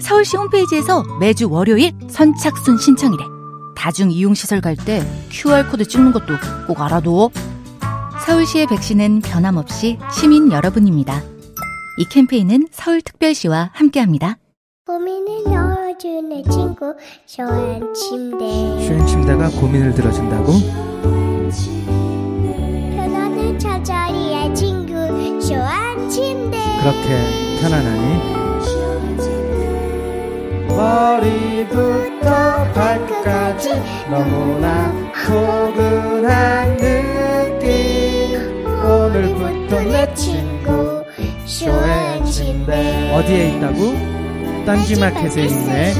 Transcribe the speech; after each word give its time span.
서울시 0.00 0.36
홈페이지에서 0.36 1.02
매주 1.20 1.50
월요일 1.50 1.92
선착순 2.08 2.78
신청이래. 2.78 3.24
다중 3.76 4.10
이용시설 4.10 4.60
갈 4.60 4.76
때 4.76 5.02
QR코드 5.30 5.86
찍는 5.86 6.12
것도 6.12 6.34
꼭 6.66 6.80
알아둬. 6.80 7.30
서울시의 8.26 8.66
백신은 8.66 9.20
변함없이 9.22 9.98
시민 10.12 10.50
여러분입니다. 10.52 11.22
이 11.98 12.04
캠페인은 12.10 12.68
서울특별시와 12.70 13.70
함께합니다. 13.72 14.36
고민을 14.86 15.44
넣어주는 15.44 16.44
친구 16.50 16.94
쇼한 17.26 17.92
침대 17.94 18.38
슈행 18.86 19.06
침대가 19.06 19.48
고민을 19.50 19.94
들어준다고? 19.94 20.52
편안한 22.96 23.58
잠자리의 23.58 24.54
친구 24.54 24.92
쇼한 25.42 26.08
침대 26.08 26.58
그렇게 26.80 27.60
편안하니? 27.60 28.47
머리부터 30.78 32.72
발끝까지 32.72 33.70
너무나 34.08 34.92
포근한 35.26 36.76
느낌 36.76 38.36
오늘부터 38.64 39.80
내 39.80 40.14
친구 40.14 41.02
쇼의 41.46 42.24
침대 42.26 43.10
어디에 43.12 43.56
있다고? 43.56 44.64
딴지마켓에 44.66 45.44
있네 45.46 45.94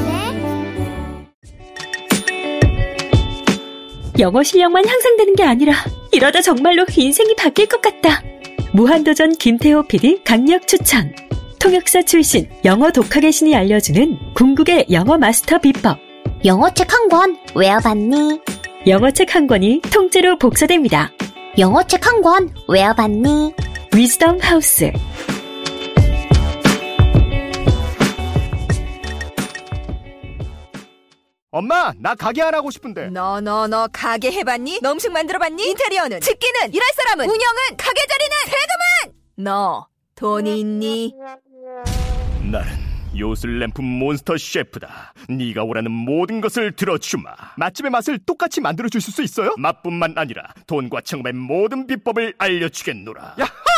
영어 4.20 4.44
실력만 4.44 4.86
향상되는 4.86 5.34
게 5.34 5.42
아니라 5.42 5.72
이러다 6.12 6.40
정말로 6.40 6.84
인생이 6.96 7.36
바뀔 7.36 7.66
것 7.66 7.80
같다. 7.80 8.22
무한도전 8.72 9.32
김태호 9.34 9.84
PD 9.84 10.22
강력 10.24 10.66
추천. 10.66 11.14
통역사 11.60 12.02
출신 12.02 12.48
영어 12.64 12.90
독학의 12.90 13.32
신이 13.32 13.54
알려주는 13.54 14.34
궁극의 14.34 14.86
영어 14.90 15.18
마스터 15.18 15.58
비법. 15.58 15.98
영어 16.44 16.70
책 16.72 16.92
한 16.92 17.08
권 17.08 17.36
외워봤니? 17.54 18.40
영어 18.86 19.10
책 19.10 19.34
한 19.34 19.46
권이 19.46 19.80
통째로 19.92 20.38
복사됩니다. 20.38 21.10
영어 21.58 21.82
책 21.82 22.06
한 22.06 22.22
권 22.22 22.54
외워봤니? 22.68 23.54
위즈덤 23.94 24.38
하우스. 24.40 24.92
엄마, 31.50 31.92
나 31.98 32.14
가게 32.14 32.42
안 32.42 32.54
하고 32.54 32.70
싶은데. 32.70 33.08
너 33.08 33.40
너 33.40 33.66
너 33.68 33.88
가게 33.90 34.30
해봤니? 34.30 34.80
너 34.82 34.92
음식 34.92 35.10
만들어봤니? 35.10 35.66
인테리어는? 35.70 36.20
집기는? 36.20 36.74
일할 36.74 36.88
사람은? 36.94 37.24
운영은? 37.24 37.76
가게 37.76 38.00
자리는? 38.06 38.36
세금은? 38.44 39.18
너 39.44 39.86
돈이 40.14 40.60
있니? 40.60 41.14
나는 42.50 42.88
요술램프 43.16 43.80
몬스터 43.80 44.36
셰프다. 44.38 45.12
네가 45.28 45.64
원하는 45.64 45.90
모든 45.90 46.40
것을 46.40 46.72
들어주마. 46.72 47.30
맛집의 47.56 47.90
맛을 47.90 48.18
똑같이 48.18 48.60
만들어 48.60 48.88
주실 48.88 49.12
수 49.12 49.22
있어요? 49.22 49.54
맛뿐만 49.58 50.14
아니라 50.16 50.52
돈과 50.66 51.00
청음의 51.02 51.32
모든 51.34 51.86
비법을 51.86 52.34
알려주겠노라. 52.38 53.36
야하! 53.38 53.77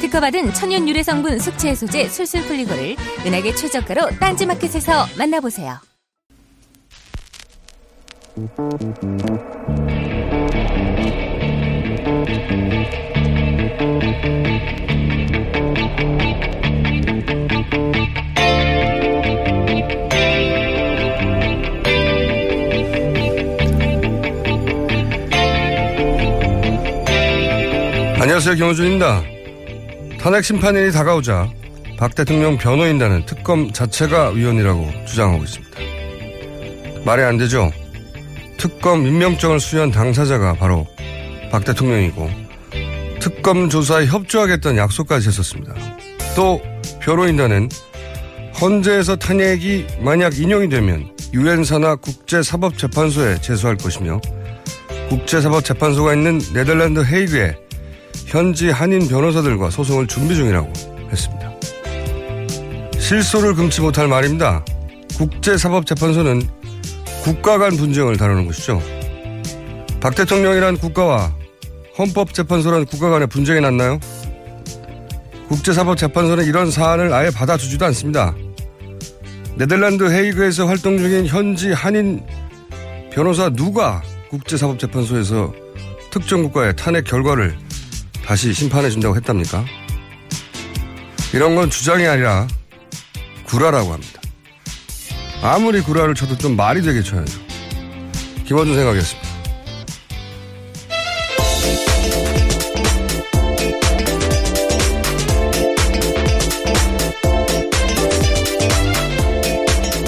특허받은 0.00 0.52
천연 0.54 0.88
유래 0.88 1.02
성분 1.02 1.38
숙취 1.38 1.68
해소제 1.68 2.08
술술 2.08 2.42
풀리고를 2.42 2.96
은하계 3.26 3.54
최저가로 3.54 4.10
딴지마켓에서 4.20 5.06
만나보세요. 5.18 5.78
안녕하세요. 28.20 28.54
김호준입니다. 28.54 29.33
탄핵 30.24 30.42
심판일이 30.42 30.90
다가오자 30.90 31.50
박 31.98 32.14
대통령 32.14 32.56
변호인단은 32.56 33.26
특검 33.26 33.70
자체가 33.70 34.30
위헌이라고 34.30 34.90
주장하고 35.04 35.44
있습니다. 35.44 35.78
말이 37.04 37.22
안 37.22 37.36
되죠. 37.36 37.70
특검 38.56 39.06
임명장을 39.06 39.60
수여한 39.60 39.90
당사자가 39.90 40.54
바로 40.54 40.86
박 41.52 41.66
대통령이고 41.66 42.30
특검 43.20 43.68
조사에 43.68 44.06
협조하겠다는 44.06 44.78
약속까지 44.78 45.28
했었습니다. 45.28 45.74
또 46.34 46.58
변호인단은 47.02 47.68
헌재에서 48.58 49.16
탄핵이 49.16 49.84
만약 50.00 50.38
인용이 50.38 50.70
되면 50.70 51.06
유엔사나 51.34 51.96
국제사법재판소에 51.96 53.42
제소할 53.42 53.76
것이며 53.76 54.22
국제사법재판소가 55.10 56.14
있는 56.14 56.40
네덜란드 56.54 57.04
헤이그에 57.04 57.63
현지 58.26 58.70
한인 58.70 59.08
변호사들과 59.08 59.70
소송을 59.70 60.06
준비 60.06 60.34
중이라고 60.34 60.72
했습니다. 61.10 61.52
실소를 62.98 63.54
금치 63.54 63.80
못할 63.80 64.08
말입니다. 64.08 64.64
국제사법재판소는 65.18 66.42
국가 67.22 67.58
간 67.58 67.76
분쟁을 67.76 68.16
다루는 68.16 68.46
것이죠. 68.46 68.82
박 70.00 70.14
대통령이란 70.14 70.78
국가와 70.78 71.32
헌법재판소란 71.98 72.86
국가 72.86 73.10
간의 73.10 73.28
분쟁이 73.28 73.60
났나요? 73.60 74.00
국제사법재판소는 75.48 76.44
이런 76.44 76.70
사안을 76.70 77.12
아예 77.12 77.30
받아주지도 77.30 77.84
않습니다. 77.86 78.34
네덜란드 79.56 80.10
헤이그에서 80.10 80.66
활동 80.66 80.98
중인 80.98 81.26
현지 81.26 81.72
한인 81.72 82.22
변호사 83.12 83.48
누가 83.48 84.02
국제사법재판소에서 84.30 85.54
특정 86.10 86.42
국가의 86.42 86.74
탄핵 86.74 87.04
결과를 87.04 87.56
다시 88.24 88.52
심판해 88.54 88.88
준다고 88.90 89.14
했답니까? 89.16 89.64
이런 91.32 91.54
건 91.54 91.68
주장이 91.68 92.06
아니라 92.06 92.46
구라라고 93.44 93.92
합니다. 93.92 94.20
아무리 95.42 95.80
구라를 95.82 96.14
쳐도 96.14 96.38
좀 96.38 96.56
말이 96.56 96.80
되게 96.80 97.02
쳐야죠. 97.02 97.38
김원준 98.46 98.76
생각이었습니다. 98.76 99.28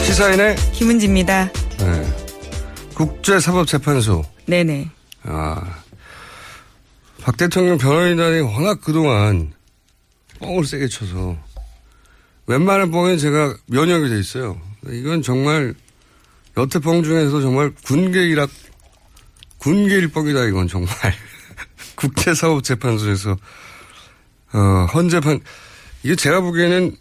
시사인의 0.04 0.56
김은지입니다. 0.72 1.50
네. 1.78 2.06
국제사법재판소. 2.94 4.24
네네. 4.46 4.88
아, 5.24 5.60
박 7.26 7.36
대통령 7.36 7.76
변호인단이 7.76 8.38
워낙 8.38 8.80
그동안 8.80 9.52
뻥을 10.38 10.64
세게 10.64 10.86
쳐서 10.86 11.36
웬만한 12.46 12.92
뻥엔 12.92 13.18
제가 13.18 13.56
면역이 13.66 14.08
돼 14.10 14.20
있어요. 14.20 14.60
이건 14.88 15.22
정말 15.22 15.74
여태 16.56 16.78
뻥 16.78 17.02
중에서 17.02 17.40
정말 17.40 17.72
군계일학 17.82 18.48
군계일 19.58 20.06
뻥이다 20.12 20.44
이건 20.44 20.68
정말 20.68 20.88
국제사법재판소에서 21.96 23.36
어, 24.52 24.86
헌재판 24.94 25.40
이게 26.04 26.14
제가 26.14 26.40
보기에는 26.42 26.96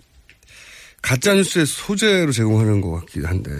가짜뉴스의 1.04 1.68
소재로 1.68 2.32
제공하는 2.32 2.82
것 2.82 2.94
같긴 2.94 3.28
한데 3.28 3.52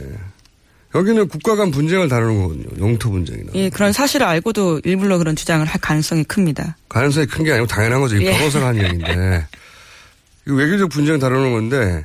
여기는 0.96 1.28
국가 1.28 1.56
간 1.56 1.72
분쟁을 1.72 2.08
다루는 2.08 2.42
거거든요. 2.42 2.86
영토 2.88 3.12
분쟁이나. 3.12 3.52
예, 3.56 3.70
그런 3.70 3.92
사실을 3.92 4.26
알고도 4.26 4.82
일부러 4.86 5.18
그런 5.18 5.36
주장을 5.36 5.66
할 5.66 5.82
가능성이 5.82 6.24
큽니다. 6.24 6.78
가능성이 6.90 7.28
큰 7.28 7.44
게 7.44 7.52
아니고 7.52 7.68
당연한 7.68 8.00
거죠. 8.02 8.16
이 8.16 8.26
예. 8.26 8.32
변호사가 8.32 8.68
한 8.68 8.78
얘기인데. 8.78 9.46
이거 10.48 10.56
외교적 10.56 10.90
분쟁 10.90 11.20
다루는 11.20 11.52
건데, 11.52 12.04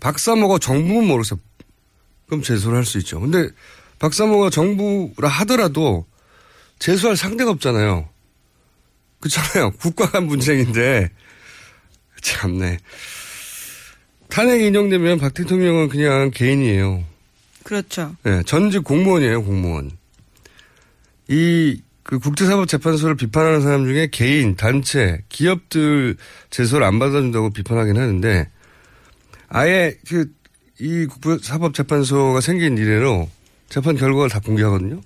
박사모가 0.00 0.58
정부는 0.58 1.06
모르겠어. 1.06 1.36
그럼 2.26 2.42
제소를 2.42 2.78
할 2.78 2.84
수 2.84 2.98
있죠. 2.98 3.20
근데 3.20 3.48
박사모가 4.00 4.50
정부라 4.50 5.28
하더라도 5.28 6.06
제소할 6.80 7.16
상대가 7.16 7.50
없잖아요. 7.52 8.08
그렇잖아요. 9.20 9.70
국가 9.78 10.10
간 10.10 10.26
분쟁인데. 10.26 11.10
참네. 12.22 12.78
탄핵 14.28 14.62
인용되면 14.62 15.18
박 15.18 15.32
대통령은 15.34 15.88
그냥 15.88 16.30
개인이에요. 16.32 17.04
그렇죠. 17.64 18.14
네, 18.22 18.42
전직 18.44 18.84
공무원이에요, 18.84 19.44
공무원. 19.44 19.90
이, 21.28 21.80
그 22.02 22.18
국제사법재판소를 22.18 23.16
비판하는 23.16 23.60
사람 23.60 23.84
중에 23.84 24.08
개인, 24.10 24.56
단체, 24.56 25.22
기업들 25.28 26.16
제소를 26.50 26.86
안 26.86 26.98
받아준다고 26.98 27.50
비판하긴 27.50 27.96
하는데, 27.96 28.48
아예 29.48 29.96
그, 30.08 30.32
이 30.80 31.06
국제사법재판소가 31.06 32.40
생긴 32.40 32.76
이래로 32.76 33.28
재판 33.68 33.96
결과를 33.96 34.30
다 34.30 34.40
공개하거든요. 34.40 35.00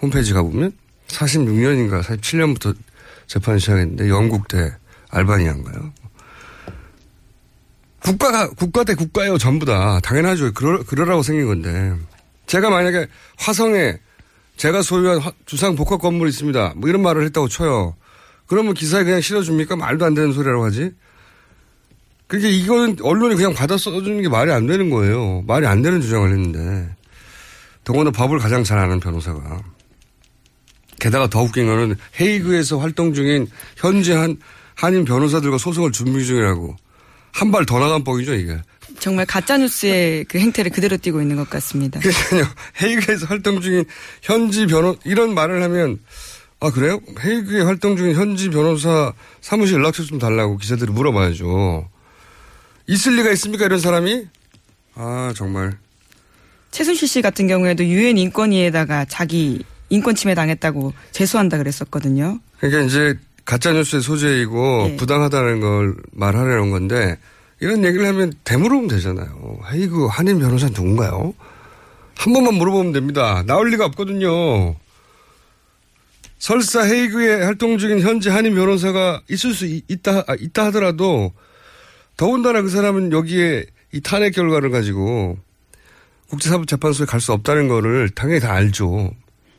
홈페이지 0.00 0.32
가보면 0.32 0.72
46년인가 1.08 2.02
47년부터 2.02 2.76
재판을 3.26 3.60
시작했는데 3.60 4.08
영국 4.08 4.48
대 4.48 4.72
알바니아인가요? 5.10 5.92
국가가 8.04 8.50
국가 8.50 8.84
대 8.84 8.94
국가예요 8.94 9.38
전부 9.38 9.64
다. 9.64 9.98
당연하죠. 10.00 10.52
그러, 10.52 10.82
그러라고 10.84 11.22
생긴 11.22 11.46
건데. 11.46 11.94
제가 12.46 12.68
만약에 12.68 13.06
화성에 13.38 13.98
제가 14.58 14.82
소유한 14.82 15.18
화- 15.18 15.32
주상 15.46 15.74
복합 15.74 16.00
건물이 16.02 16.28
있습니다. 16.28 16.74
뭐 16.76 16.88
이런 16.90 17.00
말을 17.02 17.24
했다고 17.24 17.48
쳐요. 17.48 17.96
그러면 18.46 18.74
기사에 18.74 19.04
그냥 19.04 19.22
실어줍니까? 19.22 19.76
말도 19.76 20.04
안 20.04 20.12
되는 20.12 20.32
소리라고 20.34 20.66
하지? 20.66 20.92
그게 22.26 22.50
이거는 22.50 22.98
언론이 23.02 23.36
그냥 23.36 23.54
받아 23.54 23.78
써주는 23.78 24.20
게 24.20 24.28
말이 24.28 24.52
안 24.52 24.66
되는 24.66 24.90
거예요. 24.90 25.42
말이 25.46 25.66
안 25.66 25.80
되는 25.80 26.02
주장을 26.02 26.28
했는데. 26.30 26.94
더구나 27.84 28.10
법을 28.10 28.38
가장 28.38 28.64
잘 28.64 28.78
아는 28.78 29.00
변호사가. 29.00 29.62
게다가 31.00 31.26
더 31.28 31.42
웃긴 31.42 31.66
거는 31.66 31.96
헤이그에서 32.20 32.78
활동 32.78 33.14
중인 33.14 33.46
현재 33.76 34.14
한 34.14 34.36
한인 34.74 35.04
변호사들과 35.06 35.56
소송을 35.56 35.92
준비 35.92 36.24
중이라고 36.24 36.76
한 37.34 37.50
발 37.50 37.66
더 37.66 37.78
나간 37.78 38.04
뻥이죠 38.04 38.34
이게. 38.34 38.56
정말 39.00 39.26
가짜뉴스의 39.26 40.24
그 40.26 40.38
행태를 40.38 40.70
그대로 40.70 40.96
띄고 40.96 41.20
있는 41.20 41.36
것 41.36 41.50
같습니다. 41.50 41.98
그러니까요 42.00 42.46
헤이그에서 42.80 43.26
활동 43.26 43.60
중인 43.60 43.84
현지 44.22 44.66
변호 44.66 44.96
이런 45.04 45.34
말을 45.34 45.62
하면 45.64 45.98
아 46.60 46.70
그래요? 46.70 47.00
헤이그에 47.22 47.62
활동 47.62 47.96
중인 47.96 48.14
현지 48.14 48.50
변호사 48.50 49.12
사무실 49.40 49.74
연락처 49.74 50.04
좀 50.04 50.18
달라고 50.18 50.58
기자들이 50.58 50.92
물어봐야죠. 50.92 51.88
있을 52.86 53.16
리가 53.16 53.30
있습니까 53.32 53.64
이런 53.66 53.80
사람이? 53.80 54.26
아 54.94 55.32
정말 55.34 55.76
최순실 56.70 57.08
씨 57.08 57.20
같은 57.22 57.48
경우에도 57.48 57.84
유엔 57.84 58.16
인권위에다가 58.16 59.06
자기 59.06 59.64
인권 59.90 60.14
침해 60.14 60.34
당했다고 60.34 60.92
제소한다 61.12 61.58
그랬었거든요. 61.58 62.38
그러니까 62.58 62.82
이제 62.82 63.18
가짜뉴스의 63.44 64.02
소재이고 64.02 64.88
예. 64.90 64.96
부당하다는 64.96 65.60
걸 65.60 65.96
말하려는 66.12 66.70
건데 66.70 67.18
이런 67.60 67.84
얘기를 67.84 68.06
하면 68.06 68.32
되물으면 68.44 68.88
되잖아요. 68.88 69.58
헤이그 69.72 70.06
한인 70.06 70.38
변호사 70.38 70.66
누군가요? 70.68 71.34
한 72.16 72.32
번만 72.32 72.54
물어보면 72.54 72.92
됩니다. 72.92 73.42
나올 73.46 73.70
리가 73.70 73.84
없거든요. 73.86 74.76
설사 76.38 76.82
헤이그에 76.84 77.42
활동 77.44 77.78
중인 77.78 78.00
현재 78.00 78.30
한인 78.30 78.54
변호사가 78.54 79.22
있을 79.30 79.54
수 79.54 79.66
있- 79.66 79.84
있다, 79.90 80.24
아, 80.26 80.34
있다 80.38 80.66
하더라도 80.66 81.32
더군다나 82.16 82.62
그 82.62 82.68
사람은 82.68 83.12
여기에 83.12 83.64
이 83.92 84.00
탄핵 84.00 84.32
결과를 84.34 84.70
가지고 84.70 85.38
국제사법재판소에 86.28 87.06
갈 87.06 87.20
수 87.20 87.32
없다는 87.32 87.68
거를 87.68 88.10
당연히 88.10 88.40
다 88.40 88.52
알죠. 88.52 89.12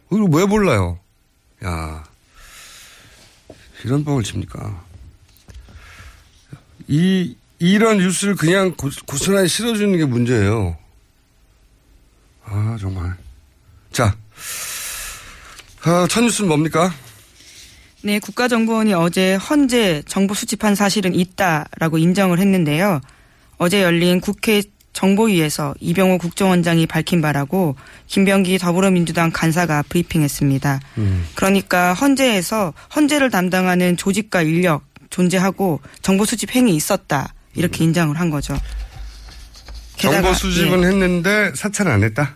그걸 0.10 0.28
왜 0.32 0.46
몰라요? 0.46 1.00
야, 1.64 2.04
이런 3.86 4.04
뻥을 4.04 4.24
칩니까? 4.24 4.84
이, 6.88 7.36
이런 7.60 8.00
뉴스를 8.00 8.36
그냥 8.36 8.74
고, 8.76 8.90
고스란히 9.06 9.48
실어주는 9.48 9.96
게 9.96 10.06
문제예요. 10.06 10.76
아, 12.46 12.78
정말. 12.82 13.16
자, 13.92 14.18
아, 15.84 16.08
첫 16.10 16.22
뉴스는 16.22 16.48
뭡니까? 16.48 16.92
네, 18.02 18.18
국가정보원이 18.18 18.96
어제 18.96 19.36
헌재 19.36 20.02
정보 20.08 20.34
수집한 20.34 20.74
사실은 20.74 21.14
있다라고 21.14 22.00
인정을 22.00 22.40
했는데요. 22.40 23.02
어제 23.58 23.84
열린 23.84 24.20
국회 24.20 24.64
정보위에서 24.96 25.76
이병호 25.82 26.18
국정원장이 26.18 26.88
밝힌 26.88 27.22
바라고 27.22 27.76
김병기 28.08 28.58
더불어민주당 28.58 29.30
간사가 29.32 29.84
브리핑했습니다. 29.90 30.80
그러니까 31.36 31.94
헌재에서 31.94 32.74
헌재를 32.96 33.30
담당하는 33.30 33.98
조직과 33.98 34.42
인력 34.42 34.84
존재하고 35.10 35.82
정보 36.02 36.26
수집 36.26 36.56
행위 36.56 36.76
있었다 36.76 37.34
이렇게 37.54 37.84
인정을 37.84 38.20
한 38.20 38.30
거죠. 38.30 38.58
정보 39.98 40.34
수집은 40.34 40.84
예. 40.84 40.88
했는데 40.88 41.52
사찰은 41.56 41.92
안 41.92 42.04
했다? 42.04 42.36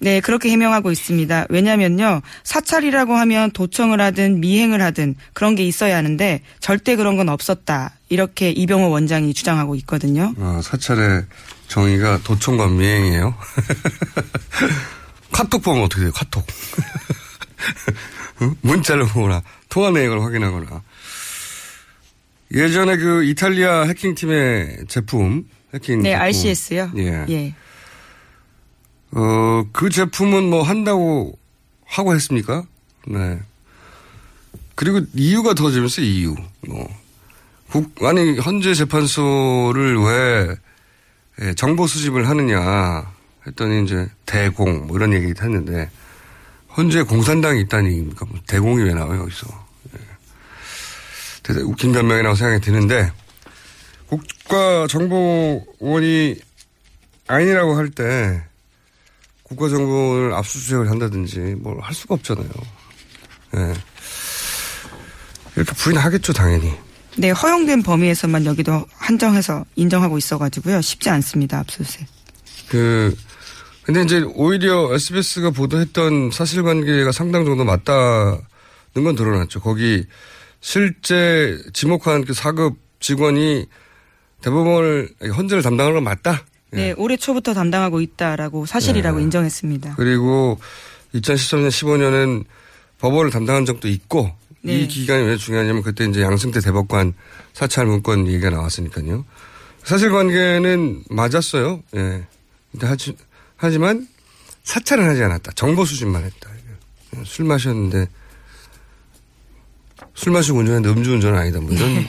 네, 0.00 0.20
그렇게 0.20 0.50
해명하고 0.50 0.90
있습니다. 0.92 1.46
왜냐면요, 1.48 2.22
사찰이라고 2.44 3.14
하면 3.16 3.50
도청을 3.50 4.00
하든 4.00 4.40
미행을 4.40 4.80
하든 4.82 5.16
그런 5.32 5.54
게 5.54 5.64
있어야 5.64 5.96
하는데 5.96 6.40
절대 6.60 6.96
그런 6.96 7.16
건 7.16 7.28
없었다. 7.28 7.94
이렇게 8.08 8.50
이병호 8.50 8.90
원장이 8.90 9.34
주장하고 9.34 9.74
있거든요. 9.76 10.34
아, 10.38 10.60
사찰의 10.62 11.24
정의가 11.68 12.20
도청과 12.24 12.68
미행이에요. 12.68 13.34
카톡 15.32 15.62
보면 15.62 15.84
어떻게 15.84 16.02
돼요? 16.02 16.12
카톡. 16.14 16.46
응? 18.42 18.54
문자를 18.62 19.06
보거나 19.06 19.42
통화 19.68 19.90
내역을 19.90 20.22
확인하거나. 20.22 20.82
예전에 22.54 22.96
그 22.96 23.24
이탈리아 23.24 23.82
해킹팀의 23.82 24.84
제품, 24.88 25.44
해킹 25.74 26.02
네, 26.02 26.10
제품. 26.10 26.22
RCS요. 26.22 26.92
예. 26.96 27.24
예. 27.28 27.54
어, 29.12 29.64
그 29.72 29.88
제품은 29.90 30.50
뭐 30.50 30.62
한다고 30.62 31.38
하고 31.86 32.14
했습니까? 32.14 32.64
네. 33.06 33.40
그리고 34.74 35.00
이유가 35.14 35.54
더 35.54 35.70
재밌어요, 35.70 36.04
이유. 36.06 36.34
뭐. 36.66 36.88
국, 37.70 37.92
아니, 38.04 38.38
현재 38.38 38.74
재판소를 38.74 39.98
왜 39.98 40.56
예, 41.40 41.54
정보 41.54 41.86
수집을 41.86 42.28
하느냐 42.28 43.10
했더니 43.46 43.84
이제 43.84 44.08
대공 44.26 44.86
뭐 44.86 44.96
이런 44.96 45.12
얘기 45.12 45.26
했는데 45.26 45.90
현재 46.70 47.02
공산당이 47.02 47.60
있다는 47.62 47.90
얘기입니까? 47.90 48.26
뭐 48.26 48.38
대공이 48.46 48.82
왜 48.82 48.94
나와요, 48.94 49.20
여기서. 49.22 49.46
예. 49.94 49.98
대단히 51.42 51.64
웃긴 51.66 51.92
변명이라고 51.92 52.34
생각이 52.34 52.64
드는데 52.64 53.12
국가정보원이 54.08 56.36
아니라고 57.26 57.76
할 57.76 57.90
때 57.90 58.42
국가정보를 59.48 60.34
압수수색을 60.34 60.90
한다든지 60.90 61.38
뭘 61.58 61.78
할 61.80 61.94
수가 61.94 62.14
없잖아요. 62.14 62.48
예. 63.56 63.74
이렇게 65.56 65.72
부인하겠죠, 65.72 66.32
당연히. 66.32 66.72
네, 67.16 67.30
허용된 67.30 67.82
범위에서만 67.82 68.44
여기도 68.44 68.84
한정해서 68.92 69.64
인정하고 69.74 70.18
있어가지고요. 70.18 70.80
쉽지 70.82 71.10
않습니다, 71.10 71.58
압수수색. 71.60 72.06
그, 72.68 73.16
근데 73.82 74.02
이제 74.02 74.20
오히려 74.34 74.94
SBS가 74.94 75.50
보도했던 75.50 76.30
사실관계가 76.30 77.10
상당 77.12 77.44
정도 77.44 77.64
맞다는 77.64 78.38
건 79.02 79.16
드러났죠. 79.16 79.60
거기 79.60 80.04
실제 80.60 81.58
지목한 81.72 82.24
그 82.24 82.34
사급 82.34 82.76
직원이 83.00 83.66
대법원을, 84.42 85.14
헌재를 85.36 85.62
담당하는 85.62 85.96
건 85.96 86.04
맞다. 86.04 86.44
네, 86.70 86.94
올해 86.96 87.16
초부터 87.16 87.54
담당하고 87.54 88.00
있다라고 88.00 88.66
사실이라고 88.66 89.18
예. 89.18 89.22
인정했습니다. 89.22 89.94
그리고 89.96 90.58
2013년, 91.14 91.68
15년은 91.68 92.44
법원을 92.98 93.30
담당한 93.30 93.64
적도 93.64 93.88
있고 93.88 94.30
네. 94.62 94.80
이 94.80 94.88
기간이 94.88 95.24
왜 95.24 95.36
중요하냐면 95.36 95.82
그때 95.82 96.04
이제 96.04 96.20
양승태 96.20 96.60
대법관 96.60 97.14
사찰 97.52 97.86
문건 97.86 98.26
얘기가 98.26 98.50
나왔으니까요. 98.50 99.24
사실관계는 99.84 101.04
맞았어요. 101.08 101.82
예. 101.96 102.26
근데 102.72 102.86
하지, 102.86 103.16
하지만 103.56 104.06
사찰은 104.64 105.08
하지 105.08 105.22
않았다. 105.22 105.52
정보 105.52 105.84
수집만 105.84 106.24
했다. 106.24 106.50
술 107.24 107.46
마셨는데 107.46 108.06
술 110.14 110.32
마시고 110.32 110.58
운전했는데 110.58 110.98
음주운전은 110.98 111.38
아니다. 111.38 111.60
뭐 111.60 111.72
이런 111.72 112.06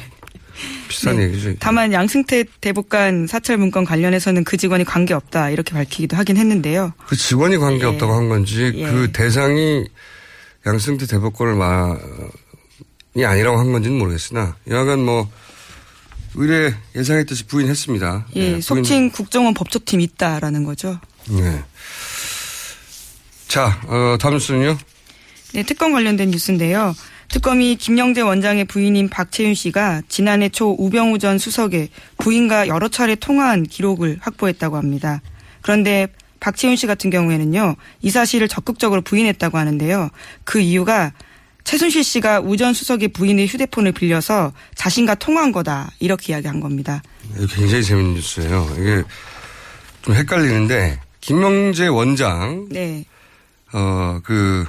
비슷한 0.90 1.18
네. 1.18 1.24
얘기죠. 1.24 1.54
다만 1.60 1.94
양승태 1.94 2.44
대법관 2.60 3.28
사찰 3.28 3.58
문건 3.58 3.86
관련해서는 3.86 4.44
그 4.44 4.58
직원이 4.58 4.84
관계 4.84 5.14
없다 5.14 5.52
이렇게 5.52 5.72
밝히기도 5.74 6.18
하긴 6.18 6.36
했는데요. 6.36 6.92
그 7.08 7.16
직원이 7.16 7.58
관계 7.58 7.86
없다고 7.86 8.12
한 8.14 8.28
건지 8.28 8.72
예. 8.76 8.86
그 8.92 9.12
대상이 9.14 9.86
양승태 10.66 11.06
대법관을 11.06 11.56
마이 11.56 13.24
아니라고 13.24 13.58
한 13.58 13.72
건지는 13.72 13.98
모르겠으나 14.00 14.58
여하간 14.68 15.00
뭐 15.06 15.30
으레 16.36 16.74
예상했듯이 16.96 17.46
부인했습니다. 17.46 18.28
예, 18.36 18.40
네, 18.42 18.50
부인- 18.52 18.62
속칭 18.62 19.12
국정원 19.12 19.54
법조팀 19.54 20.02
있다라는 20.02 20.64
거죠. 20.64 21.00
네. 21.30 21.64
자, 23.48 23.80
어, 23.88 24.18
다음 24.20 24.36
뉴스는요? 24.36 24.78
네, 25.54 25.64
특검 25.64 25.92
관련된 25.92 26.30
뉴스인데요. 26.30 26.96
특검이 27.30 27.76
김영재 27.76 28.22
원장의 28.22 28.66
부인인 28.66 29.08
박채윤 29.10 29.54
씨가 29.54 30.02
지난해 30.10 30.50
초 30.50 30.76
우병우 30.78 31.20
전 31.20 31.38
수석의 31.38 31.90
부인과 32.18 32.68
여러 32.68 32.88
차례 32.88 33.16
통화한 33.16 33.64
기록을 33.64 34.18
확보했다고 34.22 34.78
합니다. 34.78 35.22
그런데 35.62 36.08
박채윤 36.40 36.76
씨 36.76 36.88
같은 36.88 37.10
경우에는요, 37.10 37.76
이 38.02 38.10
사실을 38.10 38.48
적극적으로 38.48 39.02
부인했다고 39.02 39.58
하는데요. 39.58 40.10
그 40.44 40.60
이유가 40.60 41.14
최순실 41.66 42.04
씨가 42.04 42.40
우 42.40 42.58
전 42.58 42.74
수석의 42.74 43.10
부인의 43.10 43.46
휴대폰을 43.48 43.92
빌려서 43.92 44.54
자신과 44.74 45.16
통화한 45.16 45.52
거다, 45.52 45.92
이렇게 46.00 46.34
이야기한 46.34 46.60
겁니다. 46.62 47.04
굉장히 47.54 47.84
재밌는 47.84 48.14
뉴스예요. 48.16 48.68
이게 48.80 49.04
좀 50.02 50.16
헷갈리는데 50.16 51.00
김명재 51.22 51.88
원장 51.88 52.68
네. 52.72 53.06
어 53.72 54.20
그 54.24 54.66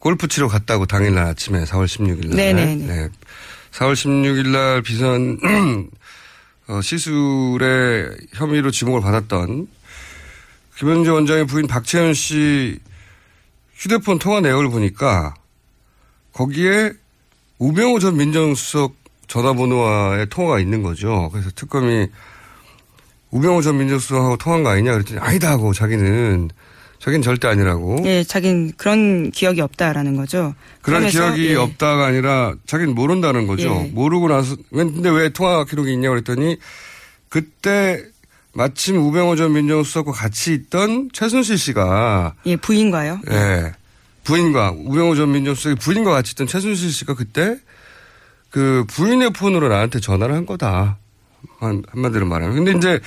골프 0.00 0.28
치러 0.28 0.48
갔다고 0.48 0.86
당일날 0.86 1.26
아침에 1.26 1.64
4월 1.64 1.84
16일 1.84 2.28
날 2.28 2.36
네네네. 2.36 2.86
네. 2.86 3.08
4월 3.72 3.92
16일 3.92 4.48
날 4.48 4.82
비선 4.82 5.38
어, 6.68 6.80
시술의 6.80 8.16
혐의로 8.32 8.70
지목을 8.70 9.02
받았던 9.02 9.68
김현재 10.78 11.10
원장의 11.10 11.46
부인 11.46 11.66
박채연 11.66 12.14
씨 12.14 12.78
휴대폰 13.74 14.18
통화 14.18 14.40
내역을 14.40 14.70
보니까 14.70 15.34
거기에 16.32 16.92
우병우 17.58 18.00
전 18.00 18.16
민정수석 18.16 18.94
전화번호와의 19.26 20.28
통화가 20.30 20.60
있는 20.60 20.82
거죠. 20.82 21.28
그래서 21.30 21.50
특검이 21.54 22.08
우병우 23.30 23.62
전 23.62 23.76
민정수석하고 23.76 24.38
통화한 24.38 24.64
거 24.64 24.70
아니냐 24.70 24.92
그랬더니 24.92 25.20
아니다 25.20 25.50
하고 25.50 25.74
자기는 25.74 26.50
자기는 27.00 27.22
절대 27.22 27.48
아니라고. 27.48 28.02
예, 28.04 28.22
자긴 28.24 28.72
그런 28.76 29.30
기억이 29.30 29.60
없다라는 29.62 30.16
거죠. 30.16 30.54
그런 30.82 31.08
기억이 31.08 31.48
예. 31.48 31.54
없다가 31.54 32.06
아니라 32.06 32.54
자기는 32.66 32.94
모른다는 32.94 33.46
거죠. 33.46 33.84
예. 33.86 33.90
모르고 33.92 34.28
나서 34.28 34.54
왜- 34.70 34.84
근데 34.84 35.08
왜 35.08 35.30
통화 35.30 35.64
기록이 35.64 35.92
있냐고 35.94 36.12
그랬더니 36.14 36.58
그때 37.30 38.04
마침 38.52 38.96
우병우 38.98 39.36
전 39.36 39.52
민정수석과 39.54 40.12
같이 40.12 40.52
있던 40.52 41.08
최순실 41.12 41.56
씨가 41.56 42.34
예, 42.46 42.56
부인과요. 42.56 43.20
예. 43.30 43.72
부인과 44.24 44.72
우병우 44.76 45.16
전 45.16 45.32
민정수석의 45.32 45.76
부인과 45.76 46.10
같이 46.10 46.32
있던 46.32 46.46
최순실 46.46 46.90
씨가 46.92 47.14
그때 47.14 47.56
그 48.50 48.84
부인의 48.88 49.30
폰으로 49.32 49.68
나한테 49.68 50.00
전화를 50.00 50.34
한 50.34 50.44
거다. 50.44 50.98
한, 51.60 51.82
한마디로 51.92 52.26
말하면. 52.26 52.56
근데 52.56 52.72
이제 52.76 53.00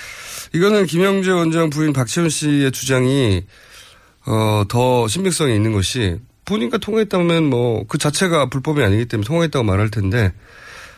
이거는 0.53 0.85
김영재 0.87 1.29
원장 1.31 1.69
부인 1.69 1.93
박시현 1.93 2.29
씨의 2.29 2.71
주장이 2.71 3.43
어, 4.25 4.63
더 4.67 5.07
신빙성이 5.07 5.55
있는 5.55 5.71
것이 5.73 6.19
본인과 6.45 6.77
통화했다면 6.77 7.45
뭐 7.45 7.83
그 7.87 7.97
자체가 7.97 8.47
불법이 8.47 8.81
아니기 8.83 9.05
때문에 9.05 9.25
통화했다고 9.25 9.63
말할 9.63 9.89
텐데 9.89 10.33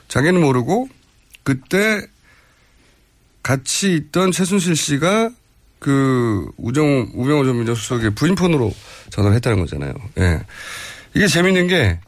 자기는 0.07 0.39
모르고 0.41 0.89
그때 1.43 2.01
같이 3.43 3.93
있던 3.95 4.31
최순실 4.31 4.75
씨가 4.75 5.29
그 5.79 6.49
우정 6.57 7.11
우병우 7.13 7.45
전 7.45 7.57
민정수석의 7.57 8.15
부인 8.15 8.33
폰으로 8.35 8.73
전화를 9.11 9.35
했다는 9.35 9.59
거잖아요. 9.59 9.93
예. 10.17 10.41
이게 11.13 11.27
재밌는 11.27 11.67
게 11.67 11.99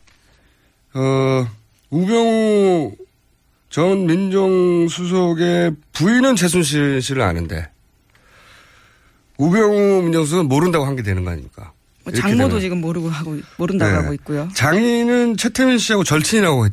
어, 0.96 1.48
우병우 1.92 2.96
전 3.70 4.08
민정수석의 4.08 5.76
부인은 5.94 6.36
최순실 6.36 7.02
씨를 7.02 7.22
아는데 7.22 7.70
우병우 9.38 10.02
민정수석은 10.04 10.48
모른다고 10.48 10.86
한 10.86 10.96
게 10.96 11.04
되는 11.04 11.24
거 11.24 11.32
아닙니까? 11.32 11.72
뭐 12.04 12.14
장모도 12.14 12.48
되면. 12.48 12.62
지금 12.62 12.82
모르고 12.82 13.10
하고 13.10 13.38
모른다고 13.58 13.92
네. 13.92 13.98
하고 13.98 14.14
있고요. 14.14 14.50
장인은 14.54 15.38
최태민 15.38 15.78
씨하고 15.78 16.04
절친이라고 16.04 16.66
했- 16.66 16.72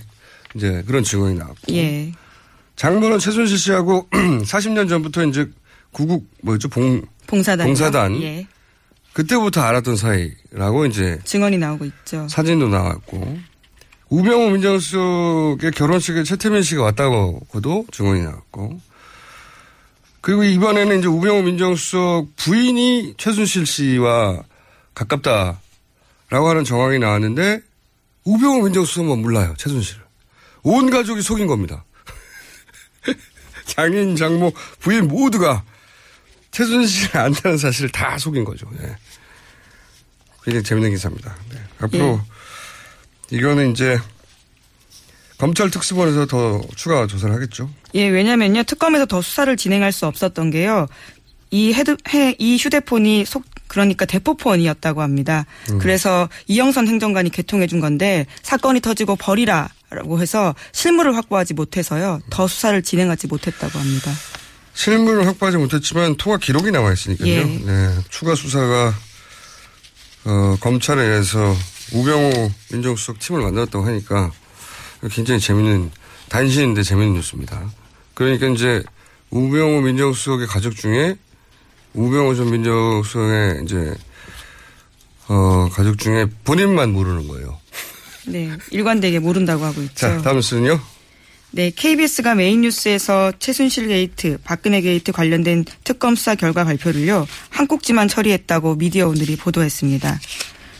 이제 0.55 0.83
그런 0.87 1.03
증언이 1.03 1.35
나왔고 1.37 1.57
예. 1.71 2.13
장모는 2.77 3.19
최순실 3.19 3.59
씨하고 3.59 4.09
40년 4.13 4.89
전부터 4.89 5.25
이제 5.27 5.51
구국 5.91 6.29
뭐였죠 6.43 6.69
봉 6.69 7.03
봉사단. 7.27 7.67
봉사단. 7.67 8.23
예. 8.23 8.47
그때부터 9.13 9.61
알았던 9.63 9.97
사이라고 9.97 10.87
이제 10.87 11.19
증언이 11.25 11.59
나오고 11.59 11.85
있죠. 11.87 12.27
사진도 12.29 12.69
나왔고 12.69 13.39
우병우 14.11 14.51
민정수석의 14.53 15.71
결혼식에 15.73 16.23
최태민 16.25 16.63
씨가 16.63 16.83
왔다고도 16.85 17.87
증언이 17.93 18.23
나왔고 18.23 18.81
그리고 20.25 20.43
이번에는 20.43 21.01
이제 21.01 21.07
우병우 21.07 21.43
민정수석 21.43 22.35
부인이 22.37 23.13
최순실 23.19 23.67
씨와 23.67 24.43
가깝다라고 24.95 25.59
하는 26.49 26.65
정황이 26.65 26.99
나왔는데 26.99 27.61
우병우 28.25 28.65
민정수석만 28.65 29.21
몰라요 29.21 29.53
최순실을 29.59 30.03
온 30.63 30.89
가족이 30.89 31.21
속인 31.21 31.47
겁니다. 31.47 31.85
장인 33.67 34.17
장모 34.17 34.55
부인 34.81 35.09
모두가 35.09 35.63
최순실을 36.53 37.21
안다는 37.21 37.59
사실을 37.59 37.91
다 37.91 38.17
속인 38.17 38.45
거죠. 38.45 38.67
예. 38.81 38.97
굉장히 40.43 40.65
재밌는 40.65 40.91
기사입니다. 40.93 41.37
네. 41.51 41.59
앞으로 41.81 42.19
이거는 43.31 43.73
이제 43.73 43.99
검찰 45.39 45.71
특수본에서 45.71 46.27
더 46.27 46.63
추가 46.77 47.07
조사를 47.07 47.35
하겠죠. 47.35 47.71
예, 47.95 48.09
왜냐면요. 48.09 48.63
특검에서 48.65 49.07
더 49.07 49.21
수사를 49.21 49.55
진행할 49.57 49.93
수 49.93 50.07
없었던 50.07 50.51
게요. 50.51 50.87
이 51.51 51.73
헤드, 51.73 51.97
해, 52.13 52.35
이 52.39 52.57
휴대폰이 52.57 53.25
속, 53.25 53.45
그러니까 53.67 54.05
대포폰이었다고 54.07 55.03
합니다. 55.03 55.47
음. 55.71 55.79
그래서 55.79 56.29
이영선 56.47 56.89
행정관이 56.89 57.31
개통해 57.31 57.67
준 57.67 57.81
건데 57.81 58.27
사건이 58.43 58.81
터지고 58.81 59.17
버리라. 59.17 59.69
라고 59.91 60.21
해서 60.21 60.55
실물을 60.73 61.17
확보하지 61.17 61.55
못해서요. 61.55 62.21
더 62.29 62.49
수사를 62.49 62.83
진행하지 62.83 63.29
못했다고 63.29 63.79
합니다. 63.79 64.11
실물을 64.75 65.25
확보하지 65.27 65.57
못했지만 65.57 66.17
통화 66.17 66.37
기록이 66.37 66.73
나와 66.73 66.93
있으니까요. 66.93 67.29
예. 67.29 67.45
네. 67.45 67.95
추가 68.11 68.35
수사가 68.35 68.93
어, 70.25 70.57
검찰에 70.61 71.01
의해서 71.01 71.55
우병우 71.93 72.51
민정수석 72.73 73.21
팀을 73.21 73.43
만들었다고 73.43 73.87
하니까 73.87 74.33
굉장히 75.11 75.41
재밌는 75.41 75.91
단신인데 76.29 76.83
재밌는 76.83 77.15
뉴스입니다. 77.15 77.71
그러니까 78.15 78.47
이제 78.49 78.83
우병우 79.31 79.83
민정수석의 79.83 80.47
가족 80.47 80.77
중에 80.77 81.17
우병우 81.95 82.35
전 82.35 82.51
민정수석의 82.51 83.65
이제 83.65 83.95
어, 85.29 85.69
가족 85.73 85.99
중에 85.99 86.27
본인만 86.45 86.93
모르는 86.93 87.29
거예요. 87.29 87.59
네. 88.27 88.51
일관되게 88.71 89.19
모른다고 89.19 89.65
하고 89.65 89.83
있죠. 89.83 89.95
자, 89.95 90.23
다음 90.23 90.37
뉴스는요. 90.37 90.81
네, 91.51 91.71
KBS가 91.71 92.35
메인 92.35 92.63
뉴스에서 92.63 93.33
최순실 93.39 93.87
게이트, 93.87 94.39
박근혜 94.43 94.81
게이트 94.81 95.13
관련된 95.13 95.65
특검 95.85 96.17
수사 96.17 96.35
결과 96.35 96.65
발표를요, 96.65 97.29
한 97.49 97.69
꼭지만 97.69 98.09
처리했다고 98.09 98.75
미디어 98.75 99.07
오늘이 99.07 99.37
보도했습니다. 99.37 100.19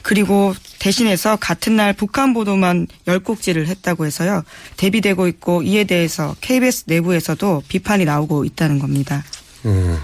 그리고 0.05 0.55
대신해서 0.81 1.37
같은 1.37 1.77
날 1.77 1.95
북한 1.95 2.35
보도만 2.35 2.87
열 3.07 3.21
꼭지를 3.21 3.67
했다고 3.69 4.05
해서요, 4.05 4.45
대비되고 4.77 5.27
있고 5.29 5.63
이에 5.63 5.85
대해서 5.85 6.37
KBS 6.43 6.85
내부에서도 6.89 7.63
비판이 7.69 8.05
나오고 8.05 8.45
있다는 8.45 8.79
겁니다. 8.79 9.25
예. 9.65 9.97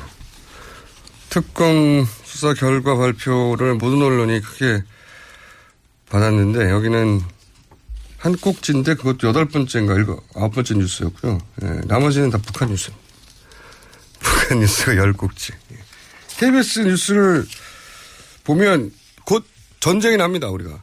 특검 1.29 2.07
수사 2.25 2.55
결과 2.55 2.97
발표를 2.97 3.75
모든 3.75 4.01
언론이 4.01 4.41
크게 4.41 4.83
받았는데 6.09 6.71
여기는 6.71 7.21
한 8.17 8.37
꼭지인데 8.37 8.95
그것도 8.95 9.29
여덟 9.29 9.47
번째인가 9.49 9.95
일곱 9.95 10.25
아홉 10.35 10.55
번째 10.55 10.75
뉴스였고요. 10.77 11.39
예, 11.63 11.81
나머지는 11.85 12.31
다 12.31 12.39
북한 12.39 12.71
뉴스. 12.71 12.91
북한 14.19 14.61
뉴스가 14.61 14.97
열 14.97 15.13
꼭지. 15.13 15.53
예. 15.73 15.77
KBS 16.39 16.81
뉴스를 16.81 17.47
보면 18.45 18.93
곧 18.93 19.00
전쟁이 19.81 20.17
납니다 20.17 20.49
우리가. 20.49 20.83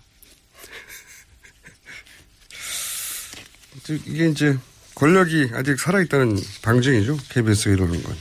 이게 4.05 4.27
이제 4.27 4.57
권력이 4.95 5.51
아직 5.53 5.79
살아있다는 5.79 6.37
방증이죠. 6.61 7.17
KBS가 7.29 7.75
이러는 7.75 8.03
건. 8.03 8.17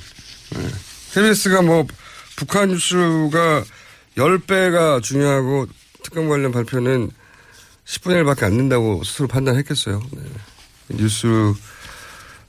예. 0.56 0.68
KBS가 1.14 1.62
뭐 1.62 1.86
북한 2.36 2.68
뉴스가 2.68 3.64
10배가 4.16 5.02
중요하고 5.02 5.66
특검 6.02 6.28
관련 6.28 6.52
발표는 6.52 7.10
10분의 7.86 8.22
1밖에 8.22 8.44
안 8.44 8.56
된다고 8.56 9.02
스스로 9.02 9.26
판단했겠어요. 9.26 10.02
네. 10.12 10.22
뉴스 10.90 11.26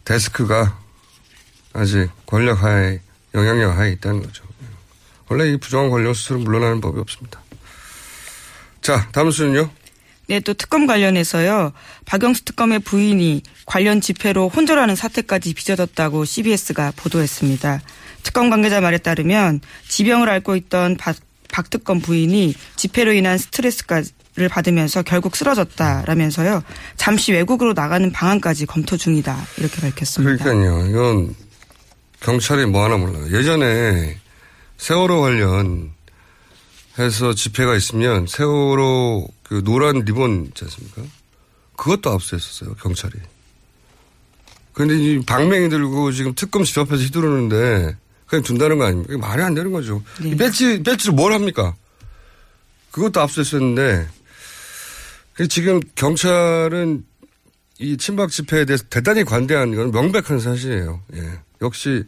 데스크가 0.03 0.79
아직 1.73 2.09
권력 2.25 2.61
하에 2.61 3.01
영향력 3.33 3.77
하에 3.77 3.93
있다는 3.93 4.21
거죠. 4.21 4.43
원래 5.29 5.51
이 5.51 5.57
부정한 5.57 5.89
권력 5.89 6.15
스스로 6.15 6.39
물러나는 6.39 6.81
법이 6.81 6.99
없습니다. 6.99 7.41
자, 8.87 9.05
다음 9.11 9.31
수는요. 9.31 9.69
네, 10.29 10.39
또 10.39 10.53
특검 10.53 10.87
관련해서요. 10.87 11.73
박영수 12.05 12.45
특검의 12.45 12.79
부인이 12.79 13.43
관련 13.65 13.99
집회로 13.99 14.47
혼절하는 14.47 14.95
사태까지 14.95 15.53
빚어졌다고 15.55 16.23
CBS가 16.23 16.93
보도했습니다. 16.95 17.81
특검 18.23 18.49
관계자 18.49 18.79
말에 18.79 18.97
따르면 18.97 19.59
지병을 19.89 20.29
앓고 20.29 20.55
있던 20.55 20.95
박, 20.95 21.17
박 21.51 21.69
특검 21.69 21.99
부인이 21.99 22.55
집회로 22.77 23.11
인한 23.11 23.37
스트레스를 23.37 24.47
받으면서 24.49 25.01
결국 25.01 25.35
쓰러졌다라면서요. 25.35 26.63
잠시 26.95 27.33
외국으로 27.33 27.73
나가는 27.73 28.09
방안까지 28.09 28.67
검토 28.67 28.95
중이다. 28.95 29.37
이렇게 29.57 29.81
밝혔습니다. 29.81 30.45
그러니까요. 30.45 30.87
이건 30.87 31.35
경찰이 32.21 32.67
뭐 32.67 32.85
하나 32.85 32.95
몰라요. 32.95 33.37
예전에 33.37 34.17
세월호 34.77 35.19
관련 35.19 35.96
해서 36.99 37.33
집회가 37.33 37.75
있으면 37.75 38.25
세월호 38.27 39.27
그 39.43 39.63
노란 39.63 39.99
리본 39.99 40.45
있지 40.47 40.65
않습니까? 40.65 41.03
그것도 41.75 42.11
압수했었어요, 42.11 42.75
경찰이. 42.75 43.13
근데 44.73 44.97
이 44.97 45.19
방맹이 45.25 45.69
들고 45.69 46.11
지금 46.11 46.33
특검 46.35 46.63
집 46.63 46.77
앞에서 46.79 47.01
휘두르는데 47.03 47.97
그냥 48.25 48.43
둔다는 48.43 48.77
거 48.77 48.85
아닙니까? 48.85 49.17
말이 49.17 49.41
안 49.41 49.53
되는 49.53 49.71
거죠. 49.71 50.03
이 50.21 50.35
배지, 50.35 50.83
배지를 50.83 51.13
뭘 51.13 51.33
합니까? 51.33 51.75
그것도 52.91 53.21
압수했었는데 53.21 54.07
지금 55.49 55.79
경찰은 55.95 57.05
이 57.79 57.95
친박 57.97 58.31
집회에 58.31 58.65
대해서 58.65 58.83
대단히 58.89 59.23
관대한 59.23 59.75
건 59.75 59.91
명백한 59.91 60.39
사실이에요. 60.39 61.01
예. 61.15 61.39
역시 61.61 62.03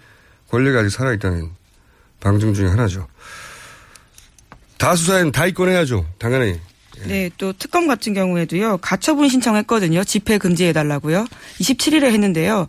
권력이 0.49 0.77
아직 0.77 0.89
살아있다는 0.89 1.51
방증 2.19 2.53
중에 2.53 2.67
하나죠. 2.67 3.07
다 4.79 4.95
수사엔 4.95 5.31
다 5.31 5.45
입건해야죠. 5.45 6.05
당연히. 6.17 6.59
네, 7.05 7.29
또 7.37 7.53
특검 7.53 7.87
같은 7.87 8.13
경우에도요. 8.13 8.77
가처분 8.77 9.29
신청했거든요. 9.29 10.03
집회 10.03 10.37
금지해달라고요. 10.37 11.27
27일에 11.59 12.05
했는데요. 12.05 12.67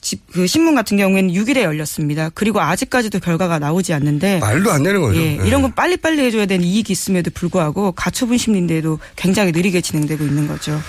집, 0.00 0.30
그 0.30 0.46
신문 0.46 0.74
같은 0.74 0.96
경우에는 0.96 1.32
6일에 1.34 1.62
열렸습니다. 1.62 2.30
그리고 2.34 2.60
아직까지도 2.60 3.18
결과가 3.18 3.58
나오지 3.58 3.92
않는데 3.94 4.38
말도 4.38 4.70
안 4.70 4.82
되는 4.82 5.00
거죠. 5.00 5.20
예, 5.20 5.36
네. 5.36 5.46
이런 5.46 5.62
건 5.62 5.74
빨리빨리 5.74 6.22
해줘야 6.22 6.46
되는 6.46 6.64
이익이 6.64 6.92
있음에도 6.92 7.30
불구하고 7.32 7.92
가처분 7.92 8.38
심리인데도 8.38 9.00
굉장히 9.16 9.50
느리게 9.50 9.80
진행되고 9.80 10.24
있는 10.24 10.46
거죠. 10.46 10.80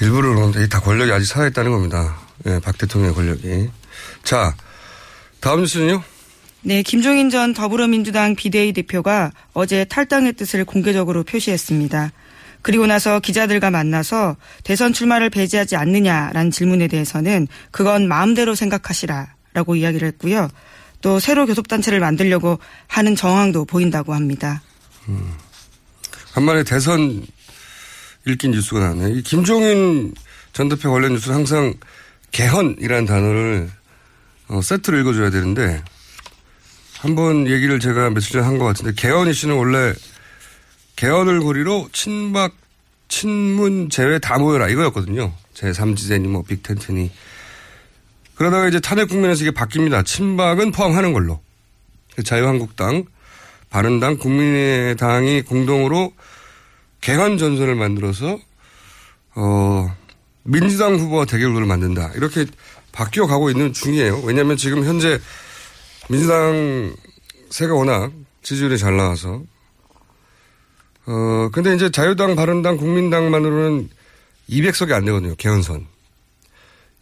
일부러 0.00 0.34
그런데 0.34 0.66
다 0.68 0.80
권력이 0.80 1.12
아직 1.12 1.26
살아있다는 1.26 1.70
겁니다. 1.70 2.18
예, 2.46 2.58
박 2.58 2.76
대통령의 2.76 3.14
권력이. 3.14 3.70
자, 4.24 4.54
다음 5.40 5.60
뉴스는요? 5.60 6.02
네, 6.66 6.82
김종인 6.82 7.30
전 7.30 7.54
더불어민주당 7.54 8.34
비대위 8.34 8.72
대표가 8.72 9.30
어제 9.52 9.84
탈당의 9.84 10.32
뜻을 10.32 10.64
공개적으로 10.64 11.22
표시했습니다. 11.22 12.10
그리고 12.60 12.88
나서 12.88 13.20
기자들과 13.20 13.70
만나서 13.70 14.36
대선 14.64 14.92
출마를 14.92 15.30
배제하지 15.30 15.76
않느냐라는 15.76 16.50
질문에 16.50 16.88
대해서는 16.88 17.46
그건 17.70 18.08
마음대로 18.08 18.56
생각하시라라고 18.56 19.76
이야기를 19.76 20.08
했고요. 20.08 20.48
또 21.02 21.20
새로 21.20 21.46
교섭단체를 21.46 22.00
만들려고 22.00 22.58
하는 22.88 23.14
정황도 23.14 23.64
보인다고 23.64 24.12
합니다. 24.12 24.60
음. 25.08 25.34
간만에 26.32 26.64
대선 26.64 27.24
읽긴 28.26 28.50
뉴스가 28.50 28.80
나왔네. 28.80 29.12
이 29.12 29.22
김종인 29.22 30.12
전 30.52 30.68
대표 30.68 30.90
관련 30.90 31.12
뉴스는 31.12 31.36
항상 31.36 31.74
개헌이라는 32.32 33.06
단어를 33.06 33.70
어, 34.48 34.60
세트로 34.60 34.98
읽어줘야 34.98 35.30
되는데 35.30 35.84
한 37.00 37.14
번 37.14 37.46
얘기를 37.46 37.78
제가 37.78 38.10
며칠 38.10 38.32
전에 38.32 38.44
한 38.44 38.58
것 38.58 38.64
같은데 38.64 38.92
개헌 38.96 39.28
이슈는 39.28 39.56
원래 39.56 39.92
개헌을 40.96 41.40
고리로 41.40 41.88
친박, 41.92 42.54
친문 43.08 43.90
제외 43.90 44.18
다 44.18 44.38
모여라 44.38 44.68
이거였거든요. 44.68 45.32
제 45.54 45.70
3지대니 45.70 46.26
뭐 46.26 46.42
빅텐트니. 46.42 47.10
그러다가 48.34 48.68
이제 48.68 48.80
탄핵 48.80 49.08
국면에서 49.08 49.42
이게 49.44 49.50
바뀝니다. 49.50 50.04
친박은 50.04 50.72
포함하는 50.72 51.12
걸로. 51.12 51.40
자유한국당, 52.24 53.04
바른당, 53.70 54.16
국민의당이 54.16 55.42
공동으로 55.42 56.12
개헌 57.02 57.36
전선을 57.38 57.74
만들어서 57.74 58.38
어 59.34 59.94
민주당 60.44 60.96
후보와 60.96 61.26
대결구를 61.26 61.66
만든다. 61.66 62.12
이렇게 62.14 62.46
바뀌어 62.92 63.26
가고 63.26 63.50
있는 63.50 63.72
중이에요. 63.74 64.22
왜냐하면 64.24 64.56
지금 64.56 64.84
현재 64.84 65.18
민주당 66.08 66.94
세가 67.50 67.74
워낙 67.74 68.12
지지율이 68.42 68.78
잘 68.78 68.96
나와서 68.96 69.42
어 71.06 71.48
근데 71.52 71.74
이제 71.74 71.90
자유당, 71.90 72.36
바른당, 72.36 72.76
국민당만으로는 72.76 73.88
200석이 74.50 74.92
안 74.92 75.04
되거든요. 75.04 75.34
개헌선. 75.36 75.86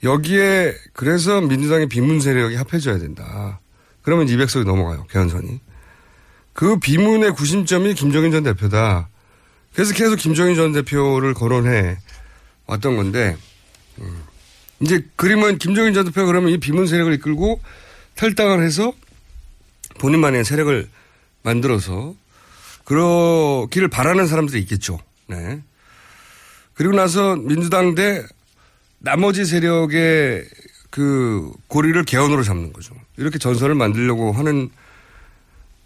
여기에 0.03 0.75
그래서 0.93 1.41
민주당의 1.41 1.89
비문 1.89 2.21
세력이 2.21 2.57
합해져야 2.57 2.99
된다. 2.99 3.61
그러면 4.03 4.27
200석이 4.27 4.65
넘어가요. 4.65 5.07
개헌선이. 5.11 5.61
그 6.53 6.79
비문의 6.79 7.33
구심점이 7.33 7.95
김종인 7.95 8.31
전 8.31 8.43
대표다. 8.43 9.09
그래서 9.75 9.95
계속 9.95 10.17
김종인 10.17 10.55
전 10.55 10.73
대표를 10.73 11.35
거론해 11.35 11.99
왔던 12.67 12.97
건데, 12.97 13.37
음. 13.99 14.23
이제 14.81 15.05
그림은 15.17 15.59
김종인 15.59 15.95
전 15.95 16.05
대표가 16.05 16.27
그러면 16.27 16.51
이 16.51 16.59
비문 16.59 16.87
세력을 16.87 17.13
이끌고 17.15 17.61
탈당을 18.17 18.63
해서 18.63 18.93
본인만의 19.99 20.45
세력을 20.45 20.89
만들어서 21.43 22.15
그러기를 22.85 23.89
바라는 23.89 24.27
사람들이 24.27 24.61
있겠죠. 24.63 24.99
네. 25.27 25.61
그리고 26.75 26.95
나서 26.95 27.37
민주당 27.37 27.95
대 27.95 28.25
나머지 28.99 29.45
세력의 29.45 30.45
그 30.91 31.53
고리를 31.69 32.03
개헌으로 32.05 32.43
잡는 32.43 32.73
거죠. 32.73 32.95
이렇게 33.17 33.39
전선을 33.39 33.75
만들려고 33.75 34.33
하는 34.33 34.71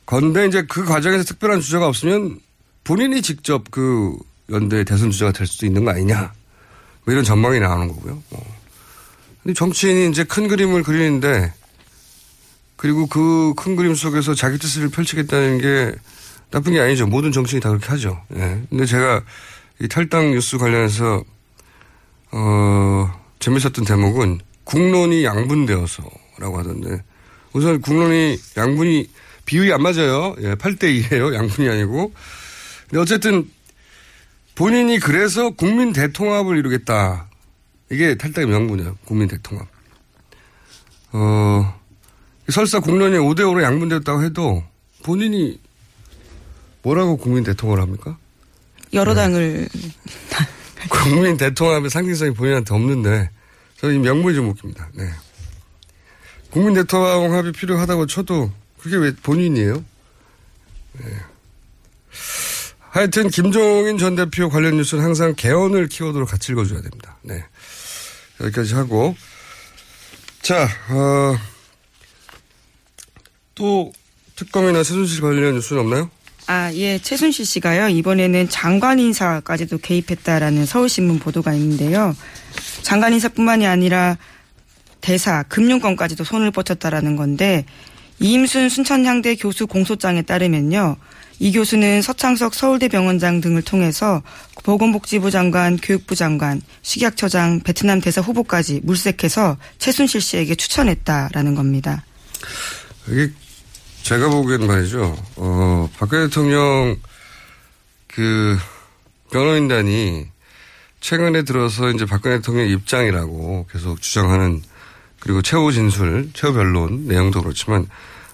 건데 0.06 0.46
이제 0.46 0.62
그 0.62 0.84
과정에서 0.84 1.24
특별한 1.24 1.60
주자가 1.60 1.86
없으면 1.86 2.40
본인이 2.84 3.20
직접 3.22 3.70
그 3.70 4.16
연대 4.50 4.84
대선 4.84 5.10
주자가 5.10 5.32
될 5.32 5.46
수도 5.46 5.66
있는 5.66 5.84
거 5.84 5.90
아니냐. 5.90 6.32
뭐 7.04 7.12
이런 7.12 7.24
전망이 7.24 7.60
나오는 7.60 7.88
거고요. 7.88 8.22
뭐. 8.30 8.56
근데 9.42 9.54
정치인이 9.54 10.10
이제 10.10 10.24
큰 10.24 10.48
그림을 10.48 10.82
그리는데 10.82 11.52
그리고 12.78 13.06
그 13.08 13.52
큰 13.54 13.74
그림 13.76 13.94
속에서 13.94 14.34
자기 14.34 14.56
뜻을 14.56 14.88
펼치겠다는 14.88 15.58
게 15.58 15.94
나쁜 16.50 16.72
게 16.72 16.80
아니죠. 16.80 17.06
모든 17.06 17.32
정치인이 17.32 17.60
다 17.60 17.68
그렇게 17.70 17.86
하죠. 17.88 18.22
예. 18.36 18.62
근데 18.70 18.86
제가 18.86 19.20
이 19.80 19.88
탈당 19.88 20.30
뉴스 20.30 20.56
관련해서 20.58 21.22
어 22.30 23.20
재밌었던 23.40 23.84
대목은 23.84 24.38
국론이 24.64 25.24
양분되어서라고 25.24 26.58
하던데 26.58 27.02
우선 27.52 27.80
국론이 27.80 28.38
양분이 28.56 29.10
비율이 29.44 29.72
안 29.72 29.82
맞아요. 29.82 30.36
예, 30.40 30.54
8대 30.54 30.84
2예요. 31.02 31.34
양분이 31.34 31.68
아니고. 31.68 32.12
근데 32.88 33.00
어쨌든 33.00 33.50
본인이 34.54 34.98
그래서 34.98 35.50
국민 35.50 35.92
대통합을 35.92 36.56
이루겠다. 36.58 37.26
이게 37.90 38.16
탈당의 38.16 38.48
명분이에요. 38.50 38.96
국민 39.04 39.26
대통합. 39.28 39.66
어, 41.12 41.77
설사 42.50 42.80
국론이 42.80 43.16
5대5로 43.18 43.62
양분됐다고 43.62 44.22
해도 44.22 44.62
본인이 45.02 45.61
뭐라고 46.82 47.16
국민 47.16 47.44
대통합을 47.44 47.82
합니까? 47.82 48.16
여러 48.92 49.14
당을. 49.14 49.68
국민 50.88 51.37
대통합의 51.37 51.90
상징성이 51.90 52.32
본인한테 52.32 52.74
없는데 52.74 53.30
저는 53.76 53.96
이 53.96 53.98
명분이 53.98 54.34
좀 54.34 54.48
웃깁니다. 54.48 54.88
네. 54.94 55.11
국민 56.50 56.74
대통합이 56.74 57.52
필요하다고 57.52 58.06
쳐도 58.06 58.50
그게 58.78 58.96
왜 58.96 59.14
본인이에요? 59.14 59.84
네. 60.94 61.04
하여튼 62.90 63.28
김종인 63.28 63.98
전 63.98 64.16
대표 64.16 64.48
관련 64.48 64.76
뉴스는 64.76 65.04
항상 65.04 65.34
개헌을 65.37 65.88
키워드로 65.88 66.24
같이 66.24 66.52
읽어줘야 66.52 66.80
됩니다. 66.80 67.18
네. 67.22 67.44
여기까지 68.40 68.74
하고 68.74 69.14
자, 70.40 70.68
어, 70.88 71.37
또 73.59 73.92
특검이나 74.37 74.85
최순실 74.85 75.21
관련 75.21 75.55
뉴스는 75.55 75.83
없나요? 75.83 76.11
아, 76.47 76.73
예. 76.75 76.99
최순실 76.99 77.44
씨가요. 77.44 77.88
이번에는 77.88 78.49
장관 78.49 78.99
인사까지도 79.01 79.79
개입했다라는 79.79 80.64
서울신문 80.64 81.18
보도가 81.18 81.53
있는데요. 81.55 82.16
장관 82.83 83.12
인사뿐만이 83.12 83.66
아니라 83.66 84.16
대사, 85.01 85.42
금융권까지도 85.42 86.25
손을 86.25 86.51
뻗쳤다라는 86.53 87.16
건데 87.16 87.66
이임순 88.21 88.68
순천향대 88.68 89.37
교수 89.37 89.66
공소장에 89.66 90.23
따르면요. 90.23 90.97
이 91.40 91.53
교수는 91.53 92.03
서창석 92.03 92.55
서울대 92.55 92.88
병원장 92.88 93.40
등을 93.40 93.62
통해서 93.62 94.23
보건복지부 94.64 95.31
장관, 95.31 95.77
교육부 95.77 96.14
장관, 96.16 96.61
식약처장, 96.83 97.61
베트남 97.61 98.01
대사 98.01 98.21
후보까지 98.21 98.81
물색해서 98.83 99.57
최순실 99.79 100.21
씨에게 100.21 100.55
추천했다라는 100.57 101.55
겁니다. 101.55 102.05
이게 103.09 103.31
제가 104.02 104.28
보기엔 104.30 104.66
말이죠. 104.66 105.16
어, 105.37 105.90
박근혜 105.98 106.24
대통령 106.26 106.96
그 108.06 108.56
변호인단이 109.32 110.26
최근에 111.00 111.42
들어서 111.42 111.90
이제 111.90 112.06
박근혜 112.06 112.37
대통령 112.37 112.68
입장이라고 112.68 113.66
계속 113.70 114.00
주장하는 114.00 114.62
그리고 115.20 115.42
최후 115.42 115.72
진술, 115.72 116.30
최후 116.32 116.54
변론 116.54 117.06
내용도 117.06 117.42
그렇지만 117.42 117.87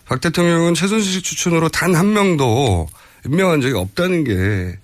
박 0.04 0.20
대통령은 0.20 0.74
최순실 0.74 1.22
추천으로 1.22 1.68
단 1.70 1.94
한 1.94 2.12
명도 2.12 2.88
임명한 3.26 3.62
적이 3.62 3.74
없다는 3.76 4.24
게, 4.24 4.78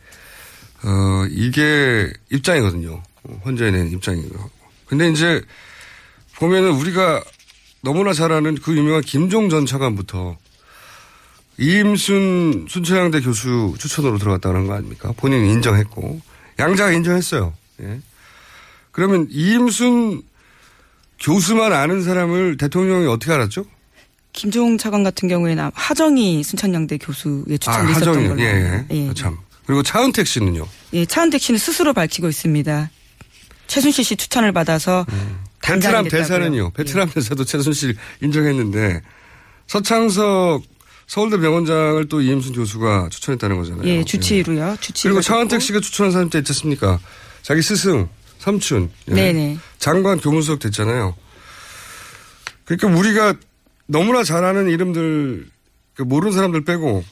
어, 0.82 1.26
이게 1.30 2.10
입장이거든요. 2.30 3.02
헌재의 3.44 3.90
입장이고. 3.92 4.50
근데 4.86 5.10
이제 5.10 5.42
보면은 6.36 6.70
우리가 6.72 7.22
너무나 7.82 8.14
잘 8.14 8.32
아는 8.32 8.54
그 8.56 8.74
유명한 8.74 9.02
김종 9.02 9.50
전 9.50 9.66
차관부터 9.66 10.38
이임순 11.60 12.66
순천향대 12.68 13.20
교수 13.20 13.74
추천으로 13.78 14.18
들어갔다는 14.18 14.66
거 14.66 14.74
아닙니까? 14.74 15.12
본인이 15.16 15.52
인정했고. 15.52 16.20
양자가 16.58 16.92
인정했어요. 16.92 17.52
예. 17.82 18.00
그러면 18.92 19.26
이임순 19.30 20.22
교수만 21.20 21.72
아는 21.72 22.02
사람을 22.02 22.56
대통령이 22.56 23.06
어떻게 23.06 23.32
알았죠? 23.32 23.66
김종 24.32 24.78
차관 24.78 25.02
같은 25.02 25.28
경우에는 25.28 25.70
하정희 25.74 26.42
순천향대 26.42 26.98
교수의 26.98 27.58
추천이 27.58 27.88
아, 27.88 27.90
있었던 27.90 28.08
하정이. 28.08 28.28
걸로. 28.28 28.40
예, 28.40 28.46
예. 28.46 28.86
예. 29.08 29.14
참. 29.14 29.36
그리고 29.66 29.82
차은택 29.82 30.26
씨는요? 30.26 30.66
예, 30.94 31.04
차은택 31.04 31.40
씨는 31.40 31.58
스스로 31.58 31.92
밝히고 31.92 32.28
있습니다. 32.28 32.90
최순실 33.66 34.04
씨 34.04 34.16
추천을 34.16 34.52
받아서 34.52 35.04
베트남 35.06 35.38
단장이 35.60 36.04
됐다고요. 36.08 36.22
대사는요. 36.22 36.70
베트남 36.70 37.10
대사도 37.10 37.44
최순실 37.44 37.96
인정했는데 38.22 39.02
서창석 39.66 40.62
서울대 41.10 41.38
병원장을 41.38 42.06
또 42.06 42.20
이임순 42.20 42.52
교수가 42.52 43.08
추천했다는 43.10 43.56
거잖아요. 43.56 43.84
예, 43.84 44.04
주치의로요. 44.04 44.76
주치의 44.80 45.10
그리고 45.10 45.20
차은택 45.20 45.60
씨가 45.60 45.80
추천한 45.80 46.12
사람 46.12 46.30
때 46.30 46.38
있지 46.38 46.52
않습니까? 46.52 47.00
자기 47.42 47.62
스승, 47.62 48.08
삼촌. 48.38 48.92
예. 49.08 49.14
네네. 49.14 49.58
장관 49.80 50.20
교문수석 50.20 50.60
됐잖아요. 50.60 51.16
그러니까 52.64 52.96
우리가 52.96 53.34
너무나 53.86 54.22
잘 54.22 54.44
아는 54.44 54.68
이름들, 54.68 55.48
그 55.94 56.02
모르는 56.02 56.32
사람들 56.32 56.64
빼고 56.64 57.02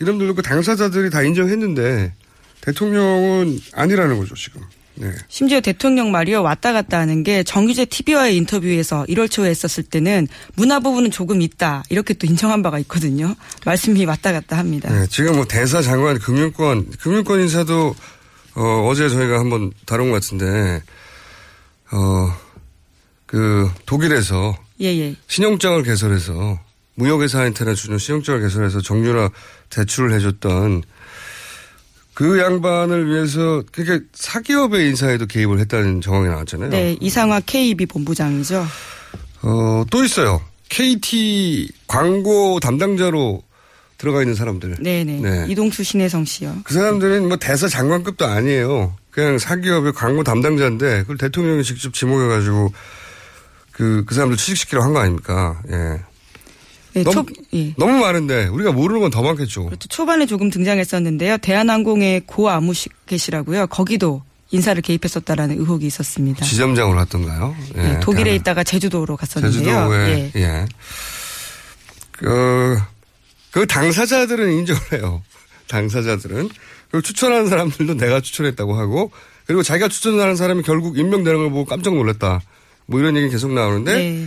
이름들도 0.00 0.36
그 0.36 0.40
당사자들이 0.40 1.10
다 1.10 1.22
인정했는데 1.22 2.14
대통령은 2.62 3.60
아니라는 3.74 4.16
거죠, 4.20 4.34
지금. 4.36 4.62
네. 4.96 5.10
심지어 5.28 5.60
대통령 5.60 6.12
말이요 6.12 6.42
왔다 6.42 6.72
갔다 6.72 6.98
하는 6.98 7.22
게 7.22 7.42
정규제 7.42 7.86
TV와의 7.86 8.36
인터뷰에서 8.36 9.04
1월 9.08 9.30
초에 9.30 9.50
했었을 9.50 9.82
때는 9.84 10.28
문화 10.54 10.80
부분은 10.80 11.10
조금 11.10 11.42
있다 11.42 11.82
이렇게 11.88 12.14
또 12.14 12.26
인정한 12.26 12.62
바가 12.62 12.78
있거든요. 12.80 13.34
말씀이 13.64 14.04
왔다 14.04 14.32
갔다 14.32 14.56
합니다. 14.58 14.92
네, 14.92 15.06
지금 15.08 15.36
뭐 15.36 15.44
대사 15.44 15.82
장관 15.82 16.18
금융권 16.18 16.92
금융권 17.00 17.40
인사도 17.40 17.94
어, 18.54 18.88
어제 18.88 19.08
저희가 19.08 19.40
한번 19.40 19.72
다룬 19.84 20.10
것 20.10 20.22
같은데 20.22 20.82
어그 21.90 23.70
독일에서 23.86 24.56
예 24.80 24.86
예. 24.86 25.16
신용장을 25.26 25.82
개설해서 25.82 26.60
무역회사한테나 26.96 27.74
주는 27.74 27.98
신용장을 27.98 28.40
개설해서 28.40 28.80
정유라 28.80 29.30
대출을 29.70 30.12
해줬던 30.14 30.82
그 32.14 32.38
양반을 32.38 33.08
위해서 33.10 33.62
그러니까 33.72 34.06
사기업의 34.14 34.88
인사에도 34.88 35.26
개입을 35.26 35.58
했다는 35.60 36.00
정황이 36.00 36.28
나왔잖아요. 36.28 36.70
네 36.70 36.96
이상화 37.00 37.40
KB 37.40 37.86
본부장이죠. 37.86 38.64
어, 39.42 39.84
또 39.90 40.04
있어요. 40.04 40.40
KT 40.68 41.68
광고 41.86 42.60
담당자로 42.60 43.42
들어가 43.98 44.22
있는 44.22 44.34
사람들. 44.34 44.76
네네. 44.80 45.20
네. 45.20 45.46
이동수 45.48 45.82
신혜성 45.82 46.24
씨요. 46.24 46.56
그 46.64 46.74
사람들은 46.74 47.28
뭐 47.28 47.36
대사 47.36 47.68
장관급도 47.68 48.24
아니에요. 48.26 48.94
그냥 49.10 49.38
사기업의 49.38 49.92
광고 49.92 50.24
담당자인데 50.24 51.02
그걸 51.02 51.16
대통령이 51.18 51.62
직접 51.62 51.94
지목해가지고 51.94 52.72
그, 53.72 54.04
그 54.06 54.14
사람들 54.14 54.36
취직시키려고 54.36 54.86
한거 54.86 55.00
아닙니까? 55.00 55.60
예. 55.70 56.00
네, 56.94 57.02
너무, 57.02 57.26
초, 57.26 57.26
예. 57.54 57.74
너무 57.76 57.98
많은데 57.98 58.46
우리가 58.46 58.72
모르는 58.72 59.00
건 59.00 59.10
더 59.10 59.22
많겠죠. 59.22 59.66
그렇죠. 59.66 59.88
초반에 59.88 60.26
조금 60.26 60.48
등장했었는데요. 60.50 61.38
대한항공의 61.38 62.22
고 62.26 62.48
아무개시라고요. 62.50 63.66
거기도 63.66 64.22
인사를 64.50 64.80
개입했었다라는 64.82 65.58
의혹이 65.58 65.86
있었습니다. 65.86 66.44
지점장으로 66.44 66.96
갔던가요? 66.98 67.56
예. 67.76 67.82
네, 67.82 68.00
독일에 68.00 68.24
대한- 68.24 68.40
있다가 68.40 68.62
제주도로 68.64 69.16
갔었는데요. 69.16 69.62
제주도에, 69.62 70.32
예. 70.36 70.40
예. 70.40 70.66
그, 72.12 72.78
그 73.50 73.66
당사자들은 73.66 74.52
인정을 74.52 74.80
해요. 74.92 75.22
당사자들은. 75.68 76.48
그리고 76.90 77.02
추천하는 77.02 77.48
사람들도 77.48 77.94
내가 77.96 78.20
추천했다고 78.20 78.74
하고, 78.78 79.10
그리고 79.46 79.62
자기가 79.62 79.88
추천하는 79.88 80.36
사람이 80.36 80.62
결국 80.62 80.96
임명되는 80.98 81.38
걸 81.40 81.50
보고 81.50 81.64
깜짝 81.64 81.94
놀랐다. 81.94 82.40
뭐 82.86 83.00
이런 83.00 83.16
얘기 83.16 83.28
계속 83.30 83.52
나오는데, 83.52 83.94
네. 83.94 84.26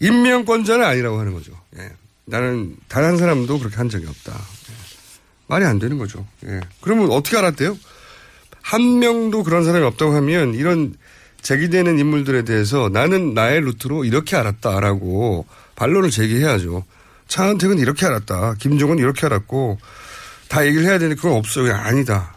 임명권자는 0.00 0.84
아니라고 0.84 1.20
하는 1.20 1.32
거죠. 1.34 1.52
예. 2.28 2.30
나는 2.30 2.76
단 2.88 3.04
한 3.04 3.16
사람도 3.16 3.58
그렇게 3.58 3.76
한 3.76 3.88
적이 3.88 4.06
없다. 4.06 4.32
예. 4.32 4.74
말이 5.46 5.64
안 5.64 5.78
되는 5.78 5.98
거죠. 5.98 6.26
예. 6.46 6.60
그러면 6.80 7.10
어떻게 7.10 7.36
알았대요? 7.36 7.76
한 8.62 8.98
명도 8.98 9.42
그런 9.44 9.64
사람이 9.64 9.84
없다고 9.84 10.14
하면 10.14 10.54
이런 10.54 10.94
제기되는 11.42 11.98
인물들에 11.98 12.44
대해서 12.44 12.88
나는 12.90 13.34
나의 13.34 13.60
루트로 13.60 14.06
이렇게 14.06 14.36
알았다라고 14.36 15.46
반론을 15.76 16.10
제기해야죠. 16.10 16.84
차은택은 17.28 17.78
이렇게 17.78 18.06
알았다. 18.06 18.54
김종은 18.54 18.98
이렇게 18.98 19.26
알았고 19.26 19.78
다 20.48 20.66
얘기를 20.66 20.86
해야 20.86 20.98
되는데 20.98 21.16
그건 21.20 21.36
없어요. 21.36 21.74
아니다. 21.74 22.34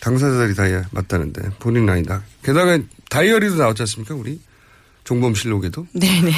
당사자들이 0.00 0.54
다 0.54 0.70
예, 0.70 0.84
맞다는데 0.92 1.50
본인은 1.58 1.88
아니다. 1.88 2.22
게다가 2.44 2.78
다이어리도 3.08 3.56
나왔지 3.56 3.82
않습니까? 3.82 4.14
우리 4.14 4.40
종범실록에도. 5.04 5.86
네네. 5.92 6.30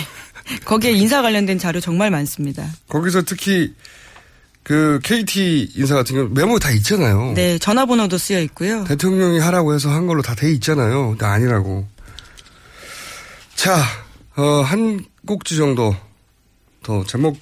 거기에 0.64 0.92
인사 0.92 1.22
관련된 1.22 1.58
자료 1.58 1.80
정말 1.80 2.10
많습니다. 2.10 2.66
거기서 2.88 3.22
특히 3.22 3.74
그 4.62 4.98
KT 5.02 5.72
인사 5.76 5.94
같은 5.94 6.14
경우 6.16 6.28
메모 6.32 6.58
다 6.58 6.70
있잖아요. 6.72 7.32
네, 7.34 7.58
전화번호도 7.58 8.18
쓰여 8.18 8.40
있고요. 8.42 8.84
대통령이 8.84 9.38
하라고 9.40 9.74
해서 9.74 9.90
한 9.90 10.06
걸로 10.06 10.22
다 10.22 10.34
돼 10.34 10.50
있잖아요. 10.52 11.10
근데 11.10 11.24
아니라고. 11.26 11.86
자, 13.54 13.82
어, 14.36 14.60
한 14.62 15.04
꼭지 15.26 15.56
정도 15.56 15.94
더 16.82 17.04
제목 17.04 17.38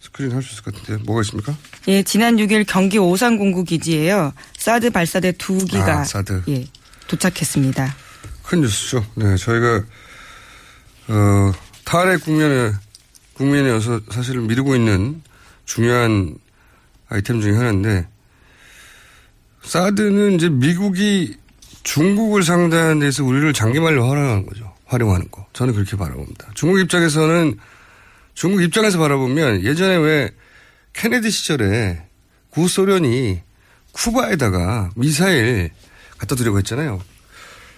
스크린 0.00 0.32
할 0.32 0.42
수 0.42 0.52
있을 0.54 0.62
것 0.64 0.74
같은데 0.74 1.02
뭐가 1.04 1.20
있습니까? 1.22 1.54
예, 1.88 2.02
지난 2.02 2.36
6일 2.36 2.64
경기 2.66 2.98
오산공구 2.98 3.64
기지에요. 3.64 4.32
사드 4.58 4.90
발사대 4.90 5.32
두 5.32 5.58
기가 5.58 6.00
아, 6.00 6.04
사드. 6.04 6.42
예, 6.48 6.66
도착했습니다. 7.06 7.94
큰 8.44 8.60
뉴스죠. 8.62 9.04
네, 9.14 9.36
저희가 9.36 9.82
어, 11.08 11.52
탈핵 11.90 12.22
국면에 12.22 12.72
국면이어서 13.34 14.00
사실은 14.12 14.46
미루고 14.46 14.76
있는 14.76 15.22
중요한 15.64 16.36
아이템 17.08 17.40
중에 17.40 17.56
하나인데 17.56 18.06
사드는 19.64 20.34
이제 20.34 20.48
미국이 20.48 21.36
중국을 21.82 22.44
상대하는 22.44 23.00
데서 23.00 23.24
우리를 23.24 23.52
장기말로 23.52 24.08
활용하는 24.08 24.46
거죠. 24.46 24.72
활용하는 24.86 25.32
거. 25.32 25.48
저는 25.52 25.74
그렇게 25.74 25.96
바라봅니다. 25.96 26.52
중국 26.54 26.78
입장에서는 26.78 27.58
중국 28.34 28.62
입장에서 28.62 28.96
바라보면 29.00 29.64
예전에 29.64 29.96
왜 29.96 30.30
케네디 30.92 31.28
시절에 31.28 32.06
구소련이 32.50 33.40
쿠바에다가 33.90 34.90
미사일 34.94 35.70
갖다 36.18 36.36
드리고 36.36 36.56
했잖아요. 36.58 37.00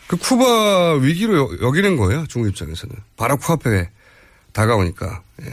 그 0.07 0.19
쿠바 0.19 0.97
위기로 0.97 1.35
여- 1.39 1.67
여기는 1.67 1.97
거예요. 1.97 2.27
중국 2.29 2.51
입장에서는. 2.51 2.95
바로 3.17 3.39
코앞에 3.39 3.89
다가오니까. 4.53 5.23
예. 5.43 5.47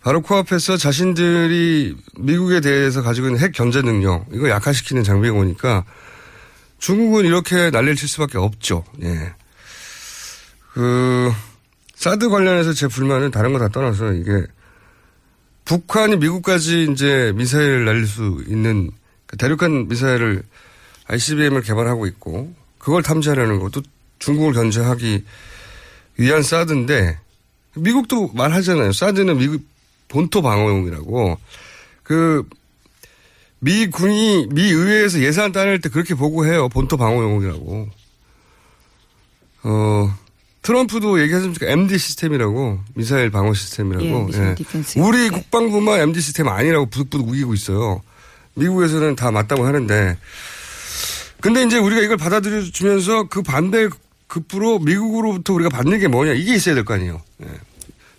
바로 0.00 0.20
코앞에서 0.20 0.76
자신들이 0.76 1.96
미국에 2.18 2.60
대해서 2.60 3.02
가지고 3.02 3.28
있는 3.28 3.40
핵 3.40 3.52
견제 3.52 3.82
능력, 3.82 4.26
이거 4.32 4.48
약화시키는 4.48 5.04
장비가 5.04 5.34
오니까 5.36 5.84
중국은 6.78 7.24
이렇게 7.24 7.70
난리를 7.70 7.94
칠 7.94 8.08
수밖에 8.08 8.38
없죠. 8.38 8.84
예. 9.02 9.32
그, 10.72 11.32
사드 11.94 12.30
관련해서 12.30 12.72
제 12.72 12.88
불만은 12.88 13.30
다른 13.30 13.52
거 13.52 13.58
다 13.60 13.68
떠나서 13.68 14.12
이게 14.14 14.44
북한이 15.64 16.16
미국까지 16.16 16.88
이제 16.90 17.32
미사일을 17.36 17.84
날릴 17.84 18.06
수 18.08 18.42
있는 18.48 18.90
그 19.26 19.36
대륙간 19.36 19.86
미사일을 19.86 20.42
ICBM을 21.06 21.62
개발하고 21.62 22.06
있고 22.06 22.52
그걸 22.78 23.02
탐지하려는 23.04 23.60
것도 23.60 23.82
중국을 24.18 24.52
견제하기 24.54 25.24
위한 26.16 26.42
사드인데 26.42 27.18
미국도 27.74 28.30
말하잖아요. 28.34 28.92
사드는 28.92 29.38
미국 29.38 29.62
본토 30.08 30.42
방어용이라고. 30.42 31.38
그 32.02 32.44
미 33.64 33.86
군이 33.86 34.48
미 34.50 34.62
의회에서 34.62 35.20
예산 35.20 35.52
따낼 35.52 35.80
때 35.80 35.88
그렇게 35.88 36.14
보고해요. 36.16 36.68
본토 36.68 36.96
방어 36.96 37.22
영웅이라고. 37.22 37.88
어 39.62 40.18
트럼프도 40.62 41.22
얘기하셨습니까? 41.22 41.66
MD 41.68 41.96
시스템이라고 41.96 42.80
미사일 42.94 43.30
방어 43.30 43.54
시스템이라고. 43.54 44.30
예, 44.34 44.56
defense. 44.56 44.98
우리 44.98 45.28
국방부만 45.28 46.00
MD 46.00 46.20
시스템 46.20 46.48
아니라고 46.48 46.86
부득부득 46.86 47.28
우기고 47.28 47.54
있어요. 47.54 48.02
미국에서는 48.54 49.14
다 49.14 49.30
맞다고 49.30 49.64
하는데. 49.64 50.18
근데 51.40 51.62
이제 51.62 51.78
우리가 51.78 52.02
이걸 52.02 52.16
받아들여주면서 52.16 53.28
그 53.28 53.42
반대 53.42 53.88
급부로 54.32 54.78
미국으로부터 54.78 55.52
우리가 55.52 55.68
받는 55.68 55.98
게 55.98 56.08
뭐냐 56.08 56.32
이게 56.32 56.54
있어야 56.54 56.74
될 56.74 56.84
거 56.84 56.94
아니에요. 56.94 57.20
예. 57.42 57.46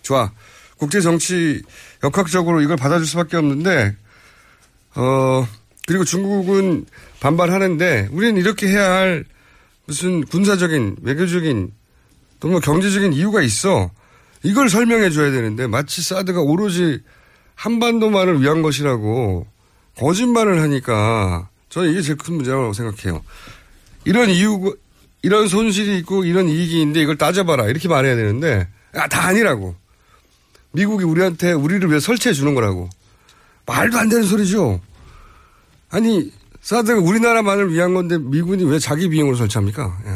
좋아. 0.02 0.30
국제 0.76 1.00
정치 1.00 1.60
역학적으로 2.04 2.60
이걸 2.62 2.76
받아줄 2.76 3.04
수밖에 3.06 3.36
없는데 3.36 3.96
어 4.94 5.46
그리고 5.88 6.04
중국은 6.04 6.86
반발하는데 7.18 8.10
우리는 8.12 8.36
이렇게 8.40 8.68
해야 8.68 8.92
할 8.92 9.24
무슨 9.86 10.24
군사적인 10.24 10.96
외교적인 11.02 11.72
또 12.40 12.48
뭐 12.48 12.60
경제적인 12.60 13.12
이유가 13.14 13.42
있어. 13.42 13.90
이걸 14.44 14.68
설명해 14.68 15.10
줘야 15.10 15.30
되는데 15.32 15.66
마치 15.66 16.02
사드가 16.02 16.42
오로지 16.42 17.00
한반도만을 17.54 18.40
위한 18.42 18.60
것이라고 18.62 19.46
거짓말을 19.96 20.60
하니까 20.62 21.48
저는 21.70 21.90
이게 21.90 22.02
제일 22.02 22.18
큰 22.18 22.34
문제라고 22.34 22.72
생각해요. 22.72 23.22
이런 24.04 24.28
이유, 24.28 24.76
이런 25.24 25.48
손실이 25.48 25.96
있고 26.00 26.26
이런 26.26 26.50
이익이 26.50 26.82
있는데 26.82 27.00
이걸 27.00 27.16
따져봐라. 27.16 27.68
이렇게 27.68 27.88
말해야 27.88 28.14
되는데, 28.14 28.68
아, 28.92 29.08
다 29.08 29.26
아니라고. 29.28 29.74
미국이 30.72 31.04
우리한테 31.04 31.52
우리를 31.52 31.88
위해 31.88 31.98
설치해 31.98 32.34
주는 32.34 32.54
거라고. 32.54 32.90
말도 33.64 33.96
안 33.96 34.10
되는 34.10 34.24
소리죠. 34.24 34.82
아니, 35.88 36.30
사드가 36.60 37.00
우리나라만을 37.00 37.72
위한 37.72 37.94
건데 37.94 38.18
미군이 38.18 38.64
왜 38.64 38.78
자기 38.78 39.08
비용으로 39.08 39.34
설치합니까? 39.38 39.98
예. 40.04 40.10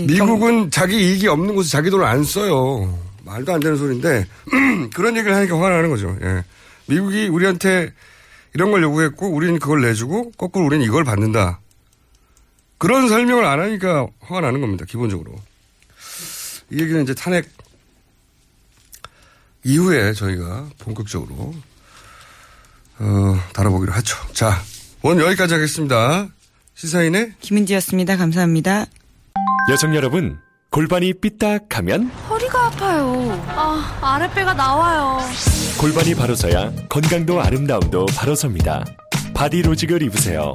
네, 0.00 0.06
미국은 0.06 0.70
자기 0.70 0.96
이익이 0.96 1.28
없는 1.28 1.54
곳에 1.54 1.68
자기 1.68 1.90
돈을 1.90 2.06
안 2.06 2.24
써요. 2.24 2.98
말도 3.26 3.52
안 3.52 3.60
되는 3.60 3.76
소리인데 3.76 4.26
그런 4.94 5.14
얘기를 5.18 5.36
하니까 5.36 5.56
화가 5.56 5.68
나는 5.68 5.90
거죠. 5.90 6.16
예. 6.22 6.42
미국이 6.86 7.28
우리한테 7.28 7.92
이런 8.54 8.70
걸 8.70 8.82
요구했고 8.82 9.28
우리는 9.28 9.58
그걸 9.58 9.82
내주고 9.82 10.30
거꾸로 10.38 10.64
우리는 10.64 10.82
이걸 10.86 11.04
받는다. 11.04 11.60
그런 12.84 13.08
설명을 13.08 13.46
안 13.46 13.60
하니까 13.60 14.08
화가 14.20 14.42
나는 14.42 14.60
겁니다. 14.60 14.84
기본적으로. 14.84 15.34
이 16.70 16.78
얘기는 16.78 17.02
이제 17.02 17.14
탄핵 17.14 17.48
이후에 19.62 20.12
저희가 20.12 20.66
본격적으로 20.80 21.54
어, 22.98 23.40
다뤄보기로 23.54 23.90
하죠. 23.90 24.18
자, 24.34 24.60
오늘 25.00 25.24
여기까지 25.24 25.54
하겠습니다. 25.54 26.28
시사인의 26.74 27.32
김은지였습니다. 27.40 28.18
감사합니다. 28.18 28.84
여성 29.70 29.96
여러분, 29.96 30.38
골반이 30.68 31.14
삐딱하면 31.14 32.08
허리가 32.28 32.66
아파요. 32.66 33.42
아, 33.48 33.98
아랫배가 34.02 34.52
나와요. 34.52 35.20
골반이 35.80 36.14
바로 36.14 36.34
서야 36.34 36.70
건강도 36.90 37.40
아름다움도 37.40 38.08
바로 38.14 38.34
섭니다. 38.34 38.84
바디로직을 39.32 40.02
입으세요. 40.02 40.54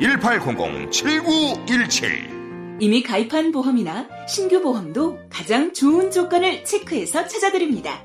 1800-7917 0.00 2.34
이미 2.80 3.02
가입한 3.02 3.52
보험이나 3.52 4.08
신규 4.28 4.60
보험도 4.60 5.20
가장 5.30 5.72
좋은 5.72 6.10
조건을 6.10 6.64
체크해서 6.64 7.28
찾아드립니다. 7.28 8.02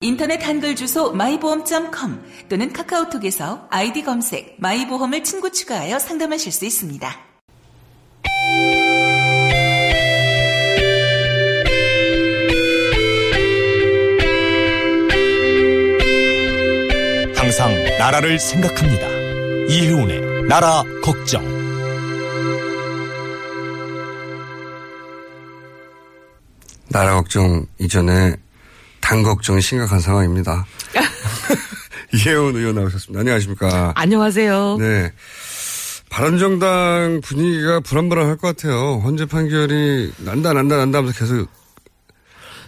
인터넷 0.00 0.44
한글 0.44 0.74
주소 0.74 1.12
마이보험.com 1.12 2.20
또는 2.48 2.72
카카오톡에서 2.72 3.68
아이디 3.70 4.02
검색 4.02 4.56
마이보험을 4.58 5.22
친구 5.22 5.52
추가하여 5.52 6.00
상담하실 6.00 6.50
수 6.50 6.64
있습니다. 6.64 7.08
항상 17.36 17.72
나라를 17.98 18.40
생각합니다. 18.40 19.06
이혜훈의 19.68 20.31
나라 20.48 20.82
걱정. 21.02 21.42
나라 26.88 27.14
걱정 27.14 27.66
이전에 27.78 28.36
당 29.00 29.22
걱정이 29.22 29.60
심각한 29.60 30.00
상황입니다. 30.00 30.66
이혜원 32.12 32.56
의원 32.56 32.74
나오셨습니다. 32.74 33.20
안녕하십니까. 33.20 33.92
안녕하세요. 33.96 34.76
네. 34.78 35.12
바른정당 36.10 37.22
분위기가 37.24 37.80
불안불안할 37.80 38.36
것 38.36 38.54
같아요. 38.54 39.00
헌재 39.02 39.26
판결이 39.26 40.12
난다 40.18 40.52
난다 40.52 40.76
난다 40.76 40.98
하면서 40.98 41.18
계속 41.18 41.36
안 41.36 41.46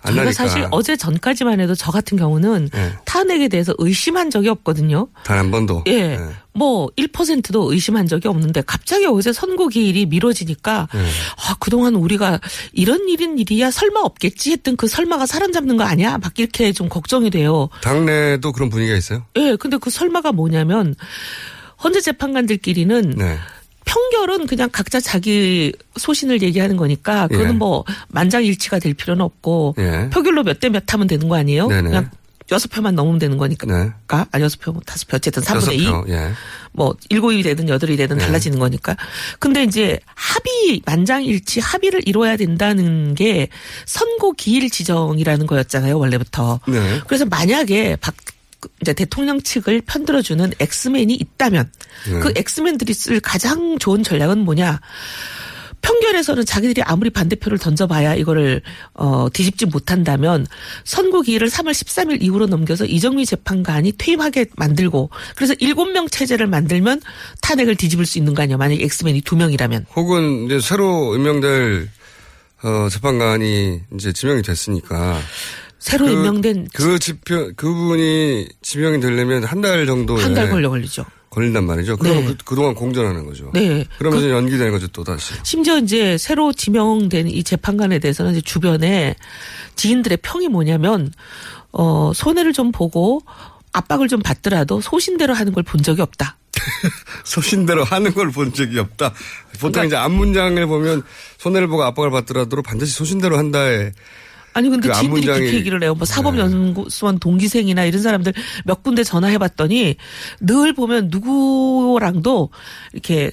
저희가 0.07 0.25
나니까. 0.25 0.33
사실 0.33 0.67
어제 0.71 0.97
전까지만 0.97 1.61
해도 1.61 1.75
저 1.75 1.91
같은 1.91 2.17
경우는 2.19 2.71
네. 2.73 2.93
탄핵에 3.05 3.49
대해서 3.49 3.75
의심한 3.79 4.31
적이 4.31 4.49
없거든요. 4.51 5.09
단 5.25 5.39
한 5.39 5.51
번도. 5.51 5.85
예. 5.87 6.17
네. 6.17 6.19
뭐 6.57 6.89
1%도 6.97 7.73
의심한 7.73 8.07
적이 8.07 8.29
없는데 8.29 8.63
갑자기 8.65 9.07
어제 9.07 9.33
선고 9.33 9.67
기일이 9.69 10.07
미뤄지니까 10.07 10.89
네. 10.95 11.01
아, 11.49 11.57
그동안 11.59 11.97
우리가 11.97 12.39
이런 12.73 13.09
일인 13.09 13.39
일이야 13.39 13.71
설마 13.73 14.01
없겠지 14.01 14.53
했던 14.53 14.77
그 14.77 14.87
설마가 14.87 15.27
사람 15.27 15.51
잡는 15.53 15.77
거 15.77 15.83
아니야? 15.85 16.19
막 16.19 16.39
이렇게 16.39 16.73
좀 16.73 16.89
걱정이 16.89 17.31
돼요. 17.31 17.69
당내도 17.83 18.53
그런 18.53 18.71
분위기가 18.71 18.97
있어요? 18.97 19.25
예. 19.37 19.57
근데 19.57 19.77
그 19.79 19.91
설마가 19.91 20.31
뭐냐면 20.33 20.95
헌재 21.83 22.01
재판관들끼리는 22.03 23.11
네. 23.17 23.37
평결은 23.85 24.47
그냥 24.47 24.69
각자 24.73 25.01
자기 25.01 25.73
소신을 25.97 26.43
얘기하는 26.43 26.77
거니까 26.77 27.29
그거는 27.29 27.51
예. 27.51 27.57
뭐 27.57 27.85
만장일치가 28.09 28.79
될 28.79 28.95
필요는 28.95 29.23
없고 29.23 29.75
예. 29.79 30.09
표결로 30.11 30.43
몇 30.43 30.61
대 30.61 30.69
몇 30.71 30.93
하면 30.93 31.07
되는 31.07 31.29
거 31.29 31.37
아니에요? 31.37 31.69
네네. 31.69 31.83
그냥 31.83 32.11
여섯 32.53 32.71
표만 32.71 32.95
넘으면 32.95 33.19
되는 33.19 33.39
거니까. 33.39 33.67
네. 33.67 33.91
아, 34.09 34.27
여섯 34.39 34.61
표, 34.61 34.71
뭐 34.73 34.83
다섯 34.85 35.09
표, 35.09 35.17
어쨌든 35.17 35.43
여섯 35.43 35.71
3분의 35.71 35.81
2. 35.81 35.85
표, 35.87 36.05
예. 36.09 36.31
뭐, 36.73 36.95
일곱이 37.09 37.43
되든 37.43 37.71
여덟이 37.71 37.97
되든 37.97 38.19
네. 38.19 38.25
달라지는 38.27 38.59
거니까. 38.59 38.97
근데 39.39 39.65
이제 39.65 39.99
합의, 40.15 40.83
만장일치 40.85 41.61
합의를 41.61 42.03
이뤄야 42.07 42.37
된다는 42.37 43.15
게 43.15 43.49
선고 43.87 44.33
기일 44.35 44.69
지정이라는 44.69 45.47
거였잖아요, 45.47 45.99
원래부터. 45.99 46.61
네. 46.69 47.01
그래서 47.07 47.25
만약에 47.25 47.97
박, 47.97 48.15
이제 48.81 48.93
대통령 48.93 49.41
측을 49.41 49.83
편들어주는 49.83 50.53
엑스맨이 50.59 51.15
있다면 51.15 51.71
네. 52.11 52.19
그 52.21 52.33
엑스맨들이 52.37 52.95
쓸 52.95 53.21
가장 53.21 53.79
좋은 53.79 54.03
전략은 54.03 54.39
뭐냐. 54.41 54.81
평결에서는 55.85 56.47
자기들이 56.47 56.83
아무리 56.83 57.11
반대표를 57.11 57.59
던져봐야 57.59 58.15
이거를 58.15 58.63
어 58.95 59.29
뒤집지 59.31 59.67
못한다면 59.67 60.47
선고 60.85 61.21
기일을 61.21 61.49
3월 61.49 61.73
13일 61.73 62.23
이후로 62.23 62.47
넘겨서 62.47 62.87
이정미 62.87 63.27
재판관이 63.27 63.93
퇴임하게 63.99 64.47
만들고 64.57 65.11
그래서 65.37 65.53
7명 65.55 66.11
체제를 66.11 66.47
만들면 66.47 67.03
탄핵을 67.43 67.77
뒤집을 67.77 68.07
수 68.07 68.17
있는 68.17 68.35
거 68.35 68.43
아니야. 68.43 68.57
만약 68.57 68.81
엑스맨이 68.81 69.23
2 69.31 69.37
명이라면. 69.37 69.87
혹은 69.95 70.47
이제 70.47 70.59
새로 70.59 71.15
임명될 71.17 71.91
어, 72.63 72.89
재판관이 72.89 73.81
이제 73.95 74.13
지명이 74.13 74.41
됐으니까 74.41 75.21
새로 75.79 76.07
그- 76.07 76.13
임명된 76.13 76.69
그 76.73 76.99
지표 76.99 77.51
그분이 77.57 78.49
지명이 78.63 79.01
되려면 79.01 79.45
한 79.45 79.61
달 79.61 79.85
정도 79.87 80.17
한 80.17 80.35
달 80.35 80.49
걸려 80.51 80.69
걸리죠. 80.71 81.05
걸린단 81.31 81.65
말이죠. 81.67 81.97
그러면 81.97 82.23
네. 82.27 82.29
그, 82.29 82.45
그동안 82.45 82.75
공전하는 82.75 83.27
거죠. 83.27 83.51
네. 83.53 83.85
그러면서 83.99 84.31
연기되는 84.31 84.71
거죠 84.71 84.87
또 84.89 85.03
다시. 85.03 85.35
심지어 85.43 85.79
이제 85.79 86.17
새로 86.17 86.53
지명된 86.53 87.27
이 87.29 87.43
재판관에 87.43 87.99
대해서는 87.99 88.33
이제 88.33 88.41
주변에 88.41 89.17
지인들의 89.75 90.19
평이 90.23 90.47
뭐냐면 90.49 91.13
어 91.73 92.13
손해를 92.15 92.53
좀 92.53 92.71
보고 92.71 93.21
압박을 93.73 94.07
좀 94.09 94.23
받더라도 94.23 94.81
소신대로 94.81 95.35
하는 95.35 95.53
걸 95.53 95.65
본 95.65 95.83
적이 95.83 96.03
없다. 96.03 96.39
소신대로 97.25 97.83
하는 97.85 98.15
걸 98.15 98.31
본 98.31 98.53
적이 98.53 98.79
없다. 98.79 99.13
보통 99.55 99.73
그러니까- 99.73 99.85
이제 99.87 99.97
앞문장을 99.97 100.65
보면 100.67 101.03
손해를 101.39 101.67
보고 101.67 101.83
압박을 101.83 102.11
받더라도 102.13 102.63
반드시 102.63 102.95
소신대로 102.95 103.37
한다에 103.39 103.93
아니 104.55 104.69
근데 104.71 104.89
그 104.89 104.95
지인들이 104.95 105.23
앞문장이- 105.27 105.39
그렇게 105.39 105.55
얘기를 105.55 105.83
해요. 105.83 105.95
뭐 105.95 106.07
사법연구소원 106.07 107.19
동기생이나 107.19 107.85
이런 107.85 108.01
사람들 108.03 108.33
몇 108.65 108.83
군데 108.83 109.03
전화해봤더니 109.05 109.97
늘 110.41 110.73
보면 110.75 111.09
누구랑도 111.11 112.51
이렇게 112.93 113.33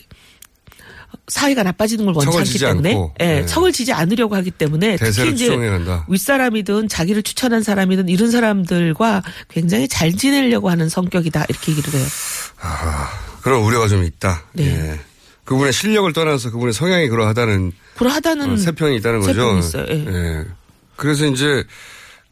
사이가 1.28 1.64
나빠지는 1.64 2.06
걸 2.06 2.14
원치 2.16 2.38
않기 2.38 2.60
때문에 2.60 2.90
않고. 2.92 3.14
예, 3.22 3.26
네. 3.26 3.46
척을 3.46 3.72
지지 3.72 3.94
않으려고 3.94 4.36
하기 4.36 4.52
때문에 4.52 4.98
특히 4.98 5.12
이제. 5.32 5.46
윗사람이든 6.10 6.88
자기를 6.90 7.24
추천한 7.24 7.64
사람이든 7.64 8.10
이런 8.10 8.32
사람들과 8.32 9.22
굉장히 9.48 9.88
잘 9.88 10.14
지내려고 10.14 10.70
하는 10.70 10.90
성격이다 10.90 11.46
이렇게 11.48 11.72
얘기를 11.72 11.94
해요. 12.00 12.06
그런 13.42 13.62
우려가 13.62 13.88
좀 13.88 14.04
있다. 14.04 14.44
네. 14.54 14.66
예. 14.66 15.00
그분의 15.46 15.74
실력을 15.74 16.12
떠나서 16.14 16.52
그분의 16.52 16.74
성향이 16.74 17.08
그러하다는 17.10 17.72
그러하다는 17.98 18.54
어, 18.54 18.58
세평이 18.58 18.98
있다는 18.98 19.20
거죠. 19.22 19.34
세평이 19.34 19.60
있어요. 19.60 19.86
예. 19.90 20.06
예. 20.08 20.46
그래서 21.02 21.26
이제 21.26 21.64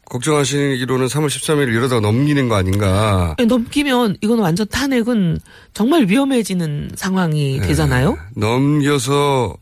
걱정하시기로는 0.06 1.06
3월 1.06 1.26
13일을 1.26 1.68
이러다가 1.72 2.00
넘기는 2.00 2.48
거 2.48 2.54
아닌가. 2.54 3.34
예, 3.40 3.44
넘기면 3.44 4.16
이건 4.20 4.38
완전 4.38 4.66
탄핵은 4.68 5.38
정말 5.74 6.06
위험해지는 6.08 6.92
상황이 6.94 7.58
네. 7.60 7.66
되잖아요. 7.66 8.16
넘겨서 8.36 9.56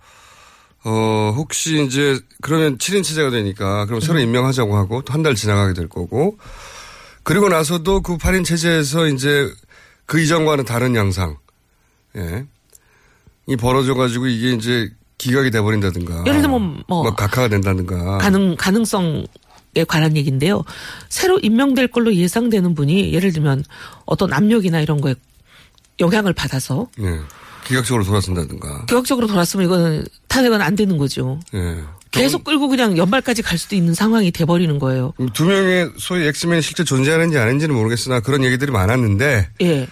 어 0.85 1.33
혹시 1.37 1.83
이제 1.85 2.21
그러면 2.42 2.77
7인 2.79 3.03
체제가 3.03 3.31
되니까 3.31 3.87
그럼 3.87 3.99
음. 3.99 4.01
새로 4.01 4.18
임명하자고 4.21 4.77
하고 4.77 5.03
또 5.03 5.12
한 5.14 5.23
달 5.23 5.35
지나가게 5.35 5.73
될 5.73 5.88
거고 5.88 6.37
그리고 7.23 7.49
나서도 7.49 8.03
그 8.03 8.16
8인 8.18 8.44
체제에서 8.44 9.07
이제 9.09 9.51
그 10.07 10.21
이전과는 10.21 10.64
다른 10.64 10.94
양상 10.94 11.37
예. 12.16 12.44
이 13.47 13.57
벌어져 13.57 13.94
가지고 13.94 14.27
이게 14.29 14.53
이제 14.53 14.90
기각이 15.18 15.50
돼 15.50 15.61
버린다든가 15.61 16.24
예를 16.26 16.40
들면 16.42 16.85
뭐 16.88 17.02
뭐 17.02 17.14
각하가 17.14 17.48
된다든가 17.48 18.18
가능 18.18 18.57
가능성에 18.57 19.24
관한 19.88 20.16
얘기인데요. 20.16 20.64
새로 21.09 21.38
임명될 21.38 21.88
걸로 21.88 22.14
예상되는 22.14 22.74
분이 22.74 23.12
예를 23.12 23.33
들면 23.33 23.64
어떤 24.07 24.33
압력이나 24.33 24.81
이런 24.81 25.00
거에 25.00 25.14
영향을 26.00 26.33
받아서 26.33 26.88
예. 27.00 27.18
기각 27.66 27.81
쪽으로 27.81 28.05
돌아선다든가 28.04 28.87
기각 28.87 29.02
쪽으로 29.02 29.27
돌았으면 29.26 29.66
이거는 29.66 30.04
탄핵은 30.28 30.62
안 30.62 30.74
되는 30.76 30.96
거죠. 30.96 31.40
예. 31.54 31.83
계속 32.11 32.44
끌고 32.44 32.68
그냥 32.68 32.96
연말까지 32.96 33.42
갈 33.42 33.59
수도 33.59 33.76
있는 33.76 33.92
상황이 33.92 34.31
돼버리는 34.31 34.78
거예요. 34.78 35.12
두 35.35 35.44
명의 35.44 35.90
소위 35.98 36.26
엑스맨이 36.26 36.62
실제 36.62 36.83
존재하는지 36.85 37.37
아닌지는 37.37 37.74
모르겠으나 37.74 38.20
그런 38.20 38.44
얘기들이 38.44 38.70
많았는데 38.72 39.50
예. 39.61 39.87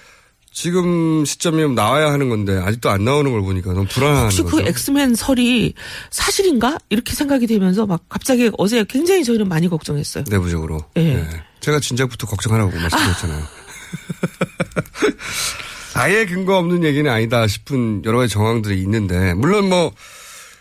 지금 0.57 1.27
시점이면 1.27 1.75
나와야 1.75 2.11
하는 2.11 2.31
건데 2.31 2.57
아직도 2.57 2.89
안 2.89 3.05
나오는 3.05 3.31
걸 3.31 3.43
보니까 3.43 3.75
너무 3.75 3.87
불안한 3.91 4.25
혹시 4.25 4.43
거죠. 4.43 4.57
그 4.57 4.63
엑스맨 4.63 5.15
설이 5.15 5.75
사실인가 6.11 6.79
이렇게 6.89 7.13
생각이 7.13 7.47
되면서 7.47 7.85
막 7.85 8.09
갑자기 8.09 8.51
어제 8.57 8.83
굉장히 8.89 9.23
저희는 9.23 9.51
많이 9.51 9.69
걱정했어요. 9.69 10.25
내부적으로. 10.31 10.81
예. 10.97 11.17
네. 11.17 11.29
제가 11.61 11.79
진작부터 11.79 12.27
걱정하라고 12.27 12.71
말씀드렸잖아요. 12.71 13.45
아예 15.93 16.25
근거 16.25 16.57
없는 16.57 16.85
얘기는 16.85 17.11
아니다 17.11 17.47
싶은 17.47 18.03
여러 18.07 18.17
가지 18.17 18.33
정황들이 18.33 18.81
있는데 18.81 19.35
물론 19.35 19.69
뭐 19.69 19.93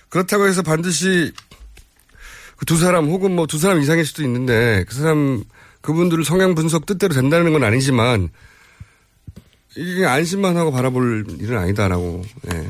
그렇다고 0.09 0.45
해서 0.45 0.61
반드시 0.61 1.31
그 2.57 2.65
두 2.65 2.75
사람 2.77 3.07
혹은 3.07 3.33
뭐 3.33 3.47
두 3.47 3.57
사람 3.59 3.79
이상일 3.79 4.05
수도 4.05 4.23
있는데 4.23 4.83
그 4.89 4.93
사람 4.95 5.45
그분들을 5.79 6.25
성향 6.25 6.53
분석 6.53 6.85
뜻대로 6.85 7.13
된다는 7.13 7.53
건 7.53 7.63
아니지만 7.63 8.29
이게 9.75 10.05
안심만 10.05 10.55
하고 10.57 10.71
바라볼 10.71 11.25
일은 11.39 11.57
아니다라고. 11.57 12.23
예. 12.53 12.67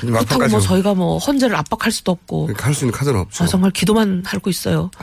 그렇다고 0.00 0.48
뭐 0.48 0.60
저희가 0.60 0.94
뭐 0.94 1.18
헌재를 1.18 1.54
압박할 1.56 1.92
수도 1.92 2.12
없고 2.12 2.50
할 2.56 2.74
수 2.74 2.84
있는 2.84 2.92
카드는 2.92 3.20
없죠. 3.20 3.44
아, 3.44 3.46
정말 3.46 3.70
기도만 3.70 4.22
하고 4.26 4.50
있어요. 4.50 4.90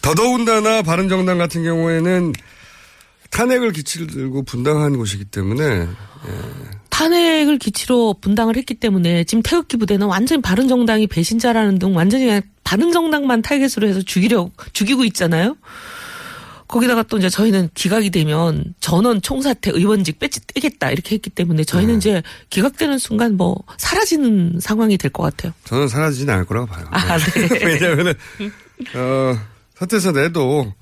더더군다나 0.00 0.82
바른정당 0.82 1.38
같은 1.38 1.62
경우에는 1.62 2.32
탄핵을 3.30 3.72
기치를 3.72 4.08
들고 4.08 4.42
분당한 4.42 4.96
곳이기 4.96 5.24
때문에 5.26 5.86
탄핵을 6.90 7.58
기치로 7.58 8.14
분당을 8.20 8.56
했기 8.56 8.74
때문에 8.74 9.24
지금 9.24 9.42
태극기 9.42 9.76
부대는 9.76 10.06
완전히 10.06 10.42
바른정당이 10.42 11.06
배신자라는 11.06 11.78
등 11.78 11.96
완전히 11.96 12.40
바른정당만 12.64 13.42
타겟으로 13.42 13.88
해서 13.88 14.02
죽이려 14.02 14.50
죽이고 14.72 15.04
있잖아요. 15.04 15.56
거기다가 16.72 17.02
또 17.02 17.18
이제 17.18 17.28
저희는 17.28 17.68
기각이 17.74 18.08
되면 18.10 18.64
전원 18.80 19.20
총사퇴 19.20 19.72
의원직 19.74 20.18
빼지 20.18 20.40
떼겠다 20.46 20.90
이렇게 20.90 21.14
했기 21.16 21.28
때문에 21.28 21.64
저희는 21.64 21.98
이제 21.98 22.22
기각되는 22.48 22.96
순간 22.98 23.36
뭐 23.36 23.56
사라지는 23.76 24.58
상황이 24.60 24.96
될 24.96 25.10
것 25.12 25.22
같아요. 25.24 25.52
저는 25.64 25.88
사라지진 25.88 26.30
않을 26.30 26.46
거라고 26.46 26.66
봐요. 26.68 26.86
아, 26.90 27.18
네. 27.18 27.48
왜냐하면은 27.66 28.14
어, 28.94 29.38
사퇴서 29.74 30.12
내도 30.12 30.72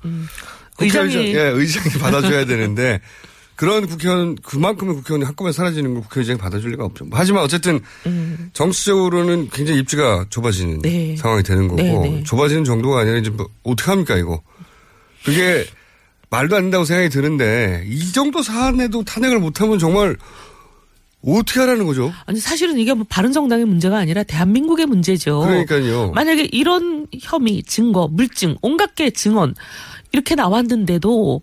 국회의장, 0.77 1.07
의장이- 1.09 1.33
예, 1.35 1.39
의장이 1.41 1.89
받아줘야 1.99 2.45
되는데 2.45 3.01
그런 3.57 3.85
국회의원 3.85 4.35
그만큼의 4.37 4.95
국회의원이 4.95 5.25
한꺼번에 5.25 5.51
사라지는 5.51 5.93
걸 5.93 6.03
국회의장이 6.03 6.39
받아줄 6.39 6.71
리가 6.71 6.85
없죠. 6.85 7.05
하지만 7.11 7.43
어쨌든 7.43 7.81
정치적으로는 8.53 9.49
굉장히 9.51 9.79
입지가 9.81 10.27
좁아지는 10.29 10.75
음. 10.75 10.81
네. 10.83 11.15
상황이 11.17 11.43
되는 11.43 11.67
거고 11.67 11.81
네, 11.81 11.91
네. 12.09 12.23
좁아지는 12.23 12.63
정도가 12.63 13.01
아니라 13.01 13.17
이제 13.17 13.29
뭐 13.29 13.47
어떻게 13.63 13.91
합니까 13.91 14.15
이거 14.15 14.41
그게 15.25 15.65
말도 16.31 16.55
안 16.55 16.63
된다고 16.63 16.85
생각이 16.85 17.09
드는데 17.09 17.83
이 17.87 18.11
정도 18.13 18.41
사안에도 18.41 19.03
탄핵을 19.03 19.37
못하면 19.39 19.77
정말 19.77 20.15
어떻게 21.23 21.59
하라는 21.59 21.85
거죠? 21.85 22.11
아니 22.25 22.39
사실은 22.39 22.79
이게 22.79 22.93
뭐 22.93 23.05
바른정당의 23.07 23.65
문제가 23.65 23.97
아니라 23.97 24.23
대한민국의 24.23 24.85
문제죠. 24.87 25.41
그러니까요. 25.41 26.11
만약에 26.15 26.47
이런 26.51 27.05
혐의, 27.21 27.61
증거, 27.63 28.07
물증, 28.07 28.55
온갖 28.61 28.95
개 28.95 29.11
증언 29.11 29.53
이렇게 30.13 30.33
나왔는데도 30.35 31.41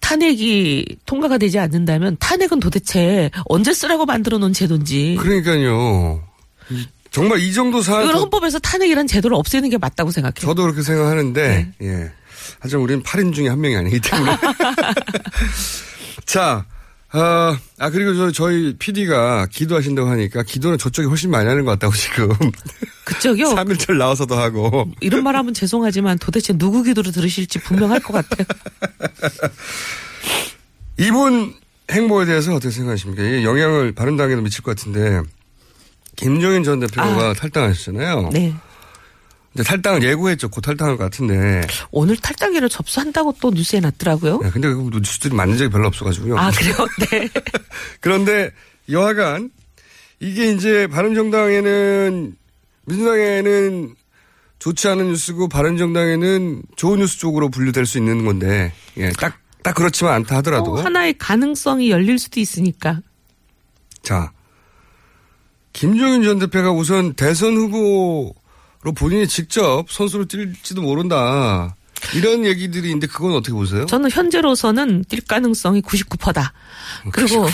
탄핵이 0.00 0.84
통과가 1.06 1.38
되지 1.38 1.58
않는다면 1.58 2.16
탄핵은 2.18 2.60
도대체 2.60 3.30
언제 3.44 3.72
쓰라고 3.74 4.04
만들어 4.06 4.38
놓은 4.38 4.52
제도인지. 4.54 5.16
그러니까요. 5.20 6.22
이- 6.70 6.86
정말 7.10 7.38
이 7.40 7.52
정도 7.52 7.80
사안 7.82 8.04
이건 8.04 8.16
헌법에서 8.22 8.58
탄핵이란 8.58 9.06
제도를 9.06 9.36
없애는 9.36 9.68
게 9.70 9.78
맞다고 9.78 10.10
생각해요. 10.10 10.40
저도 10.40 10.62
그렇게 10.62 10.82
생각하는데, 10.82 11.72
네. 11.78 11.86
예. 11.86 12.12
하지만 12.64 12.82
우리는 12.82 13.02
8인 13.02 13.34
중에 13.34 13.48
한 13.48 13.60
명이 13.60 13.76
아니기 13.76 14.00
때문에. 14.00 14.38
자, 16.24 16.64
어, 17.12 17.54
아, 17.78 17.90
그리고 17.90 18.14
저, 18.14 18.32
저희 18.32 18.74
PD가 18.78 19.46
기도하신다고 19.52 20.08
하니까 20.08 20.42
기도는 20.42 20.78
저쪽이 20.78 21.06
훨씬 21.06 21.30
많이 21.30 21.46
하는 21.46 21.66
것 21.66 21.72
같다고 21.72 21.92
지금. 21.92 22.30
그쪽이요? 23.04 23.48
3일절 23.54 23.98
나와서도 23.98 24.34
하고. 24.34 24.90
이런 25.02 25.24
말 25.24 25.36
하면 25.36 25.52
죄송하지만 25.52 26.18
도대체 26.18 26.54
누구 26.54 26.82
기도를 26.82 27.12
들으실지 27.12 27.58
분명할 27.58 28.00
것 28.00 28.14
같아요. 28.14 28.46
이분 30.96 31.52
행보에 31.90 32.24
대해서 32.24 32.54
어떻게 32.54 32.70
생각하십니까? 32.70 33.22
이게 33.24 33.44
영향을 33.44 33.92
바른당에도 33.92 34.40
미칠 34.40 34.62
것 34.62 34.74
같은데, 34.74 35.20
김종인 36.16 36.64
전 36.64 36.80
대표가 36.80 37.28
아. 37.28 37.34
탈당하셨잖아요. 37.34 38.30
네. 38.32 38.54
근데 39.54 39.68
탈당을 39.68 40.02
예고했죠. 40.02 40.48
곧 40.48 40.62
탈당할 40.62 40.96
것 40.96 41.04
같은데. 41.04 41.62
오늘 41.92 42.16
탈당기를 42.16 42.68
접수한다고 42.68 43.36
또 43.40 43.50
뉴스에 43.50 43.78
났더라고요. 43.78 44.40
네, 44.42 44.50
근데 44.50 44.68
그 44.68 44.90
뉴스들이 44.92 45.32
맞는 45.32 45.56
적이 45.56 45.70
별로 45.70 45.86
없어가지고요. 45.86 46.36
아, 46.36 46.50
그래요? 46.50 46.74
네. 47.10 47.28
그런데 48.00 48.50
여하간 48.90 49.50
이게 50.18 50.50
이제 50.52 50.88
바른정당에는 50.88 52.36
민주당에는 52.86 53.94
좋지 54.58 54.88
않은 54.88 55.08
뉴스고 55.10 55.48
바른정당에는 55.48 56.62
좋은 56.76 56.98
뉴스 56.98 57.18
쪽으로 57.18 57.48
분류될 57.48 57.86
수 57.86 57.98
있는 57.98 58.24
건데 58.24 58.72
예, 58.96 59.10
딱, 59.10 59.38
딱 59.62 59.74
그렇지만 59.74 60.14
않다 60.14 60.36
하더라도 60.38 60.72
어, 60.72 60.80
하나의 60.80 61.14
가능성이 61.18 61.90
열릴 61.90 62.18
수도 62.18 62.40
있으니까. 62.40 63.00
자 64.02 64.32
김종인 65.72 66.22
전 66.22 66.38
대표가 66.38 66.72
우선 66.72 67.14
대선 67.14 67.56
후보 67.56 68.34
로 68.84 68.92
본인이 68.92 69.26
직접 69.26 69.90
선수로 69.90 70.26
뛸지도 70.26 70.82
모른다 70.82 71.74
이런 72.14 72.44
얘기들이 72.44 72.88
있는데 72.88 73.06
그건 73.06 73.32
어떻게 73.32 73.54
보세요? 73.54 73.86
저는 73.86 74.10
현재로서는 74.10 75.04
뛸 75.04 75.26
가능성이 75.26 75.80
99%다. 75.80 76.52
그리고 77.10 77.46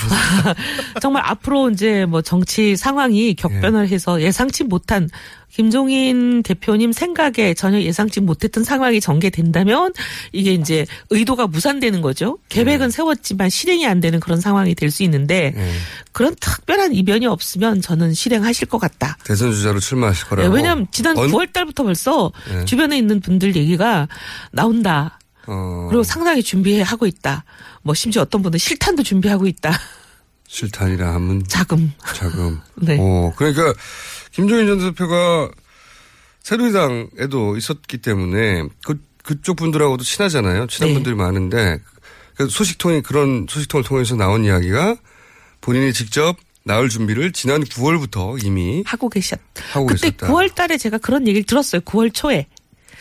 정말 1.01 1.23
앞으로 1.25 1.71
이제 1.71 2.05
뭐 2.05 2.21
정치 2.21 2.75
상황이 2.75 3.35
격변을 3.35 3.89
해서 3.89 4.21
예상치 4.21 4.65
못한 4.65 5.09
김종인 5.53 6.43
대표님 6.43 6.93
생각에 6.93 7.55
전혀 7.55 7.81
예상치 7.81 8.21
못했던 8.21 8.63
상황이 8.65 9.01
전개된다면 9.01 9.93
이게 10.33 10.53
이제 10.55 10.87
의도가 11.11 11.47
무산되는 11.49 12.01
거죠. 12.03 12.39
계획은 12.49 12.87
네. 12.89 12.91
세웠지만 12.91 13.51
실행이 13.51 13.87
안 13.87 14.01
되는 14.01 14.21
그런 14.21 14.41
상황이 14.41 14.75
될 14.75 14.91
수 14.91 15.03
있는데 15.05 15.55
그런 16.13 16.35
특별한 16.41 16.95
이변이 16.95 17.27
없으면 17.27 17.81
저는 17.81 18.13
실행하실 18.15 18.67
것 18.69 18.79
같다. 18.79 19.17
대선 19.25 19.53
주자로 19.53 19.79
출마하실 19.79 20.25
네, 20.25 20.29
거라고. 20.31 20.55
왜냐하면 20.55 20.87
지난 20.91 21.17
언- 21.17 21.31
9월 21.31 21.53
달부터 21.53 21.85
벌써 21.85 22.33
네. 22.49 22.65
주변에 22.65 22.99
있는 22.99 23.21
분들 23.21 23.55
얘기가 23.55 24.09
나온다. 24.51 25.19
어, 25.47 25.87
그리고 25.89 26.03
상당히 26.03 26.43
준비해 26.43 26.83
하고 26.83 27.07
있다. 27.07 27.45
뭐 27.83 27.95
심지어 27.95 28.23
어떤 28.23 28.43
분은 28.43 28.59
실탄도 28.59 29.03
준비하고 29.05 29.47
있다. 29.47 29.79
실탄이라 30.49 31.15
하면 31.15 31.45
자금. 31.47 31.93
자금. 32.15 32.61
네. 32.83 32.97
어, 33.01 33.33
그러니까 33.37 33.73
김종인 34.31 34.67
전 34.67 34.79
대표가 34.79 35.51
새누리당에도 36.43 37.57
있었기 37.57 37.99
때문에 37.99 38.65
그 38.85 39.01
그쪽 39.23 39.57
분들하고도 39.57 40.03
친하잖아요. 40.03 40.67
친한 40.67 40.89
네. 40.89 40.95
분들이 40.95 41.15
많은데 41.15 41.79
그 42.37 42.49
소식통이 42.49 43.03
그런 43.03 43.47
소식통을 43.49 43.85
통해서 43.85 44.17
나온 44.17 44.45
이야기가 44.45 44.97
본인이 45.61 45.93
직접 45.93 46.37
나올 46.65 46.89
준비를 46.89 47.33
지난 47.33 47.63
9월부터 47.63 48.43
이미 48.45 48.83
하고 48.87 49.09
계셨. 49.09 49.39
하고 49.73 49.87
그때 49.87 50.11
계셨다. 50.11 50.29
9월 50.29 50.55
달에 50.55 50.79
제가 50.79 50.99
그런 50.99 51.27
얘기를 51.27 51.45
들었어요. 51.45 51.81
9월 51.83 52.13
초에. 52.13 52.47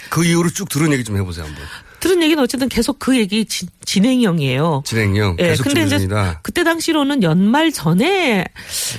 그 0.10 0.26
이후로 0.26 0.50
쭉 0.50 0.70
들은 0.70 0.92
얘기 0.92 1.04
좀 1.04 1.18
해보세요 1.18 1.46
한번. 1.46 1.64
들은 2.00 2.24
얘기는 2.24 2.42
어쨌든 2.42 2.70
계속 2.70 3.00
그 3.00 3.18
얘기 3.18 3.46
진, 3.46 3.68
진행형이에요. 3.86 4.84
진행형 4.86 5.38
예, 5.40 5.50
계속 5.50 5.64
근데 5.64 5.88
준비 5.88 6.06
이제. 6.06 6.08
그때 6.44 6.64
당시로는 6.64 7.24
연말 7.24 7.72
전에 7.72 8.46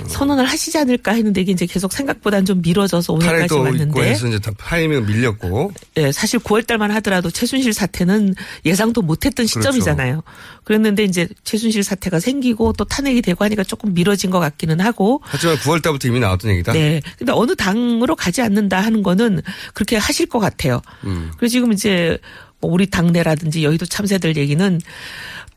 선언을 0.07 0.45
하시지 0.45 0.77
않을까 0.77 1.13
했는데 1.13 1.41
이게 1.41 1.51
이제 1.51 1.65
계속 1.65 1.93
생각보다는 1.93 2.45
좀 2.45 2.61
미뤄져서 2.61 3.13
오늘까지 3.13 3.53
왔는데 3.53 4.01
해서 4.01 4.27
이제 4.27 4.39
다 4.39 4.51
타이밍 4.57 5.05
밀렸고 5.05 5.71
예, 5.97 6.11
사실 6.11 6.39
9월 6.39 6.67
달만 6.67 6.91
하더라도 6.91 7.31
최순실 7.31 7.73
사태는 7.73 8.35
예상도 8.65 9.01
못했던 9.01 9.45
그렇죠. 9.45 9.59
시점이잖아요. 9.59 10.23
그랬는데 10.63 11.03
이제 11.03 11.27
최순실 11.43 11.83
사태가 11.83 12.19
생기고 12.19 12.73
또 12.73 12.83
탄핵이 12.83 13.21
되고 13.21 13.43
하니까 13.43 13.63
조금 13.63 13.93
미뤄진 13.93 14.29
것 14.29 14.39
같기는 14.39 14.79
하고 14.79 15.21
하지만 15.23 15.55
9월 15.57 15.81
달부터 15.81 16.07
이미 16.07 16.19
나왔던 16.19 16.51
얘기다. 16.51 16.73
네. 16.73 17.01
근데 17.17 17.31
어느 17.33 17.55
당으로 17.55 18.15
가지 18.15 18.41
않는다 18.41 18.81
하는 18.81 19.03
거는 19.03 19.41
그렇게 19.73 19.97
하실 19.97 20.27
것 20.27 20.39
같아요. 20.39 20.81
음. 21.05 21.31
그리고 21.37 21.47
지금 21.49 21.71
이제 21.73 22.17
뭐 22.50 22.50
우리 22.61 22.89
당내라든지 22.89 23.63
여의도 23.63 23.85
참새들 23.85 24.37
얘기는 24.37 24.81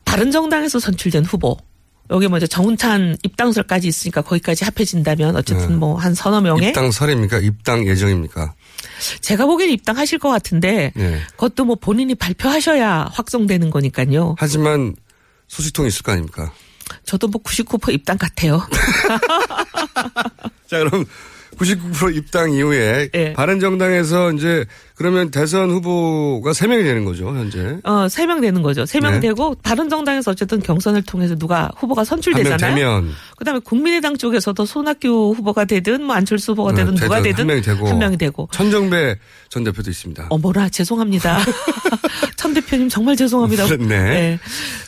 다른 0.03 0.31
정당에서 0.31 0.79
선출된 0.79 1.25
후보 1.25 1.57
여기 2.11 2.27
먼저 2.27 2.45
정운찬 2.45 3.17
입당설까지 3.23 3.87
있으니까 3.87 4.21
거기까지 4.21 4.63
합해진다면 4.63 5.35
어쨌든 5.35 5.69
네. 5.69 5.75
뭐한 5.75 6.13
서너 6.13 6.41
명의 6.41 6.69
입당설입니까? 6.69 7.39
입당 7.39 7.87
예정입니까? 7.87 8.53
제가 9.21 9.45
보기엔 9.45 9.71
입당하실 9.71 10.19
것 10.19 10.29
같은데 10.29 10.91
네. 10.95 11.21
그것도 11.31 11.65
뭐 11.65 11.75
본인이 11.75 12.13
발표하셔야 12.13 13.09
확정되는 13.11 13.71
거니까요. 13.71 14.35
하지만 14.37 14.95
소식통이 15.47 15.87
있을 15.87 16.03
거 16.03 16.11
아닙니까? 16.11 16.53
저도 17.05 17.27
뭐 17.27 17.41
99% 17.41 17.93
입당 17.93 18.17
같아요. 18.17 18.61
자, 20.69 20.79
그럼 20.79 21.05
99% 21.57 22.15
입당 22.15 22.51
이후에 22.51 23.09
예. 23.13 23.33
바른정당에서 23.33 24.33
이제 24.33 24.65
그러면 24.95 25.29
대선 25.29 25.69
후보가 25.71 26.51
3명이 26.51 26.83
되는 26.83 27.03
거죠, 27.03 27.27
현재. 27.27 27.77
어, 27.83 28.07
세명 28.07 28.39
되는 28.39 28.61
거죠. 28.61 28.85
세명 28.85 29.15
네. 29.15 29.19
되고 29.19 29.53
바른 29.61 29.89
정당에서 29.89 30.31
어쨌든 30.31 30.61
경선을 30.61 31.01
통해서 31.03 31.35
누가 31.35 31.69
후보가 31.77 32.05
선출되잖아요. 32.05 33.03
그다음에 33.37 33.59
국민의당 33.59 34.15
쪽에서도 34.15 34.65
손학규 34.65 35.33
후보가 35.35 35.65
되든 35.65 36.03
뭐 36.03 36.15
안철수 36.15 36.53
후보가 36.53 36.71
네, 36.71 36.77
되든 36.85 36.95
누가 36.95 37.21
되든 37.21 37.39
한 37.41 37.47
명이 37.47 37.61
되고. 37.61 37.87
한 37.89 37.99
명이 37.99 38.17
되고. 38.17 38.47
천정배 38.51 39.17
전 39.49 39.65
대표도 39.65 39.89
있습니다. 39.91 40.27
어머나 40.29 40.69
죄송합니다. 40.69 41.39
천 42.37 42.53
대표님 42.53 42.87
정말 42.87 43.17
죄송합니다. 43.17 43.65
네. 43.77 44.39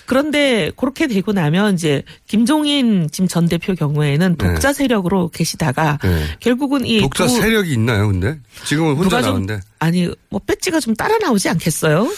그런데 0.06 0.72
그렇게 0.78 1.08
되고 1.08 1.34
나면 1.34 1.74
이제 1.74 2.04
김종인 2.28 3.10
지금 3.12 3.28
전 3.28 3.48
대표 3.48 3.76
경우에는 3.76 4.36
네. 4.38 4.48
독자 4.54 4.72
세력으로 4.72 5.30
계시다가 5.30 5.98
네. 6.02 6.24
결국은 6.40 6.86
이 6.86 7.02
독자 7.02 7.26
두- 7.28 7.36
세력이 7.42 7.74
있나요, 7.74 8.08
근데? 8.08 8.40
지금은 8.64 8.96
혼자 8.96 9.20
나오는데. 9.22 9.60
아니 9.80 10.10
뭐 10.30 10.40
배지가 10.46 10.80
좀 10.80 10.96
따라 10.96 11.18
나오지 11.20 11.50
않겠어요? 11.50 12.12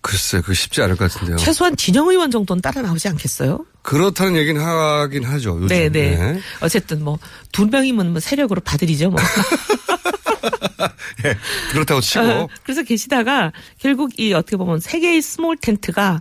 글쎄, 0.00 0.40
그거 0.40 0.54
쉽지 0.54 0.82
않을 0.82 0.96
것 0.96 1.10
같은데요. 1.12 1.36
최소한 1.38 1.76
진영 1.76 2.08
의원 2.08 2.30
정도는 2.30 2.60
따라 2.60 2.82
나오지 2.82 3.08
않겠어요? 3.08 3.64
그렇다는 3.82 4.36
얘기는 4.36 4.60
하긴 4.60 5.24
하죠, 5.24 5.56
요즘. 5.56 5.68
네, 5.68 5.88
네. 5.88 6.40
어쨌든 6.60 7.02
뭐 7.02 7.18
두 7.52 7.66
명이면 7.66 8.12
뭐 8.12 8.20
세력으로 8.20 8.60
봐드리죠 8.60 9.10
뭐. 9.10 9.20
예, 11.24 11.36
그렇다고 11.72 12.00
치고. 12.00 12.24
어, 12.24 12.48
그래서 12.62 12.82
계시다가 12.82 13.52
결국 13.78 14.18
이 14.20 14.32
어떻게 14.32 14.56
보면 14.56 14.80
세 14.80 15.00
개의 15.00 15.20
small 15.22 15.56
tent가 15.56 16.20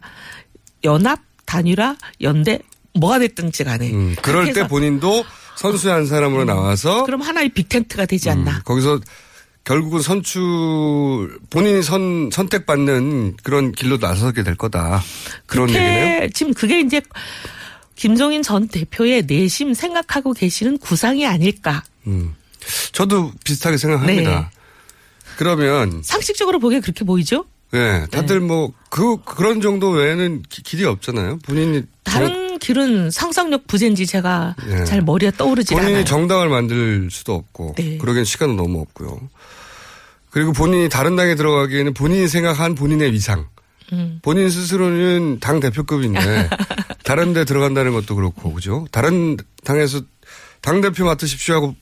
연합, 0.84 1.20
단일화, 1.46 1.96
연대 2.22 2.60
뭐가 2.94 3.20
됐든지 3.20 3.64
간에. 3.64 3.92
음, 3.92 4.16
그럴 4.22 4.54
때 4.54 4.68
본인도 4.68 5.24
선수의 5.58 5.94
한 5.94 6.06
사람으로 6.08 6.46
나와서 6.46 7.04
그럼 7.04 7.22
하나의 7.22 7.50
big 7.49 7.70
tent가 7.70 8.05
되지 8.06 8.30
않나. 8.32 8.58
음, 8.58 8.62
거기서 8.66 9.00
결국은 9.68 10.01
선출 10.01 10.41
본인이 11.49 11.84
선 11.84 12.30
선택받는 12.32 13.36
그런 13.43 13.74
길로 13.74 13.97
나서게 13.97 14.43
될 14.43 14.55
거다. 14.55 15.03
그런 15.45 15.68
얘기네요. 15.70 16.30
지금 16.30 16.53
그게 16.53 16.80
이제 16.80 17.01
김종인 17.97 18.41
전 18.43 18.70
대표의 18.70 19.26
내심 19.28 19.74
생각하고 19.74 20.32
계시는 20.32 20.78
구상이 20.78 21.28
아닐까. 21.28 21.84
음. 22.07 22.34
저도 22.93 23.34
비슷하게 23.43 23.76
생각합니다. 23.76 24.39
네. 24.39 24.45
그러면 25.36 26.01
상식적으로 26.01 26.59
보기에 26.59 26.80
그렇게 26.80 27.03
보이죠? 27.03 27.43
예, 27.74 28.05
다들 28.09 28.39
뭐그 28.39 29.18
그런 29.26 29.59
정도 29.59 29.89
외에는 29.89 30.43
기- 30.47 30.63
길이 30.63 30.86
없잖아요. 30.86 31.39
본인이 31.39 31.84
다른 32.05 32.57
길은 32.59 33.11
상상력 33.11 33.68
부재인지 33.68 34.05
제가 34.05 34.55
예. 34.70 34.86
잘 34.86 35.01
머리에 35.01 35.32
떠오르지 35.32 35.74
본인이 35.74 35.91
않아요. 35.91 36.05
정당을 36.05 36.47
만들 36.47 37.09
수도 37.11 37.36
없고 37.36 37.76
네. 37.78 37.97
그러기엔 37.97 38.24
시간은 38.24 38.55
너무 38.55 38.80
없고요. 38.80 39.20
그리고 40.38 40.54
본인이 40.54 40.88
다른 40.88 41.16
당에 41.16 41.34
들어가기에는 41.34 41.96
본인이 41.96 42.28
생각한 42.28 42.76
본인의 42.76 43.12
위상. 43.12 43.48
음. 43.92 44.20
본인 44.22 44.52
스스로는 44.52 45.40
당 45.40 45.60
대표급인데 45.60 46.20
다른 47.04 47.34
데 47.34 47.44
들어간다는 47.44 47.92
것도 47.92 48.14
그렇고 48.14 48.54
그죠? 48.54 48.86
다른 48.92 49.36
당에서 49.64 50.02
당 50.62 50.80
대표 50.82 51.06
맡으십시오 51.06 51.56
하고 51.56 51.76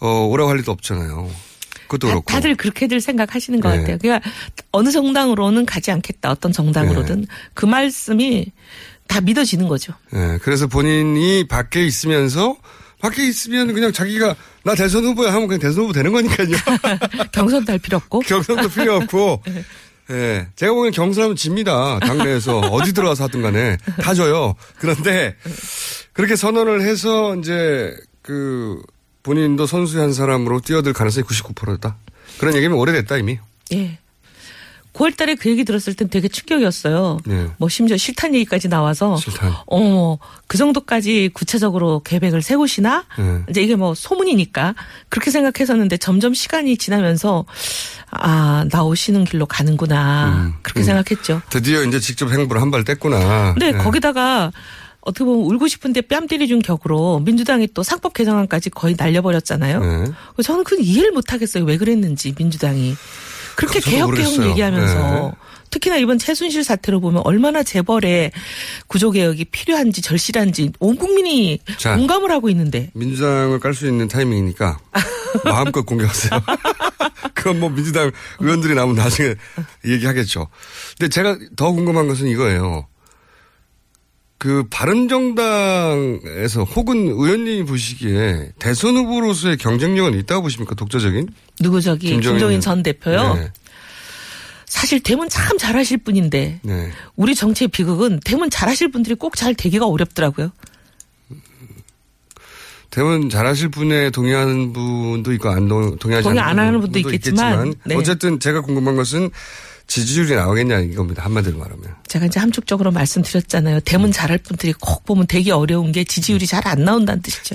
어 0.00 0.06
오라고 0.26 0.50
할 0.50 0.58
리도 0.58 0.70
없잖아요. 0.70 1.28
그것도 1.88 2.06
그렇고. 2.06 2.32
다, 2.32 2.38
들 2.38 2.54
그렇게들 2.54 3.00
생각하시는 3.00 3.58
것 3.58 3.70
네. 3.70 3.78
같아요. 3.80 3.98
그러니까 3.98 4.30
어느 4.70 4.92
정당으로는 4.92 5.66
가지 5.66 5.90
않겠다. 5.90 6.30
어떤 6.30 6.52
정당으로든 6.52 7.22
네. 7.22 7.26
그 7.54 7.66
말씀이 7.66 8.52
다 9.08 9.20
믿어지는 9.20 9.66
거죠. 9.66 9.94
예, 10.14 10.38
그래서 10.42 10.68
본인이 10.68 11.48
밖에 11.48 11.84
있으면서 11.84 12.56
밖에 13.04 13.26
있으면 13.26 13.74
그냥 13.74 13.92
자기가 13.92 14.34
나 14.62 14.74
대선 14.74 15.04
후보야 15.04 15.30
하면 15.34 15.46
그냥 15.46 15.60
대선 15.60 15.82
후보 15.82 15.92
되는 15.92 16.10
거니까요. 16.10 16.48
경선도 17.32 17.72
할 17.72 17.78
필요 17.78 17.98
없고. 17.98 18.20
경선도 18.20 18.70
필요 18.70 18.96
없고. 18.96 19.42
예. 20.10 20.48
제가 20.56 20.72
보기엔 20.72 20.90
경선하면 20.94 21.36
집니다. 21.36 21.98
당내에서. 21.98 22.60
어디 22.60 22.94
들어가서 22.94 23.24
하든 23.24 23.42
간에. 23.42 23.76
다 24.00 24.14
져요. 24.14 24.54
그런데 24.78 25.36
그렇게 26.14 26.34
선언을 26.34 26.80
해서 26.80 27.36
이제 27.36 27.94
그 28.22 28.80
본인도 29.22 29.66
선수의 29.66 30.00
한 30.00 30.12
사람으로 30.14 30.60
뛰어들 30.60 30.94
가능성이 30.94 31.26
99%다. 31.26 31.98
그런 32.38 32.56
얘기면 32.56 32.78
오래됐다 32.78 33.18
이미. 33.18 33.38
예. 33.74 33.98
9월 34.94 35.16
달에 35.16 35.34
그 35.34 35.50
얘기 35.50 35.64
들었을 35.64 35.94
땐 35.94 36.08
되게 36.08 36.28
충격이었어요. 36.28 37.18
네. 37.26 37.48
뭐 37.58 37.68
심지어 37.68 37.96
실탄 37.96 38.34
얘기까지 38.34 38.68
나와서 38.68 39.16
실탄. 39.16 39.52
어, 39.66 40.18
그 40.46 40.56
정도까지 40.56 41.30
구체적으로 41.34 42.00
계획을 42.04 42.40
세우시나? 42.42 43.04
네. 43.18 43.40
이제 43.50 43.60
이게 43.62 43.74
뭐 43.74 43.94
소문이니까 43.94 44.74
그렇게 45.08 45.30
생각했었는데 45.32 45.96
점점 45.96 46.32
시간이 46.32 46.76
지나면서 46.76 47.44
아, 48.10 48.64
나오시는 48.70 49.24
길로 49.24 49.46
가는구나. 49.46 50.52
그렇게 50.62 50.80
음. 50.80 50.84
생각했죠. 50.84 51.42
드디어 51.50 51.82
이제 51.82 51.98
직접 51.98 52.30
행보를 52.30 52.62
한 52.62 52.70
발 52.70 52.84
뗐구나. 52.84 53.54
근데 53.54 53.68
예. 53.68 53.72
거기다가 53.72 54.50
어떻게 55.00 55.24
보면 55.24 55.44
울고 55.54 55.68
싶은데 55.68 56.00
뺨 56.02 56.26
때리 56.26 56.48
준 56.48 56.60
격으로 56.62 57.20
민주당이 57.20 57.68
또 57.74 57.82
상법 57.82 58.14
개정안까지 58.14 58.70
거의 58.70 58.94
날려버렸잖아요. 58.96 59.80
네. 59.80 60.12
저는 60.42 60.64
그 60.64 60.76
이해를 60.80 61.10
못하겠어요. 61.12 61.64
왜 61.64 61.76
그랬는지 61.76 62.32
민주당이 62.38 62.94
그렇게 63.56 63.80
개혁 63.80 64.14
개혁. 64.14 64.46
얘기하면서 64.50 64.94
네. 64.94 65.32
특히나 65.70 65.96
이번 65.96 66.18
최순실 66.18 66.62
사태로 66.62 67.00
보면 67.00 67.22
얼마나 67.24 67.62
재벌의 67.64 68.30
구조 68.86 69.10
개혁이 69.10 69.46
필요한지 69.46 70.02
절실한지 70.02 70.70
온 70.78 70.96
국민이 70.96 71.58
자. 71.78 71.96
공감을 71.96 72.30
하고 72.30 72.48
있는데 72.48 72.90
민주당을 72.94 73.58
깔 73.58 73.74
수 73.74 73.86
있는 73.88 74.06
타이밍이니까 74.06 74.78
마음껏 75.44 75.82
공격하세요. 75.82 76.40
그건 77.34 77.58
뭐 77.60 77.68
민주당 77.70 78.12
의원들이 78.38 78.74
나오면 78.74 78.94
나중에 78.96 79.34
얘기하겠죠. 79.84 80.48
근데 80.96 81.08
제가 81.10 81.36
더 81.56 81.72
궁금한 81.72 82.06
것은 82.06 82.28
이거예요. 82.28 82.86
그 84.38 84.64
바른정당에서 84.68 86.64
혹은 86.64 87.08
의원님이 87.08 87.64
보시기에 87.64 88.52
대선 88.58 88.96
후보로서의 88.96 89.56
경쟁력은 89.56 90.18
있다고 90.18 90.42
보십니까? 90.42 90.74
독자적인? 90.74 91.28
누구 91.60 91.80
저기 91.80 92.08
김종인. 92.08 92.38
김종인, 92.38 92.60
전 92.60 92.82
대표요. 92.82 93.34
네. 93.34 93.52
사실 94.66 95.00
대문 95.00 95.28
참 95.28 95.56
잘하실 95.56 95.98
분인데 95.98 96.60
네. 96.62 96.90
우리 97.16 97.34
정치의 97.34 97.68
비극은 97.68 98.20
대문 98.24 98.50
잘하실 98.50 98.90
분들이 98.90 99.14
꼭 99.14 99.36
잘 99.36 99.54
되기가 99.54 99.86
어렵더라고요. 99.86 100.50
대부분 102.90 103.28
잘하실 103.28 103.70
분에 103.70 104.10
동의하는 104.10 104.72
분도 104.72 105.32
있고 105.32 105.48
안 105.48 105.68
동, 105.68 105.96
동의하지 105.96 106.24
동의 106.24 106.38
않는 106.40 106.58
안 106.60 106.66
하는 106.68 106.80
분도 106.80 106.98
있겠지만, 107.00 107.74
네. 107.84 107.96
어쨌든 107.96 108.38
제가 108.38 108.60
궁금한 108.60 108.94
것은 108.94 109.30
지지율이 109.86 110.34
나오겠냐 110.34 110.80
이겁니다. 110.80 111.24
한마디로 111.24 111.58
말하면. 111.58 111.94
제가 112.08 112.26
이제 112.26 112.40
함축적으로 112.40 112.90
말씀드렸잖아요. 112.90 113.80
대문 113.80 114.10
잘할 114.12 114.38
분들이 114.38 114.72
꼭 114.72 115.04
보면 115.04 115.26
되게 115.26 115.52
어려운 115.52 115.92
게 115.92 116.04
지지율이 116.04 116.46
잘 116.46 116.64
안 116.66 116.84
나온다는 116.84 117.20
뜻이죠. 117.22 117.54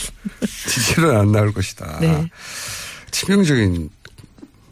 지지율은 0.68 1.16
안 1.16 1.32
나올 1.32 1.52
것이다. 1.52 1.98
네. 2.00 2.30
치명적인 3.10 3.90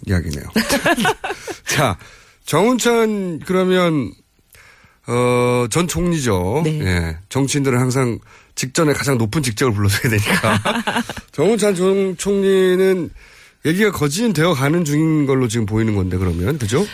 이야기네요. 0.07 0.45
자, 1.67 1.99
정운찬 2.47 3.41
그러면 3.41 4.13
어, 5.07 5.67
전 5.71 5.87
총리죠. 5.89 6.63
네. 6.65 6.81
예. 6.81 7.17
정치인들은 7.29 7.79
항상 7.79 8.19
직전에 8.55 8.93
가장 8.93 9.19
높은 9.19 9.43
직책을 9.43 9.73
불러줘야 9.75 10.11
되니까. 10.11 10.61
정운찬 11.33 11.75
전 11.75 12.17
총리는 12.17 13.11
얘기가 13.67 13.93
거진 13.93 14.33
되어 14.33 14.55
가는 14.55 14.85
중인 14.85 15.27
걸로 15.27 15.49
지금 15.49 15.67
보이는 15.67 15.95
건데 15.95 16.17
그러면 16.17 16.59
그죠? 16.59 16.87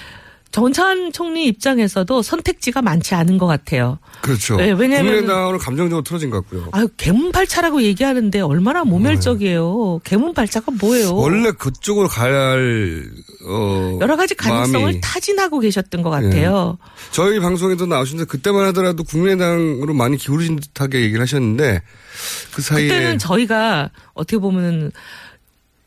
정찬 0.50 1.10
총리 1.12 1.46
입장에서도 1.46 2.22
선택지가 2.22 2.80
많지 2.80 3.16
않은 3.16 3.38
것 3.38 3.46
같아요. 3.48 3.98
그렇죠. 4.22 4.54
네, 4.54 4.70
왜냐하면- 4.70 5.06
국민의당으로 5.06 5.58
감정적으로 5.58 6.04
틀어진 6.04 6.30
것 6.30 6.42
같고요. 6.42 6.68
아유, 6.70 6.86
개문발차라고 6.96 7.82
얘기하는데 7.82 8.38
얼마나 8.40 8.84
모멸적이에요. 8.84 9.98
개문발차가 10.04 10.70
뭐예요? 10.80 11.12
원래 11.16 11.50
그쪽으로 11.50 12.06
갈 12.06 13.02
어, 13.48 13.98
여러 14.00 14.16
가지 14.16 14.36
가능성을 14.36 14.92
마음이- 14.92 15.00
타진하고 15.02 15.58
계셨던 15.58 16.02
것 16.02 16.10
같아요. 16.10 16.78
저희 17.10 17.40
방송에도 17.40 17.86
나오셨는데 17.86 18.28
그때만 18.30 18.64
하더라도 18.68 19.02
국민의당으로 19.02 19.92
많이 19.92 20.16
기울어진 20.16 20.54
듯하게 20.54 21.00
얘기를 21.00 21.20
하셨는데 21.20 21.82
그 22.54 22.62
사이에 22.62 22.86
그때는 22.86 23.18
저희가 23.18 23.90
어떻게 24.12 24.38
보면 24.38 24.92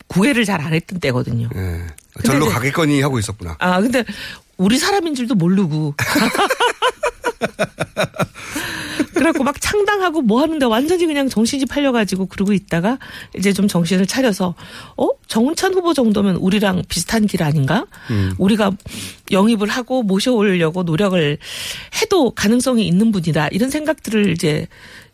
구애를 0.08 0.44
잘 0.44 0.60
안 0.60 0.74
했던 0.74 0.98
때거든요. 1.00 1.48
예. 1.54 1.86
절로 2.24 2.46
이제- 2.46 2.54
가겠거니 2.54 3.00
하고 3.02 3.18
있었구나. 3.18 3.56
아, 3.60 3.80
근데 3.80 4.04
우리 4.56 4.78
사람인 4.78 5.14
줄도 5.14 5.34
모르고. 5.36 5.94
그래갖고 9.18 9.44
막 9.44 9.60
창당하고 9.60 10.22
뭐 10.22 10.40
하는데 10.42 10.64
완전히 10.66 11.06
그냥 11.06 11.28
정신이 11.28 11.66
팔려가지고 11.66 12.26
그러고 12.26 12.52
있다가 12.52 12.98
이제 13.36 13.52
좀 13.52 13.68
정신을 13.68 14.06
차려서 14.06 14.54
어? 14.96 15.08
정운찬 15.26 15.74
후보 15.74 15.92
정도면 15.94 16.36
우리랑 16.36 16.82
비슷한 16.88 17.26
길 17.26 17.42
아닌가? 17.42 17.86
음. 18.10 18.32
우리가 18.38 18.70
영입을 19.30 19.68
하고 19.68 20.02
모셔오려고 20.02 20.82
노력을 20.84 21.38
해도 22.00 22.30
가능성이 22.30 22.86
있는 22.86 23.12
분이다. 23.12 23.48
이런 23.48 23.70
생각들을 23.70 24.30
이제 24.32 24.66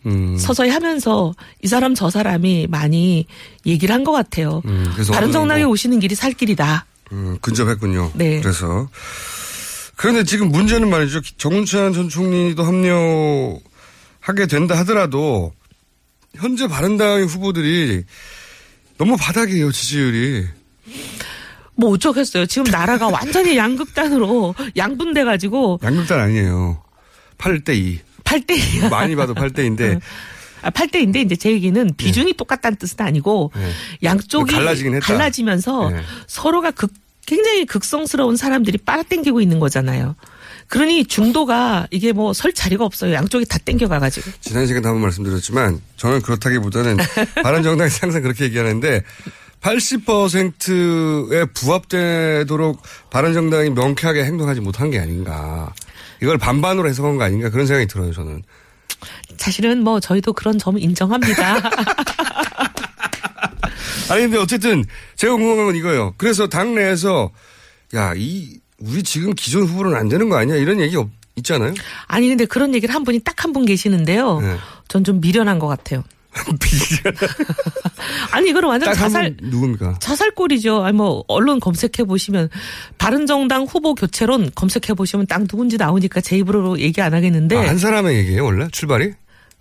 음. 0.07 0.37
서서히 0.39 0.71
하면서 0.71 1.35
이 1.63 1.67
사람 1.69 1.95
저 1.95 2.11
사람이 2.11 2.67
많이 2.69 3.27
얘기를 3.67 3.95
한 3.95 4.05
것 4.05 4.13
같아요. 4.13 4.61
음, 4.67 4.85
바른정당에 5.11 5.63
정도- 5.63 5.73
오시는 5.73 5.99
길이 6.01 6.15
살 6.15 6.33
길이다. 6.35 6.85
음, 7.13 7.39
근접했군요. 7.41 8.11
네. 8.15 8.41
그래서 8.41 8.89
그런데 9.97 10.25
지금 10.25 10.51
문제는 10.51 10.91
말이죠. 10.91 11.21
정운찬 11.39 11.93
전 11.95 12.09
총리도 12.09 12.63
합류 12.65 13.59
하게 14.25 14.47
된다 14.47 14.75
하더라도 14.79 15.53
현재 16.35 16.67
바른당의 16.67 17.27
후보들이 17.27 18.05
너무 18.97 19.17
바닥이에요 19.19 19.71
지지율이. 19.71 20.47
뭐 21.75 21.91
어쩌겠어요. 21.91 22.47
지금 22.47 22.71
나라가 22.71 23.09
완전히 23.09 23.57
양극단으로 23.59 24.55
양분돼 24.77 25.25
가지고 25.25 25.79
양극단 25.83 26.19
아니에요. 26.19 26.83
8대 27.37 27.77
2. 27.77 28.01
8대 28.25 28.85
2. 28.85 28.89
많이 28.89 29.15
봐도 29.15 29.35
8대 29.35 29.67
인데 29.67 29.99
아, 30.63 30.71
8대인데 30.71 31.17
이제 31.17 31.37
제 31.37 31.51
얘기는 31.51 31.91
비중이 31.95 32.33
똑같다는 32.39 32.79
뜻은 32.79 32.97
아니고 33.01 33.53
양쪽이 34.03 34.53
네. 34.53 34.59
갈라지긴 34.59 34.95
했다. 34.95 35.07
갈라지면서 35.07 35.91
네. 35.91 36.01
서로가 36.27 36.71
극, 36.71 36.91
굉장히 37.27 37.67
극성스러운 37.67 38.39
사람들이 38.39 38.79
빨아당기고 38.79 39.43
있는 39.43 39.59
거잖아요. 39.59 40.17
그러니 40.69 41.05
중도가 41.05 41.87
이게 41.91 42.13
뭐 42.13 42.33
설 42.33 42.53
자리가 42.53 42.85
없어요. 42.85 43.13
양쪽이 43.13 43.45
다 43.47 43.59
땡겨가가지고. 43.59 44.31
지난 44.41 44.67
시간에 44.67 44.87
한번 44.87 45.03
말씀드렸지만 45.03 45.81
저는 45.97 46.23
그렇다기보다는 46.23 46.97
바른정당이 47.43 47.91
항상 48.01 48.23
그렇게 48.23 48.45
얘기하는데 48.45 49.03
80%에 49.61 51.45
부합되도록 51.55 52.83
바른정당이 53.11 53.71
명쾌하게 53.71 54.25
행동하지 54.25 54.61
못한 54.61 54.91
게 54.91 54.99
아닌가. 54.99 55.73
이걸 56.23 56.39
반반으로 56.39 56.89
해석한 56.89 57.17
거 57.17 57.25
아닌가 57.25 57.51
그런 57.51 57.67
생각이 57.67 57.87
들어요 57.87 58.13
저는. 58.13 58.43
사실은 59.37 59.83
뭐 59.85 60.01
저희도 60.01 60.33
그런 60.33 60.59
점을 60.59 60.81
인정합니다. 60.83 61.55
아니 64.11 64.23
근데 64.23 64.39
어쨌든 64.39 64.85
제가 65.17 65.35
궁금한 65.35 65.67
건 65.67 65.77
이거예요. 65.77 66.15
그래서 66.19 66.47
당내에서 66.47 67.31
야 67.95 68.13
이 68.17 68.59
우리 68.87 69.03
지금 69.03 69.33
기존 69.35 69.65
후보로는 69.65 69.97
안 69.99 70.09
되는 70.09 70.29
거 70.29 70.37
아니야 70.37 70.57
이런 70.57 70.81
얘기 70.81 70.97
없, 70.97 71.09
있잖아요. 71.37 71.75
아니 72.07 72.29
근데 72.29 72.45
그런 72.45 72.75
얘기를 72.75 72.95
한 72.95 73.03
분이 73.05 73.21
딱 73.21 73.45
한 73.45 73.53
분 73.53 73.65
계시는데요. 73.67 74.41
네. 74.41 74.57
전좀 74.89 75.21
미련한 75.21 75.59
것 75.59 75.67
같아요. 75.67 76.03
아니 78.33 78.51
이거는 78.51 78.69
완전 78.69 78.93
자살 78.95 79.37
분 79.37 79.51
누굽니까? 79.51 79.99
자살골이죠. 80.01 80.83
아니 80.85 80.97
뭐 80.97 81.25
언론 81.29 81.61
검색해 81.61 82.05
보시면 82.07 82.49
바른 82.99 83.27
정당 83.27 83.65
후보 83.65 83.95
교체론 83.95 84.51
검색해 84.55 84.95
보시면 84.95 85.27
딱 85.27 85.47
누군지 85.47 85.77
나오니까 85.77 86.21
제 86.21 86.37
입으로 86.39 86.79
얘기 86.81 87.01
안 87.01 87.15
하겠는데 87.15 87.57
아, 87.57 87.69
한 87.69 87.79
사람의 87.79 88.17
얘기예요 88.17 88.45
원래 88.45 88.69
출발이? 88.73 89.13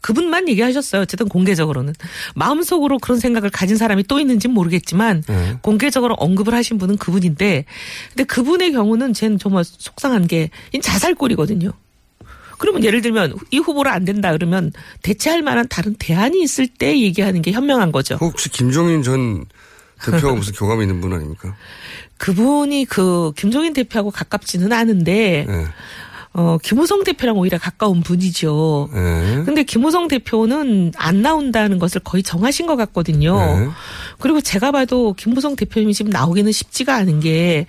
그분만 0.04 0.49
얘기하셨어요. 0.49 1.01
어쨌든 1.01 1.30
공개적으로는 1.30 1.93
마음속으로 2.36 2.99
그런 2.99 3.20
생각을 3.20 3.49
가진 3.49 3.78
사람이 3.78 4.04
또 4.04 4.20
있는지는 4.20 4.54
모르겠지만 4.54 5.24
네. 5.26 5.58
공개적으로 5.62 6.16
언급을 6.16 6.54
하신 6.54 6.78
분은 6.78 6.97
그분인데 6.97 7.64
근데 8.10 8.24
그분의 8.26 8.74
경우는 8.74 9.14
쟤는 9.14 9.39
정말 9.39 9.64
속상한 9.64 10.28
게이 10.28 10.49
자살골이거든요. 10.82 11.72
그러면 12.58 12.84
예를 12.84 13.01
들면 13.01 13.36
이 13.51 13.60
후보로 13.60 13.89
안 13.89 14.04
된다 14.04 14.34
그러면 14.34 14.74
대체할 15.04 15.41
만한 15.41 15.68
다른 15.70 15.95
대안이 15.97 16.43
있을 16.43 16.68
때 16.68 16.99
얘기하는 16.99 17.41
게 17.41 17.54
현명한 17.54 17.93
거죠. 17.93 18.16
혹시 18.20 18.49
김종인 18.49 19.04
전 19.04 19.45
대표가 20.04 20.34
무슨 20.36 20.54
교감이 20.54 20.84
있는 20.84 20.99
분 20.99 21.14
아닙니까? 21.14 21.56
그분이 22.18 22.86
그 22.86 23.32
김종인 23.38 23.72
대표하고 23.72 24.12
가깝지는 24.12 24.74
않은데 24.74 25.45
네. 25.47 25.66
어 26.36 26.58
김우성 26.64 27.04
대표랑 27.04 27.38
오히려 27.38 27.58
가까운 27.60 28.02
분이죠. 28.02 28.90
네. 28.92 29.44
근데 29.46 29.64
김우성 29.64 30.08
대표는 30.08 30.92
안 30.98 31.22
나온다는 31.22 31.78
것을 31.78 32.02
거의 32.04 32.24
정하신 32.24 32.66
것 32.66 32.76
같거든요. 32.76 33.38
네. 33.38 33.68
그리고 34.20 34.42
제가 34.42 34.72
봐도 34.72 35.14
김무성 35.14 35.56
대표님이 35.56 35.94
지금 35.94 36.10
나오기는 36.12 36.52
쉽지가 36.52 36.96
않은 36.96 37.20
게 37.20 37.68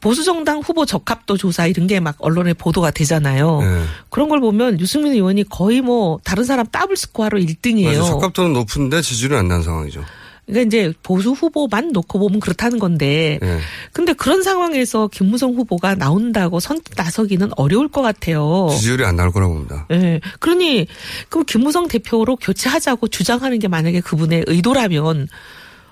보수정당 0.00 0.58
후보 0.60 0.84
적합도 0.84 1.36
조사 1.38 1.66
이런 1.66 1.86
게 1.86 2.00
막 2.00 2.16
언론에 2.18 2.52
보도가 2.52 2.90
되잖아요. 2.90 3.60
네. 3.62 3.84
그런 4.10 4.28
걸 4.28 4.40
보면 4.40 4.78
유승민 4.80 5.12
의원이 5.12 5.44
거의 5.48 5.80
뭐 5.80 6.18
다른 6.24 6.44
사람 6.44 6.66
더블 6.70 6.96
스코어로 6.98 7.38
1등이에요. 7.38 7.98
맞아 7.98 8.02
적합도는 8.10 8.52
높은데 8.52 9.00
지지율이 9.00 9.34
안 9.36 9.48
나는 9.48 9.62
상황이죠. 9.64 10.04
그러니까 10.46 10.66
이제 10.66 10.92
보수 11.02 11.30
후보만 11.32 11.92
놓고 11.92 12.18
보면 12.18 12.40
그렇다는 12.40 12.78
건데. 12.78 13.38
네. 13.40 13.58
근데 13.92 14.12
그런 14.12 14.42
상황에서 14.42 15.08
김무성 15.08 15.54
후보가 15.54 15.94
나온다고 15.94 16.60
선뜻 16.60 16.94
나서기는 16.96 17.50
어려울 17.56 17.88
것 17.88 18.02
같아요. 18.02 18.68
지지율이 18.72 19.04
안 19.04 19.16
나올 19.16 19.32
거라고 19.32 19.54
봅니다. 19.54 19.86
예. 19.90 20.20
그러니 20.40 20.86
그럼 21.28 21.44
김무성 21.46 21.88
대표로 21.88 22.36
교체하자고 22.36 23.08
주장하는 23.08 23.58
게 23.58 23.68
만약에 23.68 24.00
그분의 24.00 24.44
의도라면 24.46 25.28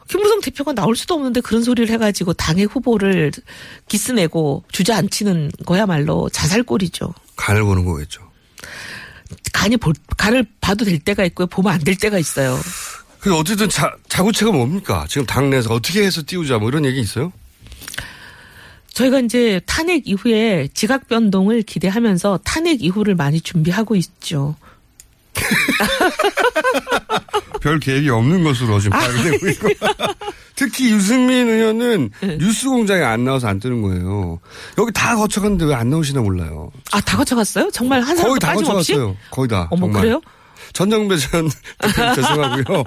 김무성 0.08 0.40
대표가 0.42 0.72
나올 0.74 0.96
수도 0.96 1.14
없는데 1.14 1.40
그런 1.40 1.62
소리를 1.62 1.88
해가지고 1.94 2.34
당의 2.34 2.66
후보를 2.66 3.32
기스내고 3.88 4.64
주저앉히는 4.70 5.52
거야말로 5.64 6.28
자살골이죠. 6.28 7.14
간을 7.36 7.62
보는 7.64 7.84
거겠죠. 7.86 8.20
간이 9.54 9.78
볼, 9.78 9.94
간을 10.18 10.44
봐도 10.60 10.84
될 10.84 10.98
때가 10.98 11.24
있고요. 11.24 11.46
보면 11.46 11.72
안 11.72 11.80
될 11.80 11.96
때가 11.96 12.18
있어요. 12.18 12.58
그 13.22 13.32
어쨌든 13.36 13.68
자, 13.68 13.94
자구체가 14.08 14.50
뭡니까? 14.50 15.06
지금 15.08 15.24
당내에서 15.26 15.72
어떻게 15.72 16.02
해서 16.02 16.22
띄우자 16.26 16.58
뭐 16.58 16.68
이런 16.68 16.84
얘기 16.84 17.00
있어요? 17.00 17.32
저희가 18.94 19.20
이제 19.20 19.60
탄핵 19.64 20.08
이후에 20.08 20.68
지각 20.74 21.06
변동을 21.08 21.62
기대하면서 21.62 22.40
탄핵 22.44 22.82
이후를 22.82 23.14
많이 23.14 23.40
준비하고 23.40 23.94
있죠. 23.94 24.56
별 27.62 27.78
계획이 27.78 28.10
없는 28.10 28.42
것으로 28.42 28.80
지금 28.80 28.98
파악되고 28.98 29.48
있고. 29.50 29.68
특히 30.56 30.90
유승민 30.90 31.48
의원은 31.48 32.10
네. 32.20 32.38
뉴스 32.38 32.68
공장에 32.68 33.02
안 33.04 33.24
나와서 33.24 33.46
안 33.46 33.60
뜨는 33.60 33.82
거예요. 33.82 34.40
여기 34.78 34.92
다 34.92 35.14
거쳐갔는데 35.16 35.64
왜 35.66 35.74
안 35.74 35.88
나오시나 35.90 36.20
몰라요. 36.20 36.70
아, 36.92 37.00
다 37.00 37.16
거쳐갔어요? 37.16 37.70
정말 37.70 38.00
한 38.00 38.16
거의 38.16 38.18
사람도 38.18 38.38
다 38.40 38.48
빠짐없이? 38.48 38.92
거쳐갔어요. 38.94 39.16
거의 39.30 39.48
다. 39.48 39.68
어머, 39.70 39.86
정말. 39.86 40.02
그래요? 40.02 40.20
전정배 40.72 41.16
전 41.18 41.48
죄송하고요. 42.14 42.84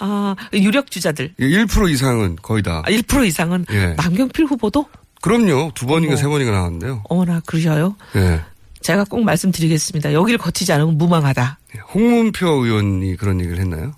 아, 0.00 0.36
유력 0.52 0.90
주자들. 0.90 1.34
1% 1.38 1.90
이상은 1.90 2.36
거의 2.42 2.62
다. 2.62 2.82
아, 2.84 2.90
1% 2.90 3.26
이상은 3.26 3.64
예. 3.70 3.94
남경필 3.96 4.44
후보도? 4.46 4.86
그럼요. 5.22 5.72
두 5.74 5.86
번인가 5.86 6.14
어머. 6.14 6.20
세 6.20 6.26
번인가 6.28 6.52
나왔는데요. 6.52 7.02
어머나, 7.08 7.40
그러셔요? 7.46 7.96
예. 8.16 8.42
제가 8.82 9.04
꼭 9.04 9.24
말씀드리겠습니다. 9.24 10.12
여기를 10.12 10.38
거치지 10.38 10.72
않으면 10.72 10.98
무망하다. 10.98 11.58
홍문표 11.94 12.46
의원이 12.64 13.16
그런 13.16 13.40
얘기를 13.40 13.58
했나요? 13.58 13.94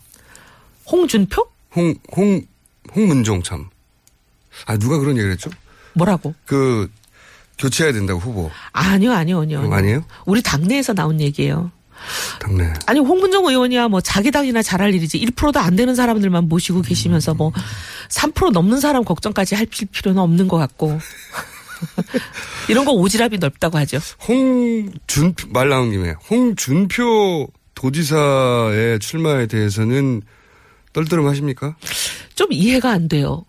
홍준표? 0.90 1.46
홍, 1.76 1.94
홍, 2.16 2.42
홍문종 2.94 3.42
참. 3.42 3.66
아, 4.66 4.76
누가 4.78 4.98
그런 4.98 5.16
얘기를 5.16 5.32
했죠? 5.32 5.50
뭐라고? 5.94 6.34
그, 6.46 6.90
교체해야 7.58 7.92
된다고 7.92 8.20
후보. 8.20 8.50
아니요, 8.72 9.12
아니요, 9.12 9.40
아니요. 9.40 9.72
아니에요? 9.72 10.04
우리 10.24 10.40
당내에서 10.42 10.94
나온 10.94 11.20
얘기예요. 11.20 11.70
당내. 12.40 12.72
아니 12.86 13.00
홍문정 13.00 13.46
의원이야 13.46 13.88
뭐 13.88 14.00
자기 14.00 14.30
당이나 14.30 14.62
잘할 14.62 14.94
일이지 14.94 15.18
1%도 15.20 15.58
안 15.60 15.76
되는 15.76 15.94
사람들만 15.94 16.48
모시고 16.48 16.82
계시면서 16.82 17.34
뭐 17.34 17.52
3% 18.08 18.52
넘는 18.52 18.80
사람 18.80 19.04
걱정까지 19.04 19.54
할 19.54 19.66
필- 19.66 19.88
필요는 19.88 20.20
없는 20.22 20.48
것 20.48 20.56
같고 20.58 20.98
이런 22.68 22.84
거 22.84 22.92
오지랖이 22.92 23.38
넓다고 23.40 23.78
하죠. 23.78 23.98
홍준, 24.26 25.34
말 25.50 25.68
나온 25.68 25.90
김에, 25.90 26.14
홍준표 26.28 27.48
도지사의 27.74 28.98
출마에 28.98 29.46
대해서는 29.46 30.22
떨떠름 30.92 31.26
하십니까? 31.28 31.76
좀 32.34 32.48
이해가 32.52 32.90
안 32.90 33.08
돼요. 33.08 33.44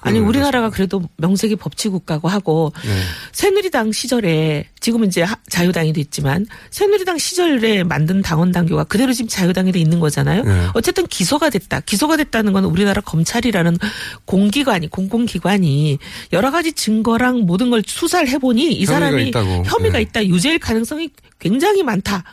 아니 0.00 0.20
네, 0.20 0.24
우리나라가 0.26 0.70
그래도 0.70 1.02
명색이 1.16 1.56
법치 1.56 1.88
국가고 1.88 2.28
하고 2.28 2.72
네. 2.84 2.90
새누리당 3.32 3.92
시절에 3.92 4.66
지금은 4.80 5.08
이제 5.08 5.22
하- 5.22 5.36
자유당이 5.48 5.92
됐지만 5.92 6.46
새누리당 6.70 7.18
시절에 7.18 7.82
만든 7.84 8.22
당원 8.22 8.52
당규가 8.52 8.84
그대로 8.84 9.12
지금 9.12 9.28
자유당에 9.28 9.72
돼 9.72 9.78
있는 9.80 9.98
거잖아요. 10.00 10.44
네. 10.44 10.66
어쨌든 10.74 11.06
기소가 11.06 11.50
됐다. 11.50 11.80
기소가 11.80 12.16
됐다는 12.16 12.52
건 12.52 12.64
우리나라 12.64 13.00
검찰이라는 13.00 13.76
공기관이 14.24 14.88
공공기관이 14.88 15.98
여러 16.32 16.50
가지 16.50 16.72
증거랑 16.72 17.40
모든 17.40 17.70
걸 17.70 17.82
수사를 17.86 18.28
해보니 18.28 18.72
이 18.72 18.84
혐의가 18.84 18.92
사람이 18.92 19.28
있다고. 19.28 19.62
혐의가 19.66 19.98
네. 19.98 20.02
있다. 20.02 20.26
유죄일 20.26 20.58
가능성이 20.58 21.10
굉장히 21.38 21.82
많다. 21.82 22.24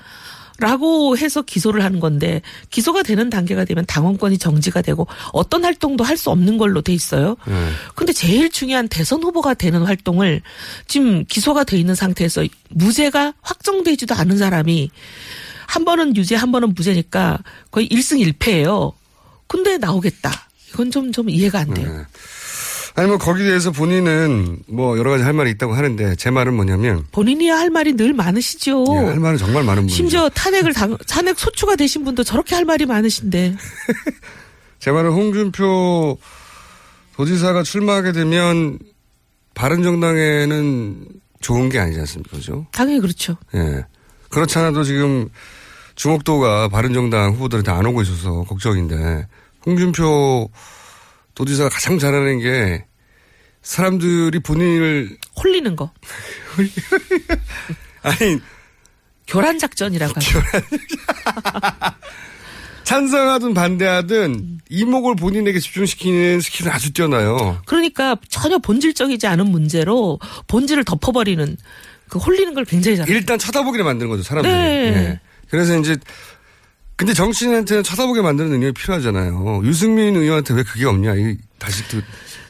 라고 0.58 1.18
해서 1.18 1.42
기소를 1.42 1.84
하는 1.84 2.00
건데 2.00 2.42
기소가 2.70 3.04
되는 3.04 3.30
단계가 3.30 3.66
되면 3.66 3.86
당원권이 3.86 4.38
정지가 4.38 4.82
되고 4.82 5.06
어떤 5.34 5.66
활동도 5.66 6.04
할 6.04 6.16
수 6.16 6.30
없는 6.30 6.58
걸로 6.58 6.82
돼 6.82 6.94
있어요. 6.94 7.36
네. 7.46 7.70
근데 7.94 8.14
제일 8.14 8.50
중요한 8.50 8.88
대선 8.88 9.22
후보가 9.22 9.54
되는 9.56 9.84
활동을 9.84 10.42
지금 10.88 11.26
기소가 11.26 11.66
돼 11.66 11.78
있는 11.78 11.94
상태에서 11.94 12.46
무죄가 12.70 13.34
확정되지도 13.42 14.16
않은 14.16 14.38
사람이 14.38 14.90
한 15.68 15.84
번은 15.84 16.16
유죄 16.16 16.36
한 16.36 16.54
번은 16.54 16.74
무죄니까 16.74 17.40
거의 17.70 17.90
1승 17.90 18.26
1패예요. 18.26 18.94
근데 19.48 19.78
나오겠다. 19.78 20.32
이건 20.70 20.90
좀좀 20.90 21.30
이해가 21.30 21.60
안 21.60 21.74
돼요. 21.74 21.98
네. 21.98 22.04
아니, 22.96 23.08
뭐, 23.10 23.18
거기에 23.18 23.46
대해서 23.46 23.72
본인은 23.72 24.60
뭐, 24.68 24.98
여러 24.98 25.12
가지 25.12 25.24
할 25.24 25.34
말이 25.34 25.52
있다고 25.52 25.74
하는데, 25.74 26.16
제 26.16 26.30
말은 26.32 26.54
뭐냐면, 26.54 27.06
본인이야 27.12 27.58
할 27.58 27.70
말이 27.70 27.94
늘 27.94 28.14
많으시죠. 28.14 28.86
예, 28.90 29.06
할 29.08 29.20
말은 29.20 29.38
정말 29.38 29.64
많은 29.64 29.84
분이죠. 29.84 29.96
심지어 29.96 30.30
탄핵을 30.30 30.74
당, 30.74 30.98
탄핵 31.10 31.38
소추가 31.38 31.76
되신 31.76 32.06
분도 32.06 32.24
저렇게 32.24 32.56
할 32.56 32.64
말이 32.64 32.86
많으신데. 32.86 33.56
제 34.80 34.92
말은 34.92 35.12
홍준표 35.12 36.18
도지사가 37.18 37.64
출마하게 37.64 38.14
되면, 38.14 38.80
바른정당에는 39.56 41.08
좋은 41.42 41.70
게 41.70 41.80
아니지 41.80 42.00
않습니까? 42.00 42.38
그죠? 42.38 42.66
당연히 42.72 43.00
그렇죠. 43.00 43.36
예. 43.56 43.86
그렇지 44.30 44.58
않아도 44.60 44.84
지금 44.84 45.30
주목도가 45.96 46.68
바른정당 46.70 47.34
후보들한테 47.34 47.72
안 47.72 47.86
오고 47.86 48.02
있어서 48.02 48.44
걱정인데 48.44 49.28
홍준표 49.66 50.50
도지사가 51.36 51.70
가장 51.70 52.00
잘하는 52.00 52.40
게 52.40 52.86
사람들이 53.62 54.40
본인을 54.40 55.18
홀리는 55.38 55.76
거. 55.76 55.92
아니 58.02 58.40
교란 59.28 59.60
작전이라고 59.60 60.14
하죠. 60.16 60.42
찬성하든 62.84 63.56
반대하든 63.56 64.60
이목을 64.70 65.16
본인에게 65.16 65.60
집중시키는 65.60 66.40
스킬은 66.40 66.72
아주 66.72 66.94
뛰어나요. 66.94 67.60
그러니까 67.66 68.16
전혀 68.30 68.60
본질적이지 68.60 69.26
않은 69.26 69.48
문제로 69.50 70.20
본질을 70.48 70.84
덮어버리는 70.84 71.58
그 72.08 72.20
홀리는 72.20 72.54
걸 72.54 72.64
굉장히 72.66 72.98
잘해요. 72.98 73.16
일단 73.18 73.40
쳐다보기를 73.40 73.84
만드는 73.84 74.10
거죠, 74.10 74.22
사람들이. 74.22 74.54
네. 74.54 74.94
예. 74.96 75.20
그래서 75.50 75.78
이제 75.80 75.98
근데 76.98 77.14
정치인한테는 77.14 77.84
쳐다보게 77.84 78.22
만드는 78.22 78.52
능력이 78.52 78.74
필요하잖아요. 78.74 79.62
유승민 79.66 80.16
의원한테 80.16 80.54
왜 80.54 80.64
그게 80.64 80.86
없냐? 80.86 81.16
이 81.16 81.38
다시 81.60 81.86
또 81.90 82.00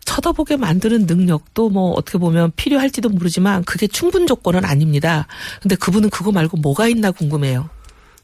쳐다보게 0.05 0.57
만드는 0.57 1.07
능력도 1.07 1.69
뭐 1.69 1.91
어떻게 1.91 2.19
보면 2.19 2.51
필요할지도 2.55 3.09
모르지만 3.09 3.63
그게 3.63 3.87
충분 3.87 4.27
조건은 4.27 4.63
아닙니다. 4.63 5.25
근데 5.61 5.75
그분은 5.75 6.11
그거 6.11 6.31
말고 6.31 6.57
뭐가 6.57 6.87
있나 6.87 7.11
궁금해요. 7.11 7.69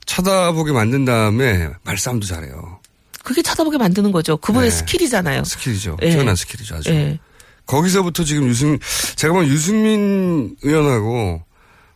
쳐다보게 0.06 0.72
만든 0.74 1.06
다음에 1.06 1.70
말싸움도 1.84 2.28
잘해요. 2.28 2.80
그게 3.24 3.42
쳐다보게 3.42 3.78
만드는 3.78 4.12
거죠. 4.12 4.38
그분의 4.38 4.70
네. 4.70 4.76
skill이잖아요. 4.76 5.44
skill이죠. 5.44 5.98
예. 6.02 6.12
뛰어난 6.12 6.36
skill이죠, 6.36 6.76
아주. 6.76 6.90
예. 6.92 7.20
거기서부터 7.66 8.24
지금 8.24 8.48
유승, 8.48 8.78
제가 9.16 9.34
보면 9.34 9.50
유승민 9.50 10.56
의원하고 10.64 11.42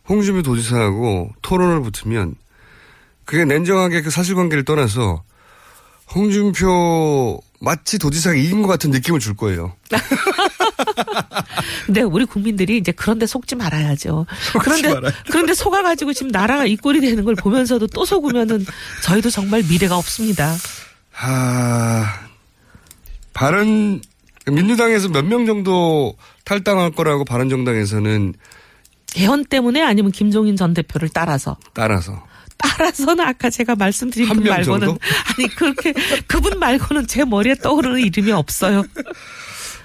홍준표 0.08 0.42
도지사하고 0.42 1.30
토론을 1.42 1.82
붙으면 1.82 2.34
그게 3.26 3.44
냉정하게 3.44 4.00
그 4.00 4.10
사실관계를 4.10 4.64
떠나서 4.64 5.22
홍준표 6.14 7.40
마치 7.60 7.98
도지사가 7.98 8.36
이긴 8.36 8.62
것 8.62 8.68
같은 8.68 8.90
느낌을 8.90 9.20
줄 9.20 9.34
거예요. 9.34 9.74
근데 11.86 12.02
우리 12.06 12.24
국민들이 12.24 12.78
이제 12.78 12.92
그런데 12.92 13.26
속지 13.26 13.56
말아야죠. 13.56 14.26
그런데 14.60 14.94
말아야죠. 14.94 15.16
그런데 15.30 15.54
속아가지고 15.54 16.12
지금 16.12 16.30
나라가 16.30 16.64
이 16.66 16.76
꼴이 16.76 17.00
되는 17.00 17.24
걸 17.24 17.34
보면서도 17.34 17.88
또 17.88 18.04
속으면은 18.04 18.64
저희도 19.02 19.30
정말 19.30 19.62
미래가 19.68 19.96
없습니다. 19.96 20.54
하, 21.10 22.04
바른, 23.32 24.00
민주당에서 24.46 25.08
몇 25.08 25.24
명 25.24 25.46
정도 25.46 26.14
탈당할 26.44 26.90
거라고 26.92 27.24
바른 27.24 27.48
정당에서는 27.48 28.34
개헌 29.06 29.46
때문에 29.46 29.82
아니면 29.82 30.12
김종인 30.12 30.56
전 30.56 30.72
대표를 30.74 31.08
따라서 31.08 31.56
따라서. 31.74 32.22
따라서는 32.58 33.24
아까 33.24 33.50
제가 33.50 33.74
말씀드린 33.76 34.28
한분명 34.28 34.54
말고는 34.54 34.86
정도? 34.86 35.00
아니 35.38 35.48
그렇게 35.54 35.92
그분 36.26 36.58
말고는 36.58 37.06
제 37.06 37.24
머리에 37.24 37.54
떠오르는 37.56 38.00
이름이 38.00 38.32
없어요. 38.32 38.84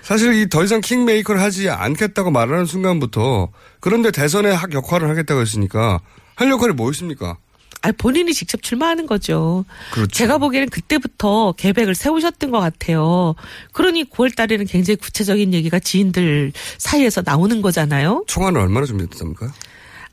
사실 0.02 0.34
이 0.34 0.48
더 0.50 0.64
이상 0.64 0.82
킹메이커를 0.82 1.42
하지 1.42 1.70
않겠다고 1.70 2.32
말하는 2.32 2.66
순간부터 2.66 3.50
그런데 3.80 4.12
대선에 4.12 4.52
학 4.52 4.74
역할을 4.74 5.10
하겠다고 5.10 5.42
했으니까 5.42 6.00
할 6.36 6.50
역할이 6.50 6.74
뭐였습니까? 6.74 7.38
아 7.84 7.92
본인이 7.98 8.32
직접 8.34 8.62
출마하는 8.62 9.08
거죠. 9.08 9.66
그렇죠. 9.92 10.12
제가 10.12 10.38
보기에는 10.38 10.70
그때부터 10.70 11.54
계획을 11.58 11.96
세우셨던 11.96 12.52
것 12.52 12.60
같아요. 12.60 13.34
그러니 13.74 14.04
9월 14.10 14.36
달에는 14.36 14.66
굉장히 14.68 14.98
구체적인 14.98 15.54
얘기가 15.54 15.80
지인들 15.80 16.52
사이에서 16.78 17.24
나오는 17.26 17.62
거잖아요. 17.62 18.24
총알은 18.28 18.60
얼마나 18.62 18.86
준비됐답니까? 18.86 19.52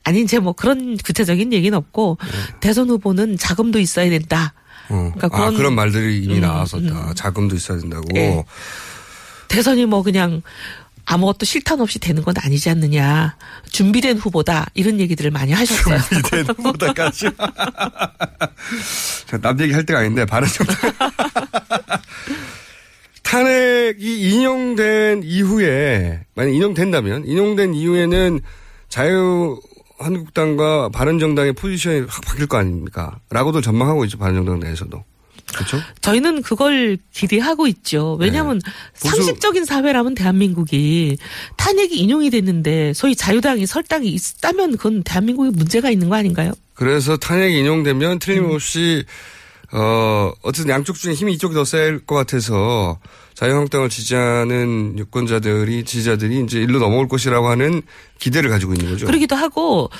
아니 0.04 0.22
이제 0.22 0.38
뭐 0.38 0.52
그런 0.52 0.96
구체적인 0.96 1.52
얘기는 1.52 1.76
없고 1.76 2.18
대선 2.60 2.88
후보는 2.88 3.36
자금도 3.38 3.78
있어야 3.78 4.08
된다. 4.10 4.54
어. 4.88 5.12
그러니까 5.14 5.26
아, 5.26 5.40
그런- 5.40 5.56
그런 5.56 5.74
말들이 5.74 6.22
이미 6.24 6.36
음, 6.36 6.40
나왔었다. 6.40 7.12
자금도 7.14 7.54
있어야 7.56 7.78
된다고. 7.78 8.04
예. 8.16 8.42
대선이 9.48 9.84
뭐 9.86 10.02
그냥 10.02 10.42
아무것도 11.10 11.46
실탄 11.46 11.80
없이 11.80 11.98
되는 11.98 12.22
건 12.22 12.34
아니지 12.38 12.68
않느냐. 12.68 13.36
준비된 13.70 14.18
후보다 14.18 14.66
이런 14.74 15.00
얘기들을 15.00 15.30
많이 15.30 15.52
하셨어요. 15.52 15.98
준비된 16.02 16.46
후보다까지. 16.56 17.30
자, 19.26 19.38
남 19.38 19.58
얘기 19.60 19.72
할 19.72 19.86
때가 19.86 20.00
아닌데, 20.00 20.26
바른정당. 20.26 20.76
탄핵이 23.22 24.20
인용된 24.32 25.22
이후에, 25.24 26.20
만약 26.34 26.52
인용된다면, 26.52 27.26
인용된 27.26 27.74
이후에는 27.74 28.40
자유 28.88 29.60
한국당과 29.98 30.88
바른정당의 30.90 31.52
포지션이 31.54 32.06
확 32.08 32.22
바뀔 32.24 32.46
거 32.46 32.56
아닙니까? 32.58 33.18
라고도 33.30 33.60
전망하고 33.60 34.04
있죠, 34.04 34.18
바른정당 34.18 34.60
내에서도. 34.60 35.04
그렇죠? 35.54 35.78
저희는 36.02 36.42
그걸 36.42 36.98
기대하고 37.12 37.66
있죠. 37.68 38.16
왜냐하면 38.20 38.60
네. 38.62 38.70
상식적인 38.94 39.64
사회라면 39.64 40.14
대한민국이 40.14 41.16
탄핵이 41.56 41.96
인용이 41.96 42.28
됐는데 42.28 42.92
소위 42.92 43.16
자유당이 43.16 43.64
설당이 43.66 44.08
있다면 44.08 44.72
그건 44.76 45.02
대한민국에 45.02 45.50
문제가 45.50 45.88
있는 45.90 46.10
거 46.10 46.16
아닌가요? 46.16 46.52
그래서 46.74 47.16
탄핵이 47.16 47.58
인용되면 47.60 48.18
틀림없이 48.18 49.04
어, 49.72 50.32
어쨌든 50.42 50.70
양쪽 50.72 50.96
중에 50.96 51.14
힘이 51.14 51.32
이쪽이 51.34 51.54
더 51.54 51.64
셀 51.64 52.00
것 52.06 52.14
같아서 52.14 52.98
자유한국당을 53.38 53.88
지지하는 53.88 54.98
유권자들이, 54.98 55.84
지지자들이 55.84 56.40
이제 56.40 56.58
일로 56.58 56.80
넘어올 56.80 57.06
것이라고 57.06 57.46
하는 57.46 57.82
기대를 58.18 58.50
가지고 58.50 58.74
있는 58.74 58.90
거죠. 58.90 59.06
그러기도 59.06 59.36
하고 59.36 59.90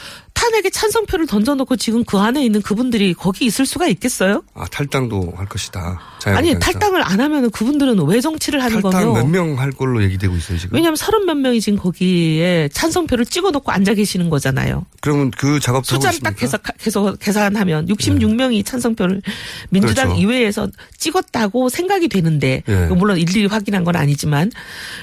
탄핵에 0.59 0.71
찬성표를 0.71 1.27
던져놓고 1.27 1.77
지금 1.77 2.05
그 2.05 2.19
안에 2.19 2.45
있는 2.45 2.63
그분들이 2.63 3.15
거기 3.15 3.45
있을 3.45 3.67
수가 3.67 3.87
있겠어요? 3.89 4.43
아, 4.55 4.65
탈당도 4.67 5.35
할 5.37 5.47
것이다. 5.47 6.01
아니. 6.27 6.59
탈당을 6.59 7.03
안 7.03 7.21
하면 7.21 7.51
그분들은 7.51 8.01
왜 8.07 8.21
정치를 8.21 8.63
하는 8.63 8.81
탈당 8.81 9.13
거며? 9.13 9.23
몇명 9.23 9.59
할 9.59 9.71
걸로 9.73 10.03
얘기되고 10.03 10.35
있어요, 10.37 10.59
지금. 10.59 10.77
왜냐하면 10.77 10.97
서른 10.97 11.27
몇 11.27 11.37
명이 11.37 11.61
지금 11.61 11.79
거기에 11.79 12.69
찬성표를 12.73 13.27
찍어놓고 13.27 13.71
앉아 13.71 13.95
계시는 13.95 14.29
거잖아요. 14.31 14.85
그러면 15.01 15.31
그 15.31 15.59
하고 15.65 15.83
숫자를 15.83 16.19
딱? 16.21 16.31
네. 16.31 16.41
계속, 16.41 16.61
계속 16.79 17.19
계산하면 17.19 17.87
66명이 17.87 18.65
찬성표를 18.65 19.23
민주당 19.71 20.09
그렇죠. 20.09 20.21
이외에서 20.23 20.69
찍었다고 20.97 21.69
생각이 21.69 22.09
되는데 22.09 22.63
예. 22.69 22.87
물론 22.87 23.19
일일이 23.19 23.47
확인한 23.47 23.85
건 23.85 23.97
아니지만 23.97 24.51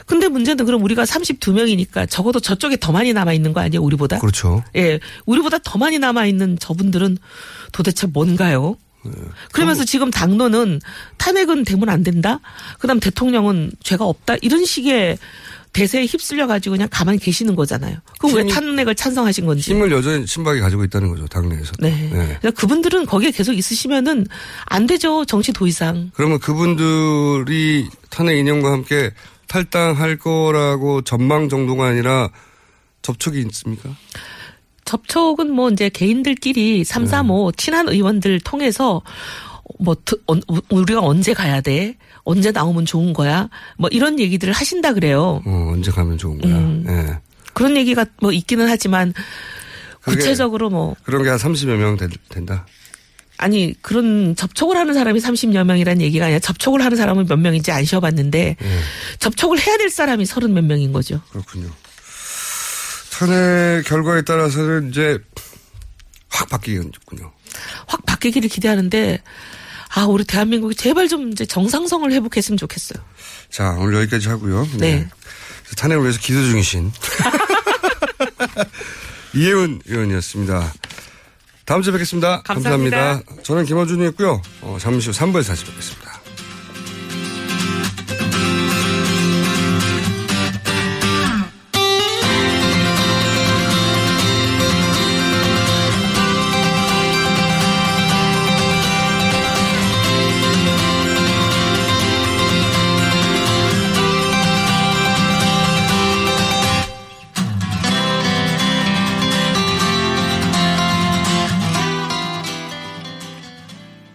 근데 0.06 0.28
문제는 0.28 0.66
그럼 0.66 0.84
우리가 0.84 1.03
32명이니까 1.03 2.10
적어도 2.10 2.39
저쪽에 2.39 2.78
더 2.78 2.91
많이 2.91 3.14
남아 3.14 3.34
있는 3.34 3.53
거 3.53 3.62
아니에요 3.62 3.82
우리보다? 3.82 4.20
그렇죠. 4.20 4.64
예, 4.76 4.99
우리 5.26 5.41
보다 5.46 5.58
더 5.64 5.78
많이 5.78 5.98
남아 6.00 6.26
있는 6.26 6.58
저분들은 6.60 7.18
도대체 7.72 8.08
뭔가요? 8.08 8.76
네. 9.06 9.12
그러면서 9.52 9.86
지금 9.86 10.10
당론은 10.12 10.82
탄핵은 11.18 11.64
되면 11.64 11.88
안 11.89 12.04
된다. 12.04 12.39
그다음 12.80 13.00
대통령은 13.00 13.72
죄가 13.84 14.04
없다. 14.04 14.36
이런 14.41 14.66
식의 14.66 15.18
대세에 15.74 16.06
휩쓸려 16.06 16.48
가지고 16.48 16.74
그냥 16.76 16.88
가만히 16.89 17.20
계시는 17.20 17.56
거잖아요. 17.56 17.98
그럼 18.18 18.36
왜 18.38 18.41
힘이- 18.43 18.54
탄핵을 18.54 18.96
찬성하신 18.96 19.46
건지? 19.46 19.72
힘을 19.72 19.91
여전히 19.91 20.26
신박히 20.26 20.60
가지고 20.62 20.86
있다는 20.86 21.10
거죠, 21.10 21.28
당내에서. 21.28 21.74
네. 21.80 22.10
그러니까 22.12 22.52
그분들은 22.52 23.06
거기에 23.06 23.32
계속 23.32 23.54
있으시면은 23.54 24.26
안 24.66 24.88
되죠. 24.88 25.26
정치 25.26 25.52
도의상. 25.52 26.12
그러면 26.16 26.39
그분들이 26.39 27.88
탄핵 28.10 28.38
인용과 28.38 28.72
함께 28.72 29.12
탈당할 29.48 30.18
거라고 30.18 31.02
전망 31.04 31.50
정도가 31.50 31.86
아니라 31.88 32.30
접촉이 33.02 33.39
있습니까? 33.50 33.89
접촉은 34.86 35.52
뭐 35.52 35.70
이제 35.70 35.90
개인들끼리 35.90 36.84
3, 36.84 37.06
4, 37.08 37.24
5 37.24 37.52
친한 37.54 37.90
의원들 37.90 38.40
통해서 38.42 39.02
뭐 39.80 39.96
우리가 40.70 41.02
언제 41.02 41.34
가야 41.34 41.60
돼? 41.62 41.96
언제 42.24 42.52
나오면 42.52 42.86
좋은 42.86 43.14
거야? 43.14 43.50
뭐 43.78 43.90
이런 43.92 44.20
얘기들을 44.20 44.54
하신다 44.54 44.94
그래요. 44.94 45.42
어, 45.46 45.70
언제 45.74 45.92
가면 45.92 46.18
좋은 46.18 46.40
거야. 46.40 46.56
음. 46.56 46.86
예. 46.88 47.20
그런 47.54 47.76
얘기가 47.78 48.06
뭐 48.22 48.32
있기는 48.32 48.68
하지만 48.70 49.14
구체적으로 50.04 50.70
뭐 50.70 50.96
그런 51.04 51.24
게 51.24 51.30
한 51.30 51.38
30여 51.40 51.76
명 51.78 51.98
된- 51.98 52.10
된다. 52.30 52.66
아니 53.38 53.74
그런 53.82 54.36
접촉을 54.36 54.78
하는 54.78 54.94
사람이 54.94 55.20
30여 55.20 55.64
명이라는 55.66 56.02
얘기가 56.02 56.26
아니라 56.26 56.40
접촉을 56.40 56.84
하는 56.86 56.96
사람은 56.96 57.26
몇 57.28 57.38
명인지 57.38 57.72
안 57.72 57.84
쉬어봤는데 57.84 58.56
예. 58.62 58.80
접촉을 59.20 59.60
해야 59.60 59.78
될 59.78 59.90
사람이 59.90 60.26
30 60.26 60.52
몇 60.52 60.64
명인 60.64 60.94
거죠. 60.94 61.20
그렇군요. 61.32 61.68
탄핵 63.18 63.84
결과에 63.86 64.24
따라서는 64.24 64.89
이제 64.89 65.20
확 66.30 66.49
바뀌겠군요. 66.49 67.32
확 67.88 68.05
바뀌기를 68.05 68.49
기대하는데 68.49 69.22
아 69.95 70.05
우리 70.05 70.26
대한민국이 70.26 70.76
제발 70.76 71.07
좀 71.07 71.32
이제 71.32 71.45
정상성을 71.45 72.11
회복했으면 72.11 72.57
좋겠어요. 72.57 73.01
자, 73.49 73.72
오늘 73.80 74.01
여기까지 74.01 74.28
하고요. 74.28 74.68
네. 74.80 75.07
탄핵을 75.78 76.03
위해서 76.03 76.20
기도 76.20 76.43
중이신 76.43 76.91
이혜훈 79.34 79.82
의원이었습니다. 79.86 80.74
다음 81.66 81.82
주에 81.82 81.91
뵙겠습니다. 81.93 82.41
감사합니다. 82.43 83.22
저는 83.43 83.66
김어준이었고요. 83.66 84.41
어, 84.61 84.78
잠시 84.80 85.09
후 85.09 85.16
3부에서 85.16 85.47
다시 85.47 85.66
뵙겠습니다. 85.66 86.14